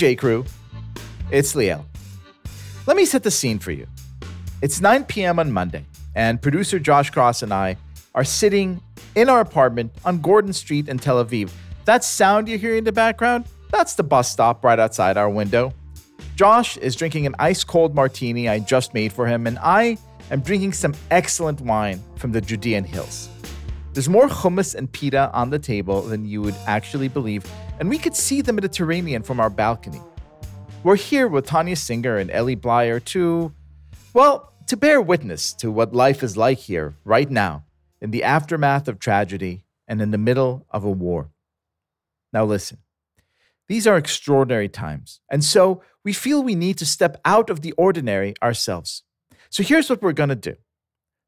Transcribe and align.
J. 0.00 0.16
Crew. 0.16 0.46
It's 1.30 1.52
Liel. 1.52 1.84
Let 2.86 2.96
me 2.96 3.04
set 3.04 3.22
the 3.22 3.30
scene 3.30 3.58
for 3.58 3.70
you. 3.70 3.86
It's 4.62 4.80
9 4.80 5.04
p.m. 5.04 5.38
on 5.38 5.52
Monday, 5.52 5.84
and 6.14 6.40
producer 6.40 6.78
Josh 6.78 7.12
Kross 7.12 7.42
and 7.42 7.52
I 7.52 7.76
are 8.14 8.24
sitting 8.24 8.80
in 9.14 9.28
our 9.28 9.40
apartment 9.40 9.92
on 10.06 10.22
Gordon 10.22 10.54
Street 10.54 10.88
in 10.88 10.98
Tel 10.98 11.22
Aviv. 11.22 11.50
That 11.84 12.02
sound 12.02 12.48
you 12.48 12.56
hear 12.56 12.76
in 12.76 12.84
the 12.84 12.92
background, 12.92 13.44
that's 13.70 13.94
the 13.94 14.02
bus 14.02 14.32
stop 14.32 14.64
right 14.64 14.78
outside 14.78 15.18
our 15.18 15.28
window. 15.28 15.74
Josh 16.34 16.78
is 16.78 16.96
drinking 16.96 17.26
an 17.26 17.34
ice 17.38 17.62
cold 17.62 17.94
martini 17.94 18.48
I 18.48 18.60
just 18.60 18.94
made 18.94 19.12
for 19.12 19.26
him, 19.26 19.46
and 19.46 19.58
I 19.58 19.98
am 20.30 20.40
drinking 20.40 20.72
some 20.72 20.94
excellent 21.10 21.60
wine 21.60 22.02
from 22.16 22.32
the 22.32 22.40
Judean 22.40 22.84
hills. 22.84 23.28
There's 23.92 24.08
more 24.08 24.28
hummus 24.28 24.74
and 24.74 24.90
pita 24.90 25.30
on 25.34 25.50
the 25.50 25.58
table 25.58 26.00
than 26.00 26.24
you 26.24 26.40
would 26.40 26.56
actually 26.66 27.08
believe, 27.08 27.44
and 27.80 27.88
we 27.88 27.98
could 27.98 28.14
see 28.14 28.42
the 28.42 28.52
Mediterranean 28.52 29.22
from 29.22 29.40
our 29.40 29.48
balcony. 29.48 30.02
We're 30.84 30.96
here 30.96 31.26
with 31.26 31.46
Tanya 31.46 31.76
Singer 31.76 32.18
and 32.18 32.30
Elie 32.30 32.54
Bleier 32.54 33.02
to, 33.06 33.52
well, 34.12 34.52
to 34.66 34.76
bear 34.76 35.00
witness 35.00 35.54
to 35.54 35.70
what 35.72 35.94
life 35.94 36.22
is 36.22 36.36
like 36.36 36.58
here 36.58 36.94
right 37.04 37.30
now, 37.30 37.64
in 38.00 38.10
the 38.10 38.22
aftermath 38.22 38.86
of 38.86 38.98
tragedy 38.98 39.64
and 39.88 40.02
in 40.02 40.10
the 40.10 40.18
middle 40.18 40.66
of 40.70 40.84
a 40.84 40.90
war. 40.90 41.30
Now, 42.34 42.44
listen, 42.44 42.78
these 43.66 43.86
are 43.86 43.96
extraordinary 43.96 44.68
times, 44.68 45.20
and 45.30 45.42
so 45.42 45.82
we 46.04 46.12
feel 46.12 46.42
we 46.42 46.54
need 46.54 46.76
to 46.78 46.86
step 46.86 47.18
out 47.24 47.48
of 47.48 47.62
the 47.62 47.72
ordinary 47.72 48.34
ourselves. 48.42 49.04
So 49.48 49.62
here's 49.62 49.88
what 49.88 50.02
we're 50.02 50.12
going 50.12 50.28
to 50.28 50.36
do. 50.36 50.56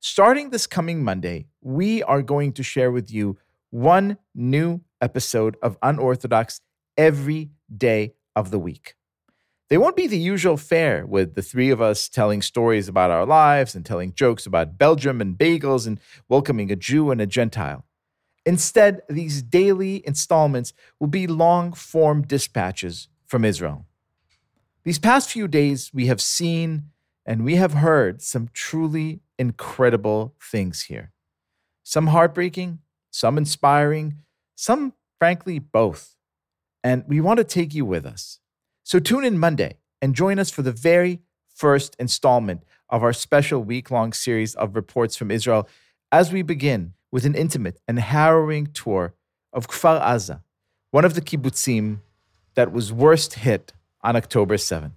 Starting 0.01 0.51
this 0.51 0.67
coming 0.67 1.03
Monday, 1.03 1.47
we 1.63 2.03
are 2.03 2.23
going 2.23 2.53
to 2.53 2.63
share 2.63 2.91
with 2.91 3.11
you 3.11 3.39
one 3.71 4.19
new 4.35 4.83
episode 5.03 5.57
of 5.63 5.77
Unorthodox 5.83 6.61
every 6.97 7.51
day 7.77 8.15
of 8.35 8.51
the 8.51 8.59
week. 8.59 8.95
They 9.69 9.79
won't 9.79 9.97
be 9.97 10.07
the 10.07 10.19
usual 10.19 10.57
fare 10.57 11.07
with 11.07 11.35
the 11.35 11.43
three 11.43 11.71
of 11.71 11.81
us 11.81 12.09
telling 12.09 12.43
stories 12.43 12.89
about 12.89 13.11
our 13.11 13.27
lives 13.27 13.75
and 13.75 13.85
telling 13.85 14.13
jokes 14.13 14.47
about 14.47 14.79
Belgium 14.79 15.21
and 15.21 15.37
bagels 15.37 15.87
and 15.87 15.99
welcoming 16.29 16.71
a 16.71 16.77
Jew 16.77 17.11
and 17.11 17.21
a 17.21 17.27
Gentile. 17.27 17.85
Instead, 18.45 19.01
these 19.09 19.43
daily 19.43 20.07
installments 20.07 20.73
will 21.01 21.07
be 21.09 21.27
long 21.27 21.73
form 21.73 22.23
dispatches 22.23 23.09
from 23.27 23.45
Israel. 23.45 23.87
These 24.85 24.99
past 24.99 25.31
few 25.31 25.49
days, 25.49 25.91
we 25.95 26.07
have 26.07 26.21
seen 26.21 26.91
and 27.25 27.45
we 27.45 27.55
have 27.55 27.75
heard 27.75 28.21
some 28.21 28.51
truly 28.53 29.21
incredible 29.39 30.35
things 30.41 30.83
here. 30.83 31.13
Some 31.85 32.09
heartbreaking, 32.09 32.81
some 33.11 33.39
inspiring, 33.39 34.19
some, 34.63 34.93
frankly, 35.19 35.59
both. 35.59 36.15
And 36.85 37.03
we 37.09 37.21
want 37.21 37.39
to 37.39 37.45
take 37.45 37.75
you 37.75 37.85
with 37.85 38.07
us. 38.07 38.39
So 38.85 39.01
tune 39.01 39.25
in 39.25 39.37
Monday 39.37 39.79
and 40.01 40.15
join 40.15 40.39
us 40.39 40.51
for 40.51 40.63
the 40.63 40.71
very 40.71 41.21
first 41.53 41.97
installment 41.99 42.63
of 42.89 43.03
our 43.03 43.13
special 43.13 43.65
week 43.65 43.91
long 43.91 44.13
series 44.13 44.55
of 44.55 44.77
reports 44.77 45.17
from 45.17 45.33
Israel 45.33 45.69
as 46.13 46.33
we 46.33 46.43
begin 46.43 46.95
with 47.11 47.25
an 47.25 47.35
intimate 47.35 47.81
and 47.89 47.99
harrowing 47.99 48.67
tour 48.67 49.15
of 49.53 49.67
Kfar 49.67 50.01
Aza, 50.01 50.43
one 50.93 51.05
of 51.05 51.15
the 51.15 51.21
kibbutzim 51.21 51.99
that 52.55 52.71
was 52.71 52.93
worst 52.93 53.35
hit 53.35 53.73
on 54.03 54.15
October 54.15 54.57
7. 54.57 54.93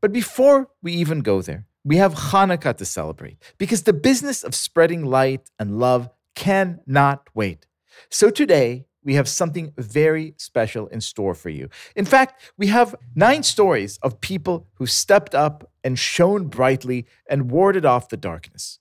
But 0.00 0.12
before 0.12 0.68
we 0.82 0.92
even 0.92 1.20
go 1.20 1.42
there, 1.42 1.66
we 1.84 1.96
have 1.96 2.14
Hanukkah 2.14 2.76
to 2.76 2.84
celebrate 2.84 3.38
because 3.58 3.82
the 3.82 3.92
business 3.92 4.44
of 4.44 4.54
spreading 4.54 5.04
light 5.04 5.50
and 5.58 5.80
love 5.80 6.10
cannot 6.36 7.28
wait. 7.34 7.66
So 8.08 8.30
today, 8.30 8.86
we 9.02 9.14
have 9.14 9.28
something 9.28 9.72
very 9.76 10.34
special 10.36 10.86
in 10.88 11.00
store 11.00 11.34
for 11.34 11.48
you. 11.48 11.68
In 11.96 12.04
fact, 12.04 12.52
we 12.56 12.66
have 12.68 12.94
nine 13.14 13.42
stories 13.42 13.98
of 14.02 14.20
people 14.20 14.68
who 14.74 14.86
stepped 14.86 15.34
up 15.34 15.70
and 15.82 15.98
shone 15.98 16.46
brightly 16.48 17.06
and 17.28 17.50
warded 17.50 17.84
off 17.84 18.08
the 18.08 18.16
darkness. 18.16 18.78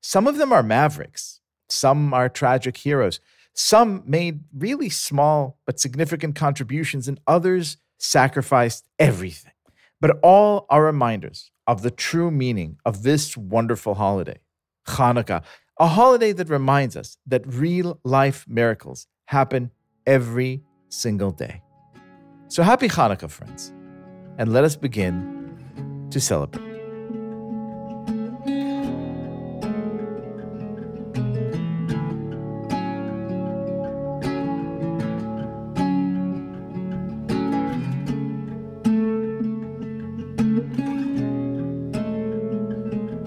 Some 0.00 0.26
of 0.26 0.36
them 0.38 0.52
are 0.52 0.62
mavericks, 0.62 1.40
some 1.68 2.12
are 2.12 2.28
tragic 2.28 2.76
heroes, 2.76 3.20
some 3.54 4.02
made 4.06 4.40
really 4.56 4.88
small 4.88 5.58
but 5.64 5.80
significant 5.80 6.34
contributions, 6.34 7.08
and 7.08 7.20
others 7.26 7.76
sacrificed 7.98 8.86
everything. 8.98 9.52
But 10.00 10.18
all 10.22 10.66
are 10.68 10.84
reminders 10.84 11.50
of 11.66 11.82
the 11.82 11.90
true 11.90 12.30
meaning 12.30 12.78
of 12.84 13.02
this 13.02 13.36
wonderful 13.36 13.94
holiday, 13.94 14.38
Hanukkah, 14.86 15.42
a 15.78 15.86
holiday 15.86 16.32
that 16.32 16.48
reminds 16.48 16.96
us 16.96 17.18
that 17.26 17.42
real 17.46 17.98
life 18.04 18.46
miracles 18.48 19.06
happen 19.26 19.70
every 20.06 20.62
single 20.88 21.30
day. 21.30 21.62
So 22.48 22.62
happy 22.62 22.88
Hanukkah, 22.88 23.30
friends, 23.30 23.72
and 24.38 24.52
let 24.52 24.64
us 24.64 24.76
begin 24.76 26.08
to 26.10 26.20
celebrate. 26.20 26.75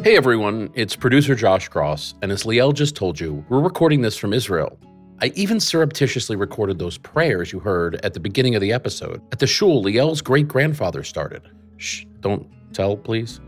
Hey 0.02 0.16
everyone, 0.16 0.70
it's 0.76 0.96
producer 0.96 1.36
Josh 1.36 1.70
Kross, 1.70 2.14
and 2.22 2.32
as 2.32 2.44
Liel 2.44 2.74
just 2.74 2.96
told 2.96 3.20
you, 3.20 3.44
we're 3.50 3.60
recording 3.60 4.02
this 4.02 4.16
from 4.16 4.32
Israel. 4.32 4.80
I 5.22 5.34
even 5.36 5.60
surreptitiously 5.60 6.38
recorded 6.38 6.80
those 6.80 6.98
prayers 6.98 7.52
you 7.52 7.60
heard 7.60 8.00
at 8.02 8.14
the 8.14 8.20
beginning 8.22 8.56
of 8.56 8.62
the 8.62 8.72
episode 8.72 9.22
at 9.34 9.40
the 9.40 9.46
shul 9.46 9.84
Liel's 9.84 10.22
great 10.22 10.48
grandfather 10.48 11.04
started. 11.04 11.50
Shh, 11.76 12.06
don't 12.22 12.48
tell, 12.72 12.96
please. 12.96 13.42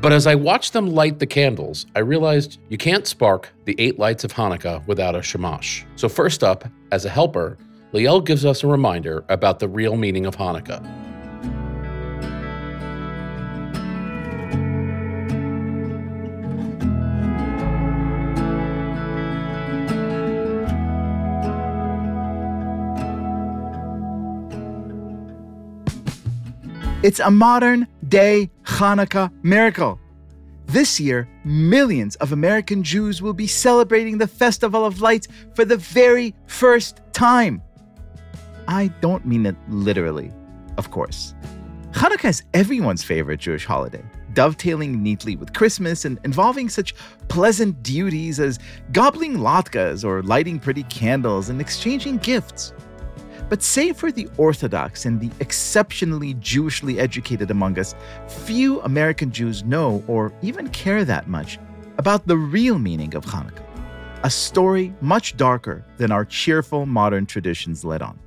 But 0.00 0.12
as 0.12 0.26
I 0.26 0.34
watched 0.36 0.72
them 0.72 0.86
light 0.86 1.18
the 1.18 1.26
candles, 1.26 1.84
I 1.94 1.98
realized 1.98 2.60
you 2.70 2.78
can't 2.78 3.06
spark 3.06 3.52
the 3.66 3.76
eight 3.78 3.98
lights 3.98 4.24
of 4.24 4.32
Hanukkah 4.32 4.86
without 4.86 5.14
a 5.14 5.20
shamash. 5.20 5.84
So, 5.96 6.08
first 6.08 6.42
up, 6.42 6.64
as 6.92 7.04
a 7.04 7.10
helper, 7.10 7.58
Liel 7.92 8.24
gives 8.24 8.46
us 8.46 8.64
a 8.64 8.68
reminder 8.68 9.22
about 9.28 9.58
the 9.58 9.68
real 9.68 9.98
meaning 9.98 10.24
of 10.24 10.34
Hanukkah. 10.34 11.03
It's 27.04 27.20
a 27.20 27.30
modern 27.30 27.86
day 28.08 28.50
Hanukkah 28.62 29.30
miracle. 29.42 30.00
This 30.64 30.98
year, 30.98 31.28
millions 31.44 32.16
of 32.16 32.32
American 32.32 32.82
Jews 32.82 33.20
will 33.20 33.34
be 33.34 33.46
celebrating 33.46 34.16
the 34.16 34.26
Festival 34.26 34.86
of 34.86 35.02
Lights 35.02 35.28
for 35.54 35.66
the 35.66 35.76
very 35.76 36.34
first 36.46 37.02
time. 37.12 37.60
I 38.68 38.86
don't 39.02 39.26
mean 39.26 39.44
it 39.44 39.54
literally, 39.68 40.32
of 40.78 40.90
course. 40.90 41.34
Hanukkah 41.90 42.30
is 42.30 42.42
everyone's 42.54 43.04
favorite 43.04 43.40
Jewish 43.40 43.66
holiday, 43.66 44.02
dovetailing 44.32 45.02
neatly 45.02 45.36
with 45.36 45.52
Christmas 45.52 46.06
and 46.06 46.18
involving 46.24 46.70
such 46.70 46.94
pleasant 47.28 47.82
duties 47.82 48.40
as 48.40 48.58
gobbling 48.92 49.36
latkes 49.36 50.06
or 50.06 50.22
lighting 50.22 50.58
pretty 50.58 50.84
candles 50.84 51.50
and 51.50 51.60
exchanging 51.60 52.16
gifts. 52.16 52.72
But 53.48 53.62
save 53.62 53.96
for 53.96 54.10
the 54.10 54.28
Orthodox 54.36 55.04
and 55.06 55.20
the 55.20 55.30
exceptionally 55.40 56.34
Jewishly 56.34 56.98
educated 56.98 57.50
among 57.50 57.78
us, 57.78 57.94
few 58.28 58.80
American 58.82 59.30
Jews 59.30 59.64
know 59.64 60.02
or 60.06 60.32
even 60.42 60.68
care 60.70 61.04
that 61.04 61.28
much 61.28 61.58
about 61.98 62.26
the 62.26 62.36
real 62.36 62.78
meaning 62.78 63.14
of 63.14 63.24
Hanukkah, 63.24 63.62
a 64.22 64.30
story 64.30 64.94
much 65.00 65.36
darker 65.36 65.84
than 65.98 66.10
our 66.10 66.24
cheerful 66.24 66.86
modern 66.86 67.26
traditions 67.26 67.84
let 67.84 68.02
on. 68.02 68.18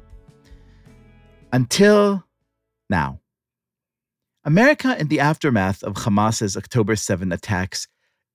Until 1.51 2.23
now. 2.89 3.19
America, 4.45 4.95
in 4.97 5.09
the 5.09 5.19
aftermath 5.19 5.83
of 5.83 5.95
Hamas's 5.97 6.55
October 6.55 6.95
7 6.95 7.31
attacks, 7.33 7.87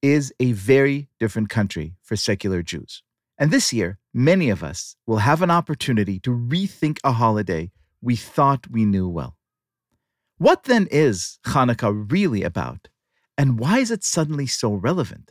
is 0.02 0.34
a 0.40 0.52
very 0.52 1.08
different 1.18 1.48
country 1.48 1.94
for 2.02 2.16
secular 2.16 2.62
Jews. 2.62 3.02
And 3.38 3.50
this 3.50 3.72
year, 3.72 3.98
many 4.14 4.50
of 4.50 4.62
us 4.62 4.96
will 5.06 5.18
have 5.18 5.42
an 5.42 5.50
opportunity 5.50 6.18
to 6.20 6.30
rethink 6.30 6.98
a 7.04 7.12
holiday 7.12 7.70
we 8.00 8.16
thought 8.16 8.70
we 8.70 8.84
knew 8.84 9.08
well. 9.08 9.36
What 10.38 10.64
then 10.64 10.88
is 10.90 11.38
Hanukkah 11.46 12.10
really 12.10 12.42
about, 12.42 12.88
and 13.38 13.58
why 13.58 13.78
is 13.78 13.90
it 13.90 14.02
suddenly 14.02 14.46
so 14.46 14.74
relevant? 14.74 15.30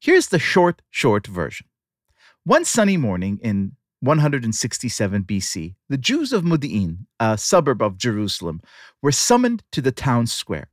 Here's 0.00 0.28
the 0.28 0.38
short, 0.38 0.82
short 0.90 1.26
version. 1.26 1.68
One 2.42 2.64
sunny 2.64 2.96
morning 2.96 3.38
in 3.42 3.76
167 4.00 5.22
BC, 5.22 5.76
the 5.88 5.96
Jews 5.96 6.32
of 6.32 6.44
Modi'in, 6.44 7.06
a 7.18 7.38
suburb 7.38 7.80
of 7.80 7.96
Jerusalem, 7.96 8.60
were 9.00 9.12
summoned 9.12 9.62
to 9.72 9.80
the 9.80 9.92
town 9.92 10.26
square. 10.26 10.68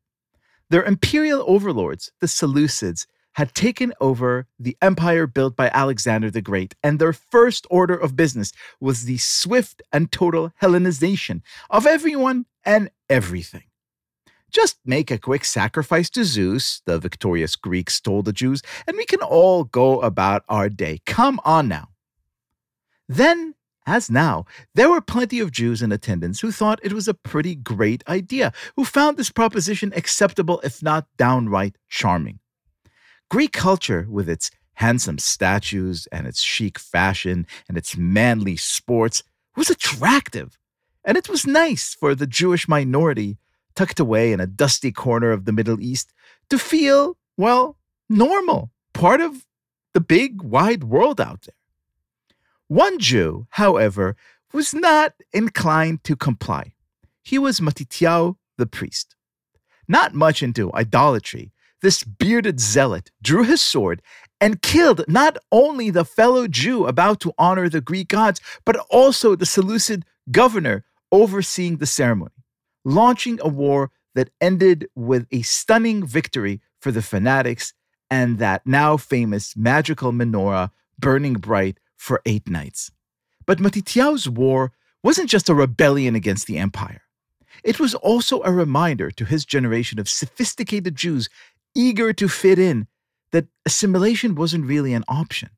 Their 0.69 0.83
imperial 0.83 1.43
overlords, 1.47 2.11
the 2.19 2.27
Seleucids, 2.27 3.05
had 3.33 3.53
taken 3.53 3.93
over 4.01 4.47
the 4.59 4.77
empire 4.81 5.27
built 5.27 5.55
by 5.55 5.69
Alexander 5.73 6.29
the 6.29 6.41
Great, 6.41 6.75
and 6.83 6.99
their 6.99 7.13
first 7.13 7.65
order 7.69 7.95
of 7.95 8.15
business 8.15 8.51
was 8.79 9.05
the 9.05 9.17
swift 9.17 9.81
and 9.91 10.11
total 10.11 10.51
Hellenization 10.61 11.41
of 11.69 11.85
everyone 11.85 12.45
and 12.65 12.89
everything. 13.09 13.63
Just 14.51 14.79
make 14.85 15.09
a 15.09 15.17
quick 15.17 15.45
sacrifice 15.45 16.09
to 16.09 16.25
Zeus, 16.25 16.81
the 16.85 16.99
victorious 16.99 17.55
Greeks 17.55 18.01
told 18.01 18.25
the 18.25 18.33
Jews, 18.33 18.61
and 18.85 18.97
we 18.97 19.05
can 19.05 19.21
all 19.21 19.63
go 19.63 20.01
about 20.01 20.43
our 20.49 20.67
day. 20.67 20.99
Come 21.05 21.39
on 21.45 21.69
now. 21.69 21.89
Then, 23.07 23.55
as 23.85 24.11
now, 24.11 24.45
there 24.75 24.89
were 24.89 25.01
plenty 25.01 25.39
of 25.39 25.51
Jews 25.51 25.81
in 25.81 25.91
attendance 25.91 26.41
who 26.41 26.51
thought 26.51 26.81
it 26.83 26.93
was 26.93 27.07
a 27.07 27.13
pretty 27.13 27.55
great 27.55 28.03
idea, 28.09 28.51
who 28.75 28.83
found 28.83 29.15
this 29.15 29.29
proposition 29.29 29.93
acceptable, 29.95 30.59
if 30.65 30.83
not 30.83 31.07
downright 31.17 31.77
charming. 31.87 32.39
Greek 33.31 33.53
culture, 33.53 34.05
with 34.09 34.27
its 34.27 34.51
handsome 34.73 35.17
statues 35.17 36.05
and 36.11 36.27
its 36.27 36.41
chic 36.41 36.77
fashion 36.77 37.47
and 37.69 37.77
its 37.77 37.95
manly 37.95 38.57
sports, 38.57 39.23
was 39.55 39.69
attractive. 39.69 40.59
And 41.05 41.15
it 41.15 41.29
was 41.29 41.47
nice 41.47 41.95
for 41.95 42.13
the 42.13 42.27
Jewish 42.27 42.67
minority 42.67 43.37
tucked 43.73 44.01
away 44.01 44.33
in 44.33 44.41
a 44.41 44.47
dusty 44.47 44.91
corner 44.91 45.31
of 45.31 45.45
the 45.45 45.53
Middle 45.53 45.79
East, 45.79 46.11
to 46.49 46.59
feel, 46.59 47.15
well, 47.37 47.77
normal, 48.09 48.69
part 48.91 49.21
of 49.21 49.45
the 49.93 50.01
big 50.01 50.41
wide 50.41 50.83
world 50.83 51.21
out 51.21 51.43
there. 51.43 51.55
One 52.67 52.99
Jew, 52.99 53.47
however, 53.51 54.17
was 54.51 54.73
not 54.73 55.13
inclined 55.31 56.03
to 56.03 56.17
comply. 56.17 56.73
He 57.23 57.39
was 57.39 57.61
Matityahu 57.61 58.35
the 58.57 58.65
priest. 58.65 59.15
Not 59.87 60.13
much 60.13 60.43
into 60.43 60.73
idolatry, 60.73 61.53
this 61.81 62.03
bearded 62.03 62.59
zealot 62.59 63.11
drew 63.21 63.43
his 63.43 63.61
sword 63.61 64.01
and 64.39 64.61
killed 64.61 65.03
not 65.07 65.37
only 65.51 65.89
the 65.89 66.05
fellow 66.05 66.47
Jew 66.47 66.85
about 66.85 67.19
to 67.21 67.33
honor 67.37 67.69
the 67.69 67.81
Greek 67.81 68.07
gods, 68.07 68.41
but 68.65 68.77
also 68.89 69.35
the 69.35 69.45
Seleucid 69.45 70.05
governor 70.31 70.83
overseeing 71.11 71.77
the 71.77 71.85
ceremony 71.85 72.31
launching 72.83 73.39
a 73.41 73.47
war 73.47 73.91
that 74.15 74.29
ended 74.39 74.87
with 74.95 75.27
a 75.31 75.41
stunning 75.41 76.05
victory 76.05 76.61
for 76.79 76.91
the 76.91 77.01
fanatics 77.01 77.73
and 78.09 78.39
that 78.39 78.65
now 78.65 78.97
famous 78.97 79.55
magical 79.55 80.11
menorah 80.11 80.71
burning 80.99 81.33
bright 81.33 81.79
for 81.95 82.21
eight 82.25 82.49
nights. 82.49 82.91
But 83.45 83.59
Matityahu's 83.59 84.27
war 84.27 84.71
wasn't 85.03 85.29
just 85.29 85.49
a 85.49 85.55
rebellion 85.55 86.15
against 86.15 86.47
the 86.47 86.57
empire. 86.57 87.03
It 87.63 87.79
was 87.79 87.95
also 87.95 88.41
a 88.43 88.51
reminder 88.51 89.11
to 89.11 89.25
his 89.25 89.45
generation 89.45 89.99
of 89.99 90.09
sophisticated 90.09 90.95
Jews 90.95 91.29
eager 91.75 92.13
to 92.13 92.27
fit 92.27 92.59
in 92.59 92.87
that 93.31 93.47
assimilation 93.65 94.35
wasn't 94.35 94.65
really 94.65 94.93
an 94.93 95.03
option. 95.07 95.49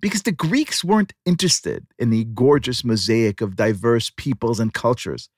Because 0.00 0.22
the 0.22 0.32
Greeks 0.32 0.84
weren't 0.84 1.14
interested 1.24 1.86
in 1.98 2.10
the 2.10 2.24
gorgeous 2.24 2.84
mosaic 2.84 3.40
of 3.40 3.56
diverse 3.56 4.10
peoples 4.16 4.60
and 4.60 4.72
cultures. 4.72 5.28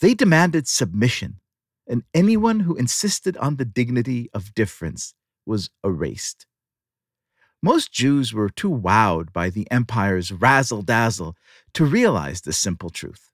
They 0.00 0.12
demanded 0.12 0.68
submission, 0.68 1.40
and 1.86 2.02
anyone 2.12 2.60
who 2.60 2.76
insisted 2.76 3.36
on 3.38 3.56
the 3.56 3.64
dignity 3.64 4.28
of 4.34 4.54
difference 4.54 5.14
was 5.46 5.70
erased. 5.82 6.46
Most 7.62 7.90
Jews 7.90 8.34
were 8.34 8.50
too 8.50 8.70
wowed 8.70 9.32
by 9.32 9.48
the 9.48 9.70
empire's 9.70 10.30
razzle 10.30 10.82
dazzle 10.82 11.34
to 11.72 11.86
realize 11.86 12.42
this 12.42 12.58
simple 12.58 12.90
truth. 12.90 13.30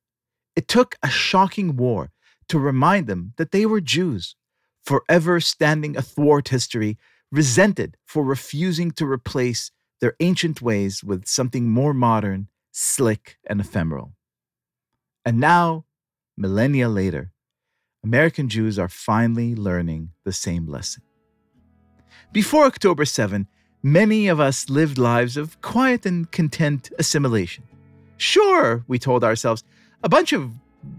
It 0.54 0.68
took 0.68 0.94
a 1.02 1.08
shocking 1.08 1.76
war 1.76 2.12
to 2.48 2.58
remind 2.58 3.08
them 3.08 3.32
that 3.36 3.50
they 3.50 3.66
were 3.66 3.80
Jews, 3.80 4.36
forever 4.84 5.40
standing 5.40 5.96
athwart 5.96 6.48
history, 6.48 6.98
resented 7.30 7.96
for 8.04 8.24
refusing 8.24 8.90
to 8.92 9.06
replace 9.06 9.70
their 10.00 10.14
ancient 10.20 10.60
ways 10.60 11.02
with 11.04 11.26
something 11.26 11.70
more 11.70 11.94
modern, 11.94 12.48
slick, 12.72 13.38
and 13.46 13.60
ephemeral. 13.60 14.14
And 15.24 15.38
now 15.38 15.84
millennia 16.36 16.88
later, 16.88 17.32
American 18.04 18.48
Jews 18.48 18.78
are 18.78 18.88
finally 18.88 19.54
learning 19.54 20.10
the 20.24 20.32
same 20.32 20.66
lesson. 20.66 21.02
Before 22.32 22.64
October 22.64 23.04
7, 23.04 23.46
many 23.82 24.26
of 24.26 24.40
us 24.40 24.68
lived 24.68 24.98
lives 24.98 25.36
of 25.36 25.60
quiet 25.60 26.04
and 26.04 26.30
content 26.30 26.90
assimilation. 26.98 27.64
Sure, 28.16 28.84
we 28.88 28.98
told 28.98 29.22
ourselves, 29.22 29.62
a 30.02 30.08
bunch 30.08 30.32
of 30.32 30.50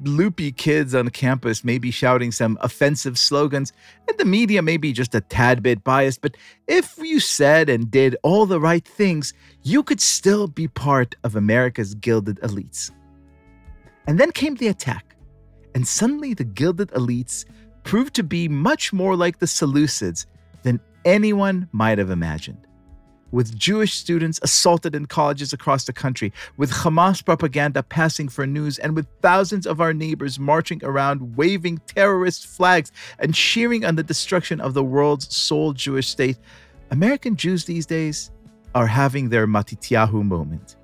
loopy 0.04 0.52
kids 0.52 0.96
on 0.96 1.10
campus 1.10 1.64
may 1.64 1.78
be 1.78 1.92
shouting 1.92 2.32
some 2.32 2.58
offensive 2.62 3.18
slogans, 3.18 3.74
and 4.08 4.18
the 4.18 4.26
media 4.26 4.62
may 4.62 4.78
be 4.78 4.94
just 4.94 5.16
a 5.16 5.22
tad 5.22 5.62
bit 5.62 5.84
biased, 5.84 6.22
but 6.22 6.38
if 6.68 6.98
you 6.98 7.20
said 7.20 7.70
and 7.70 7.92
did 7.92 8.16
all 8.24 8.46
the 8.46 8.60
right 8.60 8.86
things, 8.86 9.34
you 9.64 9.84
could 9.84 10.02
still 10.02 10.48
be 10.48 10.68
part 10.68 11.16
of 11.24 11.36
America's 11.36 11.96
gilded 11.96 12.40
elites. 12.42 12.92
And 14.08 14.20
then 14.20 14.32
came 14.32 14.56
the 14.56 14.68
attack 14.68 15.14
and 15.76 15.88
suddenly 15.88 16.34
the 16.34 16.44
gilded 16.44 16.90
elites 16.90 17.46
proved 17.84 18.14
to 18.16 18.24
be 18.24 18.48
much 18.48 18.94
more 18.94 19.16
like 19.16 19.40
the 19.40 19.46
Seleucids 19.46 20.26
than 20.64 20.80
anyone 21.06 21.68
might 21.72 21.98
have 21.98 22.10
imagined. 22.10 22.66
With 23.34 23.58
Jewish 23.58 23.96
students 23.96 24.40
assaulted 24.44 24.94
in 24.94 25.08
colleges 25.08 25.54
across 25.54 25.86
the 25.86 25.92
country, 25.92 26.32
with 26.56 26.70
Hamas 26.70 27.26
propaganda 27.26 27.82
passing 27.82 28.30
for 28.30 28.46
news, 28.46 28.78
and 28.78 28.96
with 28.96 29.08
thousands 29.24 29.66
of 29.66 29.82
our 29.82 29.92
neighbors 29.92 30.38
marching 30.38 30.80
around 30.84 31.36
waving 31.36 31.80
terrorist 31.88 32.46
flags 32.46 32.92
and 33.18 33.34
cheering 33.34 33.86
on 33.86 33.96
the 33.96 34.04
destruction 34.04 34.62
of 34.62 34.76
the 34.76 34.84
world's 34.84 35.36
sole 35.36 35.74
Jewish 35.74 36.10
state, 36.10 36.38
American 36.92 37.36
Jews 37.36 37.66
these 37.66 37.88
days 37.88 38.30
are 38.76 38.86
having 38.86 39.30
their 39.30 39.48
Matityahu 39.48 40.24
moment. 40.24 40.75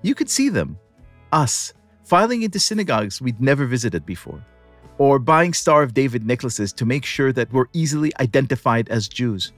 You 0.00 0.14
could 0.14 0.30
see 0.30 0.48
them, 0.48 0.78
us, 1.30 1.74
filing 2.04 2.42
into 2.42 2.58
synagogues 2.58 3.20
we'd 3.20 3.38
never 3.38 3.66
visited 3.66 4.06
before, 4.06 4.42
or 4.96 5.18
buying 5.18 5.52
Star 5.52 5.82
of 5.82 5.92
David 5.92 6.24
necklaces 6.24 6.72
to 6.72 6.86
make 6.86 7.04
sure 7.04 7.34
that 7.34 7.52
we're 7.52 7.68
easily 7.74 8.12
identified 8.18 8.88
as 8.88 9.08
Jews, 9.08 9.52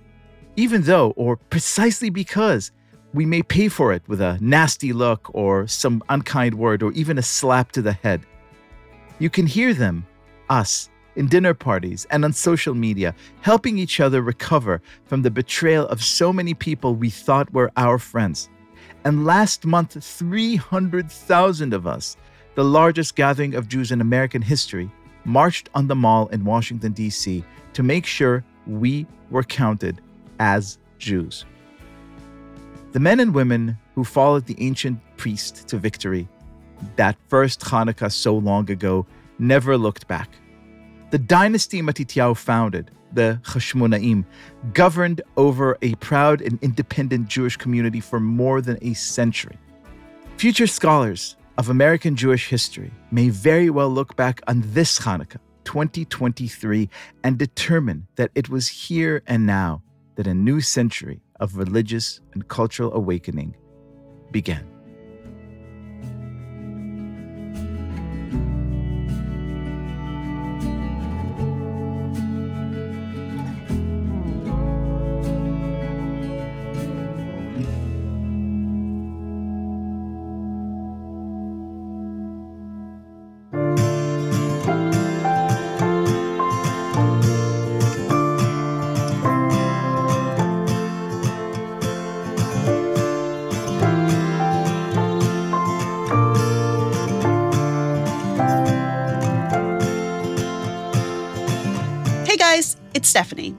even 0.56 0.82
though, 0.82 1.10
or 1.10 1.36
precisely 1.36 2.10
because, 2.10 2.72
we 3.14 3.24
may 3.24 3.42
pay 3.42 3.68
for 3.68 3.92
it 3.92 4.02
with 4.08 4.20
a 4.20 4.38
nasty 4.40 4.92
look 4.92 5.30
or 5.32 5.66
some 5.66 6.02
unkind 6.08 6.54
word 6.54 6.82
or 6.82 6.92
even 6.92 7.16
a 7.18 7.22
slap 7.22 7.72
to 7.72 7.80
the 7.80 7.92
head. 7.92 8.26
You 9.18 9.30
can 9.30 9.46
hear 9.46 9.72
them, 9.72 10.06
us, 10.50 10.90
in 11.14 11.28
dinner 11.28 11.54
parties 11.54 12.06
and 12.10 12.24
on 12.24 12.32
social 12.34 12.74
media, 12.74 13.14
helping 13.40 13.78
each 13.78 14.00
other 14.00 14.20
recover 14.20 14.82
from 15.06 15.22
the 15.22 15.30
betrayal 15.30 15.86
of 15.86 16.04
so 16.04 16.30
many 16.32 16.52
people 16.52 16.94
we 16.94 17.08
thought 17.08 17.50
were 17.54 17.72
our 17.76 17.98
friends. 17.98 18.50
And 19.04 19.24
last 19.24 19.64
month, 19.64 20.02
300,000 20.02 21.72
of 21.72 21.86
us 21.86 22.16
the 22.56 22.64
largest 22.64 23.14
gathering 23.14 23.54
of 23.54 23.68
Jews 23.68 23.92
in 23.92 24.00
American 24.00 24.42
history, 24.42 24.90
marched 25.24 25.68
on 25.74 25.86
the 25.86 25.94
mall 25.94 26.26
in 26.28 26.44
Washington, 26.44 26.92
D.C. 26.92 27.44
to 27.74 27.82
make 27.82 28.06
sure 28.06 28.42
we 28.66 29.06
were 29.30 29.44
counted 29.44 30.00
as 30.38 30.78
Jews. 30.98 31.44
The 32.92 33.00
men 33.00 33.20
and 33.20 33.34
women 33.34 33.76
who 33.94 34.04
followed 34.04 34.46
the 34.46 34.56
ancient 34.58 35.00
priest 35.16 35.68
to 35.68 35.76
victory, 35.78 36.28
that 36.96 37.16
first 37.28 37.60
Hanukkah 37.60 38.12
so 38.12 38.36
long 38.36 38.70
ago, 38.70 39.06
never 39.38 39.76
looked 39.76 40.06
back. 40.08 40.30
The 41.10 41.18
dynasty 41.18 41.82
Matityahu 41.82 42.36
founded, 42.36 42.90
the 43.12 43.40
Hashmonaim, 43.44 44.24
governed 44.72 45.22
over 45.36 45.78
a 45.82 45.94
proud 45.96 46.40
and 46.40 46.58
independent 46.62 47.28
Jewish 47.28 47.56
community 47.56 48.00
for 48.00 48.20
more 48.20 48.60
than 48.60 48.78
a 48.82 48.94
century. 48.94 49.58
Future 50.36 50.66
scholars 50.66 51.36
of 51.58 51.70
American 51.70 52.16
Jewish 52.16 52.48
history 52.48 52.92
may 53.10 53.28
very 53.28 53.70
well 53.70 53.88
look 53.88 54.16
back 54.16 54.42
on 54.48 54.62
this 54.66 54.98
Hanukkah, 54.98 55.38
2023, 55.64 56.88
and 57.24 57.38
determine 57.38 58.06
that 58.16 58.30
it 58.34 58.48
was 58.48 58.68
here 58.68 59.22
and 59.26 59.46
now 59.46 59.82
that 60.16 60.26
a 60.26 60.34
new 60.34 60.60
century 60.60 61.20
of 61.40 61.56
religious 61.56 62.20
and 62.34 62.48
cultural 62.48 62.92
awakening 62.94 63.56
began. 64.32 64.75
it's 102.96 103.08
Stephanie. 103.10 103.54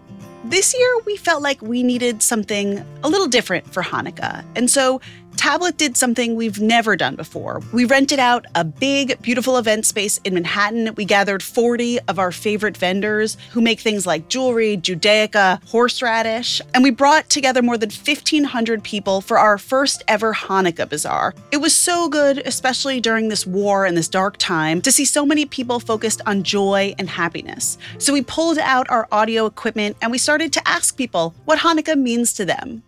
This 0.46 0.74
year, 0.74 1.00
we 1.06 1.15
felt 1.15 1.44
like 1.44 1.62
we 1.62 1.84
needed 1.84 2.24
something 2.24 2.84
a 3.03 3.08
little 3.08 3.27
different 3.27 3.72
for 3.72 3.84
Hanukkah. 3.84 4.44
And 4.56 4.67
so 4.67 5.00
Tablet 5.38 5.77
did 5.77 5.96
something 5.96 6.36
we've 6.36 6.60
never 6.60 6.96
done 6.96 7.15
before. 7.15 7.62
We 7.72 7.86
rented 7.86 8.17
out 8.17 8.46
a 8.56 8.65
big, 8.65 9.22
beautiful 9.22 9.58
event 9.58 9.86
space 9.86 10.20
in 10.24 10.34
Manhattan. 10.34 10.96
We 10.96 11.06
gathered 11.06 11.44
40 11.44 12.00
of 12.08 12.17
our 12.17 12.32
favorite 12.32 12.75
vendors 12.75 13.38
who 13.51 13.62
make 13.62 13.79
things 13.79 14.08
like 14.08 14.29
jewelry, 14.29 14.77
Judaica, 14.77 15.63
horseradish, 15.67 16.60
and 16.74 16.84
we 16.84 16.89
brought 16.89 17.29
together 17.29 17.62
more 17.62 17.77
than 17.77 17.91
1,500 17.91 18.84
people 18.84 19.22
for 19.22 19.38
our 19.38 19.60
first 19.60 20.03
ever 20.08 20.34
Hanukkah 20.34 20.89
bazaar. 20.89 21.36
It 21.51 21.58
was 21.58 21.75
so 21.75 22.10
good, 22.10 22.39
especially 22.39 23.00
during 23.00 23.29
this 23.29 23.46
war 23.46 23.86
and 23.86 23.96
this 23.96 24.10
dark 24.10 24.38
time, 24.38 24.82
to 24.82 24.91
see 24.91 25.06
so 25.06 25.25
many 25.25 25.46
people 25.46 25.79
focused 25.79 26.22
on 26.25 26.44
joy 26.44 26.96
and 26.98 27.08
happiness. 27.10 27.77
So 28.00 28.12
we 28.12 28.24
pulled 28.24 28.58
out 28.58 28.89
our 28.89 29.08
audio 29.12 29.46
equipment 29.46 29.98
and 30.01 30.12
we 30.12 30.17
started 30.17 30.51
to 30.53 30.67
ask 30.67 30.98
people 30.98 31.36
what 31.46 31.60
Hanukkah 31.60 31.96
means 31.96 32.34
to 32.34 32.46
them. 32.46 32.82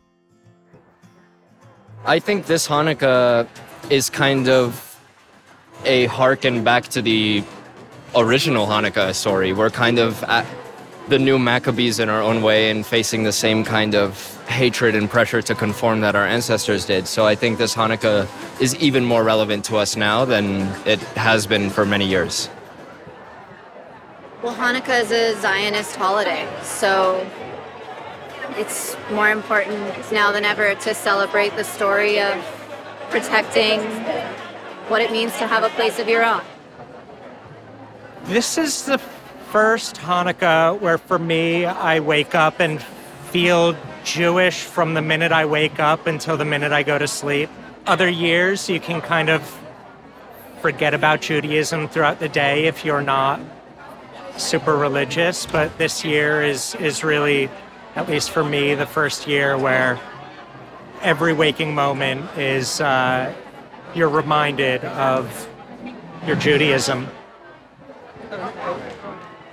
I 2.06 2.20
think 2.20 2.46
this 2.46 2.68
Hanukkah 2.68 3.48
is 3.89 4.10
kind 4.10 4.48
of 4.48 4.98
a 5.84 6.06
harken 6.06 6.63
back 6.63 6.88
to 6.89 7.01
the 7.01 7.44
original 8.15 8.68
Hanukkah 8.68 9.13
story. 9.13 9.51
We're 9.51 9.70
kind 9.70 10.00
of 10.00 10.24
at 10.24 10.46
the 11.10 11.20
new 11.20 11.38
Maccabees 11.38 12.00
in 12.00 12.08
our 12.08 12.22
own 12.22 12.41
way 12.41 12.70
and 12.70 12.86
facing 12.86 13.24
the 13.24 13.34
same 13.34 13.65
kind 13.65 13.96
of 13.96 14.38
hatred 14.48 14.96
and 14.96 15.10
pressure 15.10 15.41
to 15.41 15.53
conform 15.53 16.00
that 16.00 16.15
our 16.15 16.25
ancestors 16.25 16.86
did. 16.86 17.06
So 17.06 17.25
I 17.25 17.36
think 17.36 17.58
this 17.58 17.75
Hanukkah 17.75 18.27
is 18.62 18.75
even 18.77 19.03
more 19.03 19.24
relevant 19.24 19.65
to 19.65 19.75
us 19.75 19.98
now 19.98 20.24
than 20.24 20.62
it 20.86 21.00
has 21.18 21.46
been 21.48 21.70
for 21.70 21.86
many 21.86 22.08
years. 22.08 22.50
Well, 24.41 24.56
Hanukkah 24.56 25.01
is 25.01 25.12
a 25.12 25.39
Zionist 25.41 25.98
holiday, 25.98 26.48
so 26.63 27.29
it's 28.58 28.96
more 29.12 29.29
important 29.29 30.12
now 30.12 30.32
than 30.32 30.46
ever 30.46 30.75
to 30.75 30.94
celebrate 30.94 31.56
the 31.56 31.63
story 31.63 32.20
of 32.20 32.36
protecting 33.10 33.82
what 34.89 35.01
it 35.01 35.12
means 35.12 35.32
to 35.38 35.48
have 35.48 35.63
a 35.63 35.70
place 35.70 36.00
of 36.00 36.08
your 36.08 36.24
own. 36.24 36.41
This 38.25 38.58
is 38.58 38.86
the 38.86 38.98
first 39.51 39.96
Hanukkah 39.98 40.79
where, 40.79 40.98
for 40.98 41.18
me, 41.18 41.65
I 41.65 42.00
wake 42.00 42.36
up 42.36 42.60
and 42.60 42.82
feel 43.32 43.75
Jewish 44.03 44.62
from 44.62 44.94
the 44.94 45.01
minute 45.01 45.32
I 45.32 45.46
wake 45.46 45.79
up 45.79 46.08
until 46.08 46.38
the 46.38 46.46
minute 46.46 46.72
I 46.72 46.84
go 46.84 46.98
to 46.98 47.08
sleep. 47.08 47.50
Other 47.86 48.10
years, 48.10 48.70
you 48.70 48.79
can 48.79 49.01
kind 49.01 49.29
of 49.29 49.41
forget 50.62 50.94
about 50.94 51.22
Judaism 51.22 51.88
throughout 51.88 52.20
the 52.20 52.29
day 52.29 52.65
if 52.65 52.84
you're 52.84 53.01
not 53.01 53.39
super 54.38 54.77
religious, 54.77 55.46
but 55.46 55.75
this 55.77 56.03
year 56.06 56.44
is 56.44 56.75
is 56.75 57.03
really 57.03 57.50
at 58.00 58.08
least 58.08 58.32
for 58.32 58.46
me, 58.46 58.75
the 58.75 58.86
first 58.86 59.27
year 59.27 59.58
where 59.58 60.00
every 61.01 61.34
waking 61.34 61.75
moment 61.75 62.25
is 62.38 62.79
uh, 62.79 63.34
you're 63.94 64.08
reminded 64.08 64.86
of 64.86 65.50
your 66.25 66.38
Judaism. 66.38 67.10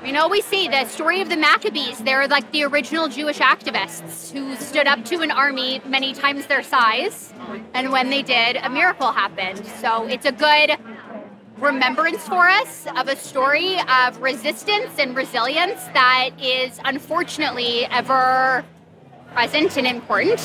You 0.05 0.12
know, 0.12 0.29
we 0.29 0.43
see 0.43 0.69
the 0.69 0.85
story 0.85 1.21
of 1.21 1.29
the 1.29 1.37
Maccabees. 1.37 1.99
They're 1.99 2.29
like 2.29 2.49
the 2.53 2.62
original 2.62 3.09
Jewish 3.09 3.41
activists 3.41 4.31
who 4.31 4.55
stood 4.55 4.87
up 4.87 5.05
to 5.07 5.23
an 5.23 5.33
army 5.33 5.83
many 5.85 6.12
times 6.12 6.47
their 6.47 6.62
size. 6.62 7.35
And 7.75 7.91
when 7.91 8.11
they 8.11 8.23
did, 8.23 8.59
a 8.62 8.71
miracle 8.71 9.11
happened. 9.11 9.67
So 9.81 10.07
it's 10.07 10.25
a 10.25 10.31
good 10.31 10.71
remembrance 11.58 12.22
for 12.28 12.48
us 12.48 12.86
of 12.96 13.08
a 13.08 13.16
story 13.16 13.78
of 13.88 14.20
resistance 14.20 14.98
and 14.98 15.16
resilience 15.16 15.82
that 15.94 16.30
is 16.40 16.78
unfortunately 16.84 17.86
ever 17.86 18.64
present 19.32 19.76
and 19.76 19.86
important. 19.86 20.38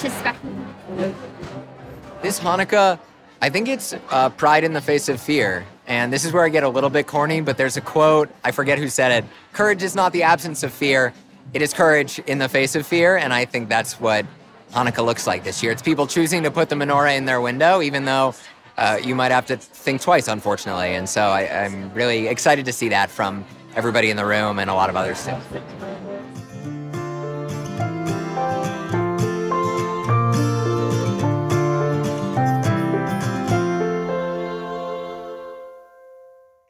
This 2.22 2.40
Hanukkah, 2.40 3.00
I 3.42 3.50
think 3.50 3.68
it's 3.68 3.94
uh, 4.10 4.30
pride 4.30 4.64
in 4.64 4.74
the 4.74 4.82
face 4.82 5.10
of 5.10 5.20
fear. 5.20 5.66
And 5.88 6.14
this 6.14 6.24
is 6.24 6.32
where 6.32 6.46
I 6.46 6.50
get 6.50 6.64
a 6.64 6.70
little 6.70 6.90
bit 6.90 7.08
corny, 7.08 7.42
but 7.42 7.58
there's 7.58 7.76
a 7.76 7.82
quote, 7.82 8.30
I 8.44 8.52
forget 8.52 8.78
who 8.78 8.88
said 8.88 9.12
it. 9.12 9.30
Courage 9.52 9.84
is 9.84 9.96
not 9.96 10.14
the 10.14 10.24
absence 10.24 10.64
of 10.64 10.72
fear, 10.72 11.14
it 11.54 11.62
is 11.62 11.74
courage 11.74 12.20
in 12.20 12.38
the 12.38 12.48
face 12.48 12.76
of 12.76 12.88
fear. 12.88 13.18
And 13.18 13.34
I 13.34 13.44
think 13.44 13.68
that's 13.68 14.00
what 14.00 14.26
Hanukkah 14.72 15.04
looks 15.04 15.28
like 15.28 15.44
this 15.44 15.62
year. 15.62 15.74
It's 15.74 15.82
people 15.82 16.08
choosing 16.08 16.44
to 16.44 16.52
put 16.52 16.70
the 16.70 16.76
menorah 16.76 17.18
in 17.18 17.26
their 17.26 17.42
window, 17.42 17.82
even 17.82 18.06
though 18.06 18.34
uh, 18.78 19.00
you 19.04 19.16
might 19.16 19.32
have 19.32 19.46
to 19.48 19.58
think 19.58 20.02
twice, 20.02 20.28
unfortunately. 20.28 20.96
And 20.96 21.08
so 21.08 21.22
I, 21.22 21.66
I'm 21.66 21.94
really 21.94 22.28
excited 22.28 22.66
to 22.66 22.74
see 22.74 22.90
that 22.90 23.10
from 23.10 23.46
everybody 23.76 24.10
in 24.10 24.18
the 24.18 24.26
room 24.26 24.60
and 24.60 24.70
a 24.70 24.74
lot 24.74 24.90
of 24.90 24.96
others 24.96 25.26
too. 25.26 25.36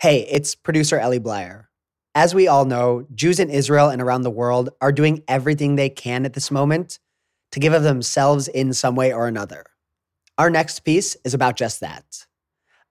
Hey, 0.01 0.25
it's 0.31 0.55
producer 0.55 0.98
Elie 0.98 1.20
Bleier. 1.20 1.65
As 2.15 2.34
we 2.34 2.48
all 2.48 2.65
know, 2.65 3.05
Jews 3.13 3.39
in 3.39 3.50
Israel 3.50 3.89
and 3.89 4.01
around 4.01 4.24
the 4.24 4.31
world 4.31 4.70
are 4.81 4.91
doing 4.91 5.24
everything 5.27 5.75
they 5.75 5.89
can 5.89 6.25
at 6.25 6.34
this 6.34 6.50
moment 6.51 7.00
to 7.51 7.60
give 7.60 7.74
of 7.74 7.84
themselves 7.84 8.48
in 8.48 8.74
some 8.74 8.96
way 8.96 9.13
or 9.13 9.27
another. 9.27 9.63
Our 10.41 10.50
next 10.50 10.79
piece 10.79 11.15
is 11.24 11.36
about 11.36 11.55
just 11.55 11.81
that. 11.81 12.25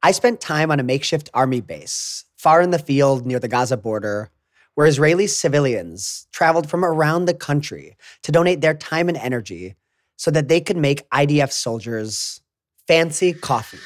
I 0.05 0.13
spent 0.13 0.41
time 0.41 0.71
on 0.71 0.79
a 0.79 0.85
makeshift 0.85 1.29
army 1.35 1.61
base, 1.61 2.25
far 2.37 2.63
in 2.63 2.71
the 2.71 2.79
field 2.79 3.27
near 3.27 3.41
the 3.41 3.49
Gaza 3.49 3.77
border, 3.77 4.31
where 4.77 4.87
Israeli 4.87 5.27
civilians 5.27 6.29
traveled 6.31 6.71
from 6.71 6.85
around 6.85 7.25
the 7.25 7.35
country 7.35 7.97
to 8.23 8.31
donate 8.31 8.61
their 8.61 8.75
time 8.75 9.09
and 9.09 9.19
energy 9.19 9.75
so 10.15 10.31
that 10.31 10.47
they 10.47 10.61
could 10.61 10.77
make 10.77 11.11
IDF 11.11 11.51
soldiers 11.51 12.41
fancy 12.87 13.33
coffee. 13.33 13.81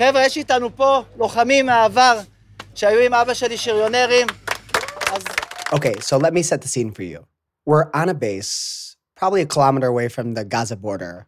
שאבא 0.00 0.02
שלי 0.02 0.04
שירת 0.04 0.06
בו 0.06 0.12
חבר'ה, 0.12 0.26
יש 0.26 0.36
איתנו 0.36 0.76
פה 0.76 1.02
לוחמים 1.16 1.66
מהעבר 1.66 2.20
שהיו 2.74 3.00
עם 3.00 3.14
אבא 3.14 3.34
שלי 3.34 3.56
שריונרים. 3.56 4.26
אז... 5.12 5.22
Okay, 5.72 6.00
so 6.00 6.16
let 6.16 6.32
me 6.32 6.42
set 6.42 6.60
the 6.62 6.68
scene 6.68 6.92
for 6.92 7.02
you. 7.02 7.26
We're 7.66 7.88
on 7.92 8.08
a 8.08 8.14
base, 8.14 8.96
probably 9.16 9.42
a 9.42 9.46
kilometer 9.46 9.86
away 9.86 10.08
from 10.08 10.34
the 10.34 10.44
Gaza 10.44 10.76
border, 10.76 11.26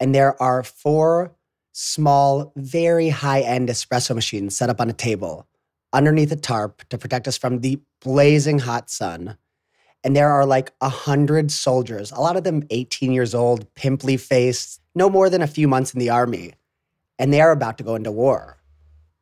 and 0.00 0.14
there 0.14 0.40
are 0.40 0.62
four 0.62 1.32
small, 1.72 2.52
very 2.56 3.08
high 3.08 3.40
end 3.40 3.68
espresso 3.68 4.14
machines 4.14 4.56
set 4.56 4.68
up 4.70 4.80
on 4.80 4.88
a 4.88 4.92
table 4.92 5.46
underneath 5.92 6.32
a 6.32 6.36
tarp 6.36 6.72
to 6.90 6.96
protect 6.96 7.26
us 7.28 7.36
from 7.36 7.60
the 7.60 7.80
blazing 8.00 8.60
hot 8.60 8.90
sun. 8.90 9.36
And 10.04 10.16
there 10.16 10.30
are 10.30 10.46
like 10.46 10.72
a 10.80 10.88
hundred 10.88 11.50
soldiers, 11.50 12.10
a 12.12 12.20
lot 12.20 12.36
of 12.36 12.44
them 12.44 12.62
18 12.70 13.12
years 13.12 13.34
old, 13.34 13.72
pimply 13.74 14.16
faced, 14.16 14.80
no 14.94 15.08
more 15.08 15.28
than 15.30 15.42
a 15.42 15.46
few 15.46 15.68
months 15.68 15.92
in 15.94 16.00
the 16.00 16.10
army, 16.10 16.54
and 17.19 17.33
they 17.33 17.41
are 17.41 17.51
about 17.51 17.77
to 17.77 17.83
go 17.83 17.95
into 17.95 18.11
war. 18.11 18.57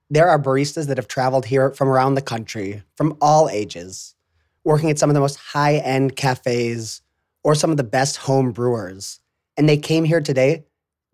There 0.09 0.27
are 0.29 0.39
baristas 0.39 0.87
that 0.87 0.97
have 0.97 1.07
traveled 1.07 1.45
here 1.45 1.71
from 1.71 1.89
around 1.89 2.15
the 2.15 2.21
country, 2.21 2.83
from 2.95 3.17
all 3.21 3.49
ages, 3.49 4.15
working 4.63 4.89
at 4.89 4.99
some 4.99 5.09
of 5.09 5.13
the 5.13 5.19
most 5.19 5.37
high 5.37 5.77
end 5.77 6.15
cafes 6.15 7.01
or 7.43 7.55
some 7.55 7.71
of 7.71 7.77
the 7.77 7.83
best 7.83 8.17
home 8.17 8.51
brewers. 8.51 9.19
And 9.57 9.67
they 9.67 9.77
came 9.77 10.03
here 10.03 10.21
today 10.21 10.65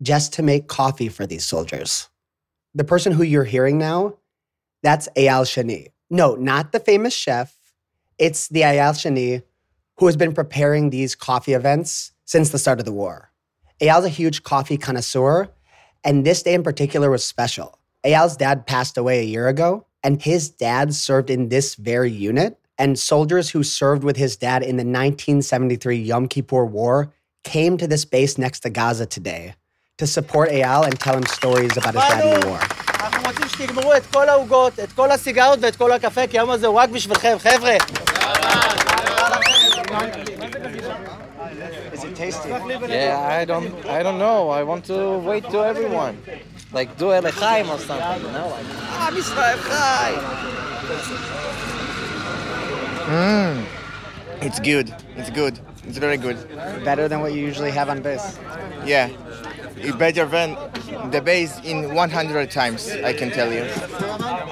just 0.02 0.32
to 0.34 0.42
make 0.42 0.66
coffee 0.66 1.08
for 1.08 1.26
these 1.26 1.44
soldiers. 1.44 2.08
The 2.74 2.84
person 2.84 3.12
who 3.12 3.22
you're 3.22 3.44
hearing 3.44 3.78
now, 3.78 4.18
that's 4.82 5.08
Ayal 5.16 5.44
Shani. 5.44 5.88
No, 6.10 6.34
not 6.34 6.72
the 6.72 6.80
famous 6.80 7.14
chef. 7.14 7.56
It's 8.18 8.48
the 8.48 8.62
Ayal 8.62 8.92
Shani 8.92 9.42
who 9.98 10.06
has 10.06 10.16
been 10.16 10.32
preparing 10.32 10.90
these 10.90 11.14
coffee 11.14 11.52
events 11.52 12.12
since 12.24 12.50
the 12.50 12.58
start 12.58 12.78
of 12.78 12.84
the 12.84 12.92
war. 12.92 13.30
Ayal's 13.80 14.04
a 14.04 14.08
huge 14.08 14.42
coffee 14.42 14.76
connoisseur 14.76 15.48
and 16.03 16.25
this 16.25 16.43
day 16.43 16.53
in 16.53 16.63
particular 16.63 17.09
was 17.09 17.23
special. 17.23 17.77
Eyal's 18.05 18.37
dad 18.37 18.65
passed 18.65 18.97
away 18.97 19.19
a 19.19 19.23
year 19.23 19.47
ago, 19.47 19.85
and 20.03 20.21
his 20.21 20.49
dad 20.49 20.93
served 20.93 21.29
in 21.29 21.49
this 21.49 21.75
very 21.75 22.11
unit. 22.11 22.57
And 22.79 22.97
soldiers 22.97 23.49
who 23.49 23.63
served 23.63 24.03
with 24.03 24.17
his 24.17 24.37
dad 24.37 24.61
in 24.61 24.77
the 24.77 24.85
1973 24.85 25.97
Yom 25.97 26.27
Kippur 26.27 26.63
War 26.63 27.11
came 27.43 27.77
to 27.77 27.87
this 27.87 28.05
base 28.05 28.37
next 28.37 28.59
to 28.61 28.69
Gaza 28.69 29.07
today 29.07 29.55
to 29.97 30.05
support 30.05 30.49
Eyal 30.49 30.85
and 30.85 30.99
tell 30.99 31.17
him 31.17 31.25
stories 31.25 31.75
about 31.75 31.95
his 31.95 32.03
dad 32.03 32.35
in 32.35 32.39
the 32.39 32.47
war. 32.47 32.59
אנחנו 32.59 33.23
רוצים 33.25 33.47
שתגמרו 33.49 33.95
את 33.95 34.05
כל 34.05 34.29
העוגות, 34.29 34.79
את 34.79 34.91
כל 34.91 35.11
הסיגרות 35.11 35.59
ואת 35.61 35.75
כל 35.75 35.91
הקפה, 35.91 36.27
כי 36.27 36.37
היום 36.37 36.49
הזה 36.49 36.67
הוא 36.67 36.75
רק 36.79 36.89
בשבילכם, 36.89 37.37
חבר'ה. 37.39 37.77
Is 42.22 42.36
it 42.36 42.42
tasty? 42.42 42.92
Yeah, 42.92 43.28
I 43.40 43.44
don't, 43.44 43.72
I 43.86 44.02
don't 44.02 44.18
know. 44.18 44.50
I 44.50 44.62
want 44.62 44.84
to 44.86 45.18
wait 45.18 45.44
to 45.50 45.58
everyone, 45.64 46.18
like 46.72 46.96
do 46.96 47.10
a 47.10 47.20
Elechaim 47.20 47.68
or 47.68 47.78
something. 47.78 48.26
You 48.26 48.32
know, 48.32 48.48
like 48.48 48.66
Am 49.04 49.14
Yisrael 49.14 49.58
Chai. 49.68 50.10
Mmm. 53.06 53.64
It's 54.40 54.60
good. 54.60 54.94
It's 55.16 55.30
good. 55.30 55.58
It's 55.84 55.98
very 55.98 56.16
good. 56.16 56.36
Better 56.84 57.08
than 57.08 57.20
what 57.20 57.32
you 57.32 57.40
usually 57.40 57.70
have 57.70 57.88
on 57.88 58.02
base. 58.02 58.38
Yeah. 58.84 59.08
Better 59.90 60.24
than 60.26 60.56
the 61.10 61.20
base 61.20 61.58
in 61.64 61.94
100 61.94 62.50
times, 62.50 62.90
I 62.90 63.12
can 63.12 63.30
tell 63.30 63.52
you. 63.52 63.64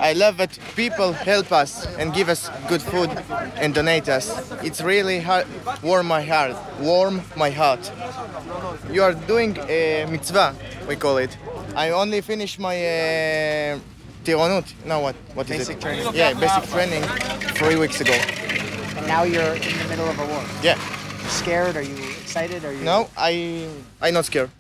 I 0.01 0.13
love 0.15 0.37
that 0.39 0.59
people 0.77 1.13
help 1.13 1.53
us 1.53 1.87
and 1.99 2.13
give 2.13 2.29
us 2.29 2.51
good 2.69 2.83
food 2.83 3.11
and 3.57 3.75
donate 3.75 4.09
us. 4.09 4.51
It's 4.63 4.81
really 4.81 5.21
hard, 5.21 5.47
warm 5.83 6.07
my 6.07 6.23
heart, 6.23 6.57
warm 6.81 7.23
my 7.37 7.51
heart. 7.51 7.91
You 8.91 9.03
are 9.03 9.15
doing 9.15 9.57
a 9.69 10.07
mitzvah, 10.11 10.55
we 10.89 10.97
call 10.97 11.19
it. 11.19 11.37
I 11.77 11.91
only 11.91 12.21
finished 12.21 12.59
my 12.59 12.75
uh, 12.77 13.79
tironut. 14.25 14.67
No, 14.85 15.01
what? 15.01 15.15
What 15.35 15.49
is 15.51 15.59
Basic 15.59 15.77
it? 15.77 15.81
training. 15.83 16.07
Yeah, 16.15 16.35
basic 16.35 16.65
training 16.71 17.03
three 17.55 17.77
weeks 17.77 18.01
ago. 18.01 18.13
And 18.13 19.07
now 19.07 19.23
you're 19.23 19.55
in 19.55 19.79
the 19.79 19.87
middle 19.89 20.09
of 20.09 20.19
a 20.19 20.27
war. 20.27 20.43
Yeah. 20.63 20.79
Scared? 21.29 21.77
Are 21.77 21.83
you 21.83 21.95
excited? 22.23 22.65
Are 22.65 22.73
you 22.73 22.83
No, 22.83 23.09
I 23.17 23.69
I 24.03 24.11
not 24.11 24.25
scared. 24.25 24.51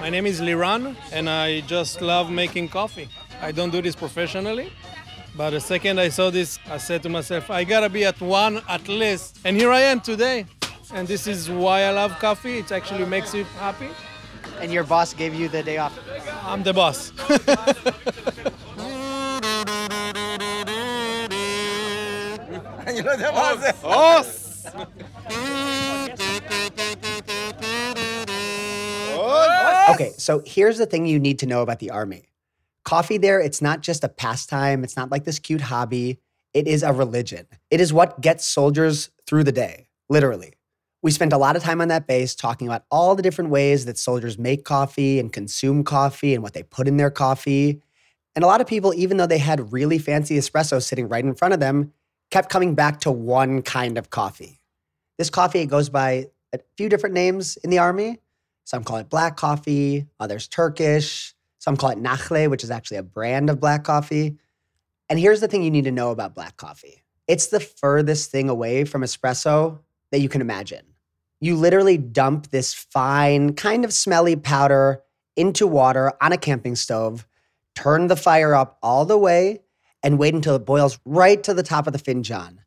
My 0.00 0.08
name 0.08 0.24
is 0.24 0.40
Liran, 0.40 0.96
and 1.12 1.28
I 1.28 1.60
just 1.60 2.00
love 2.00 2.30
making 2.30 2.70
coffee. 2.70 3.06
I 3.42 3.52
don't 3.52 3.68
do 3.68 3.82
this 3.82 3.94
professionally, 3.94 4.72
but 5.36 5.50
the 5.50 5.60
second 5.60 6.00
I 6.00 6.08
saw 6.08 6.30
this, 6.30 6.58
I 6.70 6.78
said 6.78 7.02
to 7.02 7.10
myself, 7.10 7.50
I 7.50 7.64
gotta 7.64 7.90
be 7.90 8.06
at 8.06 8.18
one 8.18 8.62
at 8.66 8.88
least. 8.88 9.38
And 9.44 9.54
here 9.54 9.70
I 9.70 9.80
am 9.80 10.00
today. 10.00 10.46
And 10.94 11.06
this 11.06 11.26
is 11.26 11.50
why 11.50 11.82
I 11.82 11.90
love 11.90 12.18
coffee. 12.18 12.60
It 12.60 12.72
actually 12.72 13.04
makes 13.04 13.34
you 13.34 13.44
happy. 13.58 13.88
And 14.60 14.72
your 14.72 14.84
boss 14.84 15.12
gave 15.12 15.34
you 15.34 15.50
the 15.50 15.62
day 15.62 15.76
off. 15.76 15.98
I'm 16.44 16.62
the 16.62 16.72
boss. 16.72 17.12
you 22.96 23.02
know 23.02 23.16
the 23.16 23.30
boss. 23.82 24.66
Okay, 29.94 30.12
so 30.16 30.42
here's 30.44 30.78
the 30.78 30.86
thing 30.86 31.06
you 31.06 31.18
need 31.18 31.38
to 31.40 31.46
know 31.46 31.62
about 31.62 31.78
the 31.78 31.90
army. 31.90 32.30
Coffee 32.84 33.18
there, 33.18 33.40
it's 33.40 33.60
not 33.60 33.82
just 33.82 34.04
a 34.04 34.08
pastime, 34.08 34.84
it's 34.84 34.96
not 34.96 35.10
like 35.10 35.24
this 35.24 35.38
cute 35.38 35.60
hobby. 35.60 36.18
It 36.52 36.66
is 36.66 36.82
a 36.82 36.92
religion. 36.92 37.46
It 37.70 37.80
is 37.80 37.92
what 37.92 38.20
gets 38.20 38.44
soldiers 38.44 39.10
through 39.26 39.44
the 39.44 39.52
day, 39.52 39.88
literally. 40.08 40.54
We 41.02 41.10
spent 41.10 41.32
a 41.32 41.38
lot 41.38 41.56
of 41.56 41.62
time 41.62 41.80
on 41.80 41.88
that 41.88 42.06
base 42.06 42.34
talking 42.34 42.66
about 42.66 42.84
all 42.90 43.14
the 43.14 43.22
different 43.22 43.50
ways 43.50 43.84
that 43.86 43.96
soldiers 43.96 44.38
make 44.38 44.64
coffee 44.64 45.18
and 45.18 45.32
consume 45.32 45.84
coffee 45.84 46.34
and 46.34 46.42
what 46.42 46.52
they 46.52 46.62
put 46.62 46.88
in 46.88 46.96
their 46.96 47.10
coffee. 47.10 47.80
And 48.34 48.44
a 48.44 48.46
lot 48.46 48.60
of 48.60 48.66
people, 48.66 48.92
even 48.94 49.16
though 49.16 49.26
they 49.26 49.38
had 49.38 49.72
really 49.72 49.98
fancy 49.98 50.36
espresso 50.36 50.82
sitting 50.82 51.08
right 51.08 51.24
in 51.24 51.34
front 51.34 51.54
of 51.54 51.60
them, 51.60 51.92
kept 52.30 52.48
coming 52.48 52.74
back 52.74 53.00
to 53.00 53.10
one 53.10 53.62
kind 53.62 53.96
of 53.96 54.10
coffee. 54.10 54.60
This 55.18 55.30
coffee 55.30 55.66
goes 55.66 55.88
by 55.88 56.26
a 56.52 56.58
few 56.76 56.88
different 56.88 57.14
names 57.14 57.56
in 57.58 57.70
the 57.70 57.78
army. 57.78 58.18
Some 58.64 58.84
call 58.84 58.98
it 58.98 59.10
black 59.10 59.36
coffee, 59.36 60.06
others 60.18 60.48
Turkish. 60.48 61.34
Some 61.58 61.76
call 61.76 61.90
it 61.90 62.02
Nachle, 62.02 62.48
which 62.48 62.64
is 62.64 62.70
actually 62.70 62.96
a 62.96 63.02
brand 63.02 63.50
of 63.50 63.60
black 63.60 63.84
coffee. 63.84 64.38
And 65.08 65.18
here's 65.18 65.40
the 65.40 65.48
thing 65.48 65.62
you 65.62 65.70
need 65.70 65.84
to 65.84 65.92
know 65.92 66.10
about 66.10 66.34
black 66.34 66.56
coffee 66.56 67.02
it's 67.28 67.48
the 67.48 67.60
furthest 67.60 68.32
thing 68.32 68.48
away 68.48 68.84
from 68.84 69.02
espresso 69.02 69.78
that 70.10 70.20
you 70.20 70.28
can 70.28 70.40
imagine. 70.40 70.84
You 71.40 71.56
literally 71.56 71.96
dump 71.96 72.50
this 72.50 72.74
fine, 72.74 73.54
kind 73.54 73.84
of 73.84 73.92
smelly 73.92 74.34
powder 74.34 75.02
into 75.36 75.66
water 75.66 76.12
on 76.20 76.32
a 76.32 76.36
camping 76.36 76.74
stove, 76.74 77.26
turn 77.74 78.08
the 78.08 78.16
fire 78.16 78.54
up 78.54 78.78
all 78.82 79.04
the 79.04 79.16
way, 79.16 79.60
and 80.02 80.18
wait 80.18 80.34
until 80.34 80.56
it 80.56 80.64
boils 80.66 80.98
right 81.04 81.42
to 81.44 81.54
the 81.54 81.62
top 81.62 81.86
of 81.86 81.92
the 81.92 81.98
finjan. 81.98 82.58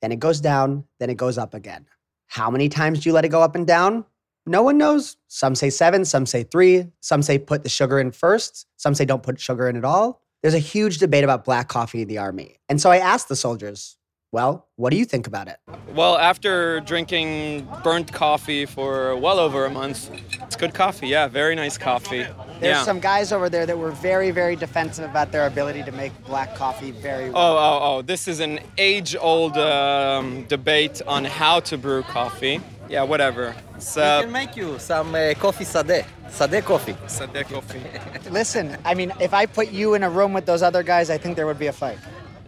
Then 0.00 0.12
it 0.12 0.20
goes 0.20 0.40
down, 0.40 0.84
then 0.98 1.10
it 1.10 1.16
goes 1.16 1.36
up 1.36 1.52
again. 1.52 1.86
How 2.26 2.50
many 2.50 2.68
times 2.68 3.00
do 3.00 3.08
you 3.08 3.12
let 3.12 3.24
it 3.24 3.30
go 3.30 3.42
up 3.42 3.56
and 3.56 3.66
down? 3.66 4.04
No 4.50 4.64
one 4.64 4.78
knows. 4.78 5.16
Some 5.28 5.54
say 5.54 5.70
seven, 5.70 6.04
some 6.04 6.26
say 6.26 6.42
three, 6.42 6.88
some 6.98 7.22
say 7.22 7.38
put 7.38 7.62
the 7.62 7.68
sugar 7.68 8.00
in 8.00 8.10
first, 8.10 8.66
some 8.76 8.96
say 8.96 9.04
don't 9.04 9.22
put 9.22 9.38
sugar 9.38 9.68
in 9.68 9.76
at 9.76 9.84
all. 9.84 10.22
There's 10.42 10.54
a 10.54 10.58
huge 10.58 10.98
debate 10.98 11.22
about 11.22 11.44
black 11.44 11.68
coffee 11.68 12.02
in 12.02 12.08
the 12.08 12.18
army. 12.18 12.56
And 12.68 12.80
so 12.80 12.90
I 12.90 12.96
asked 12.96 13.28
the 13.28 13.36
soldiers, 13.36 13.96
well, 14.32 14.66
what 14.74 14.90
do 14.90 14.96
you 14.96 15.04
think 15.04 15.28
about 15.28 15.46
it? 15.46 15.58
Well, 15.94 16.18
after 16.18 16.80
drinking 16.80 17.68
burnt 17.84 18.12
coffee 18.12 18.66
for 18.66 19.14
well 19.14 19.38
over 19.38 19.66
a 19.66 19.70
month, 19.70 20.10
it's 20.42 20.56
good 20.56 20.74
coffee. 20.74 21.06
Yeah, 21.06 21.28
very 21.28 21.54
nice 21.54 21.78
coffee. 21.78 22.26
There's 22.58 22.78
yeah. 22.78 22.82
some 22.82 22.98
guys 22.98 23.30
over 23.30 23.48
there 23.48 23.66
that 23.66 23.78
were 23.78 23.92
very, 23.92 24.32
very 24.32 24.56
defensive 24.56 25.08
about 25.08 25.30
their 25.30 25.46
ability 25.46 25.84
to 25.84 25.92
make 25.92 26.12
black 26.26 26.56
coffee 26.56 26.90
very 26.90 27.30
well. 27.30 27.40
Oh, 27.40 27.56
oh, 27.56 27.78
oh! 27.82 28.02
This 28.02 28.26
is 28.26 28.40
an 28.40 28.58
age-old 28.78 29.56
um, 29.56 30.44
debate 30.46 31.02
on 31.06 31.24
how 31.24 31.60
to 31.60 31.78
brew 31.78 32.02
coffee. 32.02 32.60
Yeah, 32.90 33.04
whatever. 33.04 33.54
So, 33.78 34.18
we 34.18 34.24
can 34.24 34.32
make 34.32 34.56
you 34.56 34.76
some 34.80 35.14
uh, 35.14 35.32
coffee 35.38 35.64
sade. 35.64 36.04
Sade 36.28 36.64
coffee. 36.64 36.96
Sade 37.06 37.46
coffee. 37.48 37.80
Listen, 38.30 38.76
I 38.84 38.94
mean, 38.94 39.12
if 39.20 39.32
I 39.32 39.46
put 39.46 39.70
you 39.70 39.94
in 39.94 40.02
a 40.02 40.10
room 40.10 40.32
with 40.32 40.44
those 40.44 40.60
other 40.60 40.82
guys, 40.82 41.08
I 41.08 41.16
think 41.16 41.36
there 41.36 41.46
would 41.46 41.58
be 41.58 41.68
a 41.68 41.72
fight. 41.72 41.98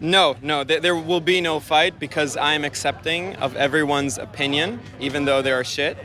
No, 0.01 0.35
no, 0.43 0.65
th- 0.65 0.83
there 0.83 0.97
will 0.97 1.21
be 1.21 1.41
no 1.41 1.61
fight 1.61 2.01
because 2.01 2.37
I'm 2.37 2.65
accepting 2.65 3.37
of 3.37 3.55
everyone's 3.55 4.19
opinion, 4.19 4.81
even 4.99 5.27
though 5.27 5.43
they're 5.43 5.63
shit. 5.63 5.97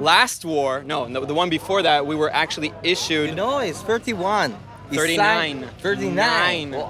Last 0.00 0.46
war, 0.46 0.82
no, 0.82 1.04
no, 1.06 1.26
the 1.26 1.34
one 1.34 1.50
before 1.50 1.82
that, 1.82 2.06
we 2.06 2.16
were 2.16 2.32
actually 2.32 2.72
issued. 2.82 3.36
No, 3.36 3.58
it's 3.58 3.82
31. 3.82 4.56
It's 4.90 4.96
39. 4.96 5.16
signed- 5.18 5.70
39. 5.80 6.14
Nine. 6.14 6.84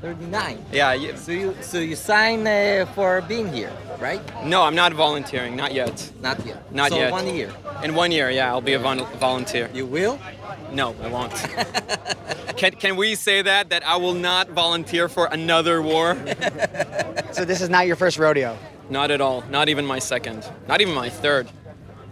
Oh, 0.00 0.14
39. 0.14 0.64
Yeah, 0.72 0.92
you, 0.92 1.16
So 1.16 1.32
you 1.32 1.54
so 1.60 1.78
you 1.78 1.96
sign 1.96 2.46
uh, 2.46 2.86
for 2.94 3.20
being 3.22 3.52
here, 3.52 3.72
right? 3.98 4.20
no, 4.44 4.62
I'm 4.62 4.74
not 4.76 4.92
volunteering, 4.92 5.56
not 5.56 5.74
yet. 5.74 6.12
Not 6.20 6.44
yet. 6.46 6.72
Not 6.72 6.90
so 6.90 6.98
yet. 6.98 7.10
one 7.10 7.26
year. 7.34 7.52
In 7.82 7.94
one 7.94 8.12
year, 8.12 8.30
yeah, 8.30 8.48
I'll 8.48 8.60
be 8.60 8.74
a 8.74 8.78
vol- 8.78 9.06
volunteer. 9.18 9.68
You 9.74 9.86
will? 9.86 10.18
No, 10.72 10.94
I 11.02 11.08
won't. 11.08 11.32
can, 12.56 12.72
can 12.72 12.96
we 12.96 13.16
say 13.16 13.42
that, 13.42 13.70
that 13.70 13.84
I 13.86 13.96
will 13.96 14.14
not 14.14 14.50
volunteer 14.50 15.08
for 15.08 15.26
another 15.26 15.82
war? 15.82 16.16
So 17.32 17.44
this 17.44 17.60
is 17.60 17.68
not 17.68 17.86
your 17.88 17.96
first 17.96 18.18
rodeo. 18.18 18.56
Not 18.90 19.10
at 19.10 19.20
all. 19.20 19.42
Not 19.50 19.68
even 19.68 19.84
my 19.84 19.98
second. 19.98 20.48
Not 20.68 20.80
even 20.80 20.94
my 20.94 21.10
third. 21.10 21.48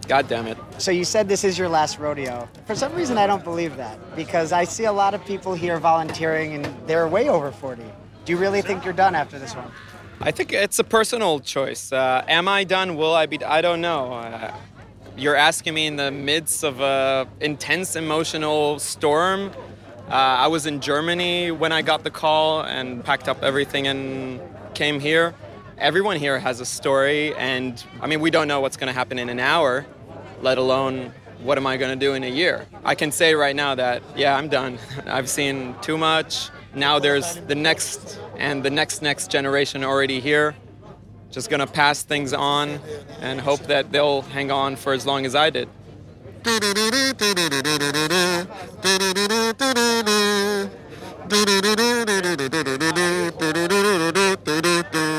God 0.07 0.27
damn 0.27 0.47
it. 0.47 0.57
So 0.77 0.91
you 0.91 1.03
said 1.03 1.27
this 1.27 1.43
is 1.43 1.57
your 1.57 1.67
last 1.67 1.99
rodeo. 1.99 2.47
For 2.65 2.75
some 2.75 2.93
reason, 2.93 3.17
I 3.17 3.27
don't 3.27 3.43
believe 3.43 3.75
that 3.77 3.97
because 4.15 4.51
I 4.51 4.63
see 4.63 4.85
a 4.85 4.91
lot 4.91 5.13
of 5.13 5.23
people 5.25 5.53
here 5.53 5.79
volunteering 5.79 6.53
and 6.53 6.87
they're 6.87 7.07
way 7.07 7.29
over 7.29 7.51
40. 7.51 7.83
Do 8.23 8.31
you 8.31 8.37
really 8.37 8.61
think 8.61 8.85
you're 8.85 8.93
done 8.93 9.15
after 9.15 9.37
this 9.37 9.53
one? 9.53 9.71
I 10.21 10.31
think 10.31 10.53
it's 10.53 10.79
a 10.79 10.83
personal 10.83 11.39
choice. 11.39 11.91
Uh, 11.91 12.23
am 12.27 12.47
I 12.47 12.63
done? 12.63 12.95
Will 12.95 13.13
I 13.13 13.25
be? 13.25 13.43
I 13.43 13.61
don't 13.61 13.81
know. 13.81 14.13
Uh, 14.13 14.55
you're 15.15 15.35
asking 15.35 15.73
me 15.73 15.87
in 15.87 15.95
the 15.95 16.09
midst 16.11 16.63
of 16.63 16.79
a 16.79 17.27
intense 17.39 17.95
emotional 17.95 18.79
storm. 18.79 19.51
Uh, 20.09 20.13
I 20.13 20.47
was 20.47 20.65
in 20.65 20.79
Germany 20.79 21.51
when 21.51 21.71
I 21.71 21.81
got 21.81 22.03
the 22.03 22.09
call 22.09 22.61
and 22.61 23.03
packed 23.03 23.27
up 23.27 23.43
everything 23.43 23.87
and 23.87 24.39
came 24.73 24.99
here. 24.99 25.35
Everyone 25.77 26.17
here 26.17 26.39
has 26.39 26.59
a 26.59 26.65
story, 26.65 27.35
and 27.35 27.83
I 28.01 28.07
mean, 28.07 28.19
we 28.19 28.31
don't 28.31 28.47
know 28.47 28.61
what's 28.61 28.77
going 28.77 28.87
to 28.87 28.93
happen 28.93 29.19
in 29.19 29.29
an 29.29 29.39
hour, 29.39 29.85
let 30.41 30.57
alone 30.57 31.13
what 31.41 31.57
am 31.57 31.67
I 31.67 31.77
going 31.77 31.97
to 31.97 32.05
do 32.05 32.13
in 32.13 32.23
a 32.23 32.29
year. 32.29 32.65
I 32.83 32.95
can 32.95 33.11
say 33.11 33.35
right 33.35 33.55
now 33.55 33.75
that, 33.75 34.01
yeah, 34.15 34.35
I'm 34.35 34.49
done. 34.49 34.79
I've 35.05 35.29
seen 35.29 35.75
too 35.81 35.97
much. 35.97 36.49
Now 36.73 36.99
there's 36.99 37.35
the 37.47 37.55
next 37.55 38.19
and 38.37 38.63
the 38.63 38.69
next 38.69 39.01
next 39.01 39.31
generation 39.31 39.83
already 39.83 40.19
here. 40.19 40.55
Just 41.31 41.49
going 41.49 41.59
to 41.59 41.67
pass 41.67 42.03
things 42.03 42.33
on 42.33 42.79
and 43.19 43.39
hope 43.41 43.61
that 43.61 43.91
they'll 43.91 44.21
hang 44.21 44.51
on 44.51 44.75
for 44.75 44.93
as 44.93 45.05
long 45.05 45.25
as 45.25 45.35
I 45.35 45.49
did. 45.49 45.69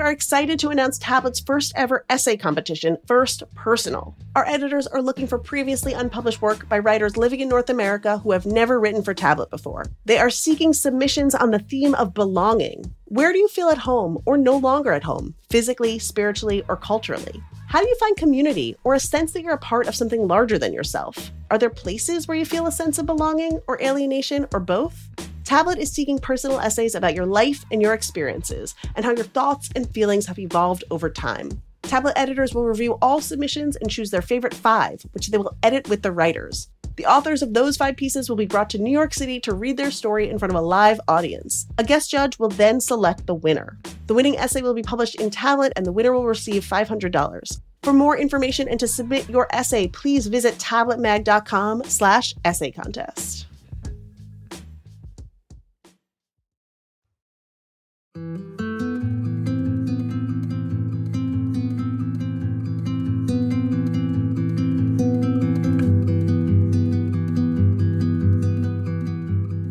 We 0.00 0.06
are 0.06 0.12
excited 0.12 0.58
to 0.60 0.70
announce 0.70 0.96
Tablet's 0.96 1.40
first 1.40 1.74
ever 1.76 2.06
essay 2.08 2.38
competition, 2.38 2.96
First 3.06 3.42
Personal. 3.54 4.16
Our 4.34 4.46
editors 4.46 4.86
are 4.86 5.02
looking 5.02 5.26
for 5.26 5.38
previously 5.38 5.92
unpublished 5.92 6.40
work 6.40 6.66
by 6.70 6.78
writers 6.78 7.18
living 7.18 7.40
in 7.40 7.50
North 7.50 7.68
America 7.68 8.16
who 8.16 8.32
have 8.32 8.46
never 8.46 8.80
written 8.80 9.02
for 9.02 9.12
Tablet 9.12 9.50
before. 9.50 9.84
They 10.06 10.16
are 10.16 10.30
seeking 10.30 10.72
submissions 10.72 11.34
on 11.34 11.50
the 11.50 11.58
theme 11.58 11.94
of 11.96 12.14
belonging. 12.14 12.94
Where 13.08 13.30
do 13.30 13.38
you 13.38 13.46
feel 13.46 13.68
at 13.68 13.76
home 13.76 14.16
or 14.24 14.38
no 14.38 14.56
longer 14.56 14.90
at 14.92 15.04
home, 15.04 15.34
physically, 15.50 15.98
spiritually, 15.98 16.62
or 16.66 16.78
culturally? 16.78 17.42
How 17.68 17.82
do 17.82 17.86
you 17.86 17.96
find 17.96 18.16
community 18.16 18.76
or 18.84 18.94
a 18.94 19.00
sense 19.00 19.32
that 19.32 19.42
you're 19.42 19.52
a 19.52 19.58
part 19.58 19.86
of 19.86 19.94
something 19.94 20.26
larger 20.26 20.58
than 20.58 20.72
yourself? 20.72 21.30
Are 21.50 21.58
there 21.58 21.68
places 21.68 22.26
where 22.26 22.38
you 22.38 22.46
feel 22.46 22.66
a 22.66 22.72
sense 22.72 22.96
of 22.96 23.04
belonging 23.04 23.60
or 23.66 23.78
alienation 23.82 24.46
or 24.54 24.60
both? 24.60 25.10
Tablet 25.50 25.80
is 25.80 25.90
seeking 25.90 26.20
personal 26.20 26.60
essays 26.60 26.94
about 26.94 27.12
your 27.12 27.26
life 27.26 27.64
and 27.72 27.82
your 27.82 27.92
experiences 27.92 28.76
and 28.94 29.04
how 29.04 29.10
your 29.10 29.24
thoughts 29.24 29.68
and 29.74 29.92
feelings 29.92 30.26
have 30.26 30.38
evolved 30.38 30.84
over 30.92 31.10
time. 31.10 31.60
Tablet 31.82 32.12
editors 32.14 32.54
will 32.54 32.66
review 32.66 32.96
all 33.02 33.20
submissions 33.20 33.74
and 33.74 33.90
choose 33.90 34.12
their 34.12 34.22
favorite 34.22 34.54
five, 34.54 35.02
which 35.10 35.26
they 35.26 35.38
will 35.38 35.56
edit 35.64 35.88
with 35.88 36.02
the 36.02 36.12
writers. 36.12 36.68
The 36.94 37.06
authors 37.06 37.42
of 37.42 37.52
those 37.52 37.76
five 37.76 37.96
pieces 37.96 38.28
will 38.28 38.36
be 38.36 38.46
brought 38.46 38.70
to 38.70 38.78
New 38.78 38.92
York 38.92 39.12
City 39.12 39.40
to 39.40 39.52
read 39.52 39.76
their 39.76 39.90
story 39.90 40.30
in 40.30 40.38
front 40.38 40.52
of 40.52 40.56
a 40.56 40.64
live 40.64 41.00
audience. 41.08 41.66
A 41.78 41.82
guest 41.82 42.12
judge 42.12 42.38
will 42.38 42.50
then 42.50 42.80
select 42.80 43.26
the 43.26 43.34
winner. 43.34 43.76
The 44.06 44.14
winning 44.14 44.38
essay 44.38 44.62
will 44.62 44.72
be 44.72 44.84
published 44.84 45.16
in 45.16 45.30
Tablet, 45.30 45.72
and 45.74 45.84
the 45.84 45.90
winner 45.90 46.12
will 46.12 46.26
receive 46.26 46.64
$500. 46.64 47.60
For 47.82 47.92
more 47.92 48.16
information 48.16 48.68
and 48.68 48.78
to 48.78 48.86
submit 48.86 49.28
your 49.28 49.48
essay, 49.50 49.88
please 49.88 50.28
visit 50.28 50.58
tabletmag.com 50.58 51.82
slash 51.86 52.36
essay 52.44 52.70
contest. 52.70 53.48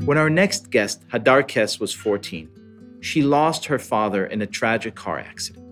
When 0.10 0.18
our 0.18 0.32
next 0.32 0.72
guest, 0.72 1.08
Hadar 1.10 1.44
Kess, 1.44 1.80
was 1.80 1.94
14, 1.94 2.98
she 3.00 3.22
lost 3.22 3.66
her 3.66 3.78
father 3.78 4.26
in 4.26 4.42
a 4.42 4.48
tragic 4.48 4.96
car 4.96 5.20
accident. 5.20 5.64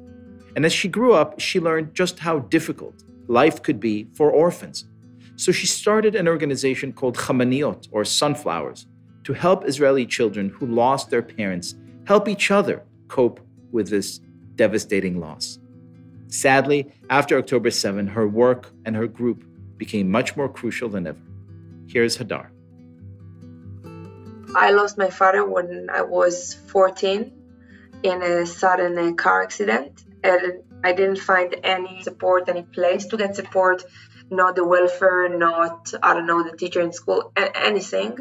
And 0.56 0.64
as 0.64 0.72
she 0.72 0.88
grew 0.88 1.14
up, 1.14 1.40
she 1.40 1.60
learned 1.60 1.96
just 1.96 2.20
how 2.20 2.38
difficult 2.38 3.04
life 3.28 3.64
could 3.64 3.80
be 3.80 4.10
for 4.14 4.30
orphans. 4.30 4.86
So 5.38 5.52
she 5.52 5.66
started 5.66 6.14
an 6.14 6.28
organization 6.28 6.94
called 6.94 7.18
Chamaniot, 7.18 7.88
or 7.90 8.06
Sunflowers, 8.06 8.86
to 9.24 9.34
help 9.34 9.68
Israeli 9.68 10.06
children 10.06 10.50
who 10.50 10.68
lost 10.68 11.10
their 11.10 11.24
parents 11.24 11.74
help 12.06 12.28
each 12.30 12.52
other 12.52 12.84
cope 13.08 13.40
with 13.72 13.90
this 13.90 14.20
devastating 14.54 15.20
loss. 15.20 15.58
Sadly, 16.28 16.92
after 17.10 17.40
October 17.40 17.72
7, 17.72 18.06
her 18.06 18.28
work 18.28 18.70
and 18.86 18.96
her 18.96 19.08
group 19.08 19.44
became 19.78 20.12
much 20.12 20.38
more 20.38 20.48
crucial 20.48 20.90
than 20.90 21.08
ever. 21.08 21.26
Here's 21.88 22.20
Hadar. 22.20 22.50
I 24.56 24.72
lost 24.72 24.98
my 24.98 25.10
father 25.10 25.46
when 25.46 25.90
I 25.92 26.02
was 26.02 26.54
14 26.54 27.32
in 28.04 28.22
a 28.22 28.46
sudden 28.46 29.16
car 29.16 29.44
accident, 29.44 30.04
and 30.24 30.64
I 30.84 30.94
didn't 30.94 31.18
find 31.18 31.56
any 31.64 32.02
support, 32.04 32.48
any 32.48 32.64
place 32.64 33.08
to 33.08 33.18
get 33.18 33.36
support, 33.36 33.84
not 34.30 34.56
the 34.56 34.66
welfare, 34.66 35.30
not, 35.30 35.94
I 36.02 36.14
don't 36.14 36.28
know, 36.28 36.44
the 36.44 36.56
teacher 36.56 36.82
in 36.82 36.94
school, 36.94 37.32
anything. 37.36 38.18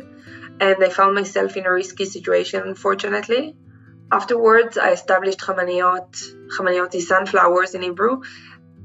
And 0.61 0.83
I 0.83 0.89
found 0.89 1.15
myself 1.15 1.57
in 1.57 1.67
a 1.67 1.73
risky 1.73 2.07
situation, 2.07 2.63
unfortunately. 2.63 3.57
Afterwards, 4.11 4.79
I 4.79 4.93
established 4.93 5.41
Chamaniot. 5.41 6.13
Chamaniot 6.57 6.95
is 6.95 7.09
sunflowers 7.09 7.75
in 7.75 7.83
Hebrew 7.83 8.23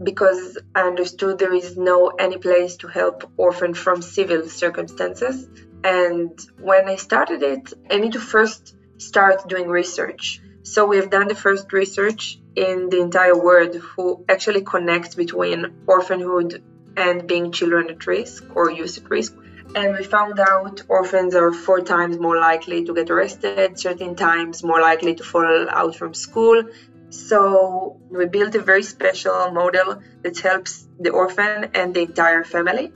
because 0.01 0.57
I 0.73 0.81
understood 0.81 1.37
there 1.37 1.53
is 1.53 1.77
no 1.77 2.07
any 2.07 2.37
place 2.37 2.77
to 2.77 2.87
help 2.87 3.31
orphans 3.37 3.77
from 3.77 4.01
civil 4.01 4.49
circumstances. 4.49 5.47
And 5.83 6.39
when 6.59 6.87
I 6.87 6.95
started 6.95 7.41
it, 7.43 7.73
I 7.89 7.97
need 7.97 8.13
to 8.13 8.19
first 8.19 8.75
start 8.97 9.47
doing 9.49 9.67
research. 9.67 10.41
So 10.63 10.85
we've 10.85 11.09
done 11.09 11.27
the 11.27 11.35
first 11.35 11.73
research 11.73 12.39
in 12.55 12.89
the 12.89 12.99
entire 12.99 13.37
world 13.37 13.75
who 13.75 14.23
actually 14.29 14.61
connects 14.61 15.15
between 15.15 15.83
orphanhood 15.87 16.63
and 16.95 17.27
being 17.27 17.51
children 17.51 17.89
at 17.89 18.05
risk 18.05 18.43
or 18.53 18.69
youth 18.69 18.97
at 18.97 19.09
risk. 19.09 19.33
And 19.73 19.97
we 19.97 20.03
found 20.03 20.39
out 20.39 20.83
orphans 20.87 21.33
are 21.33 21.51
four 21.51 21.81
times 21.81 22.19
more 22.19 22.37
likely 22.37 22.83
to 22.85 22.93
get 22.93 23.09
arrested, 23.09 23.77
13 23.77 24.15
times 24.15 24.63
more 24.63 24.81
likely 24.81 25.15
to 25.15 25.23
fall 25.23 25.67
out 25.69 25.95
from 25.95 26.13
school. 26.13 26.63
So 27.09 27.99
we 28.09 28.25
built 28.25 28.53
a 28.55 28.59
very 28.59 28.83
special 28.83 29.51
model 29.51 30.01
that 30.21 30.37
helps 30.39 30.87
the 30.99 31.09
orphan 31.09 31.71
and 31.73 31.95
the 31.95 32.01
entire 32.01 32.43
family 32.43 32.91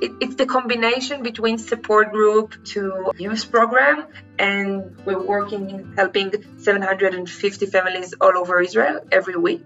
it, 0.00 0.12
it's 0.20 0.34
the 0.36 0.46
combination 0.46 1.22
between 1.22 1.58
support 1.58 2.12
group 2.12 2.64
to 2.64 3.12
youth 3.18 3.50
program 3.50 4.06
and 4.38 4.96
we're 5.04 5.20
working 5.20 5.70
in 5.70 5.96
helping 5.96 6.32
750 6.58 7.66
families 7.66 8.14
all 8.20 8.36
over 8.36 8.60
israel 8.60 9.00
every 9.10 9.36
week. 9.36 9.64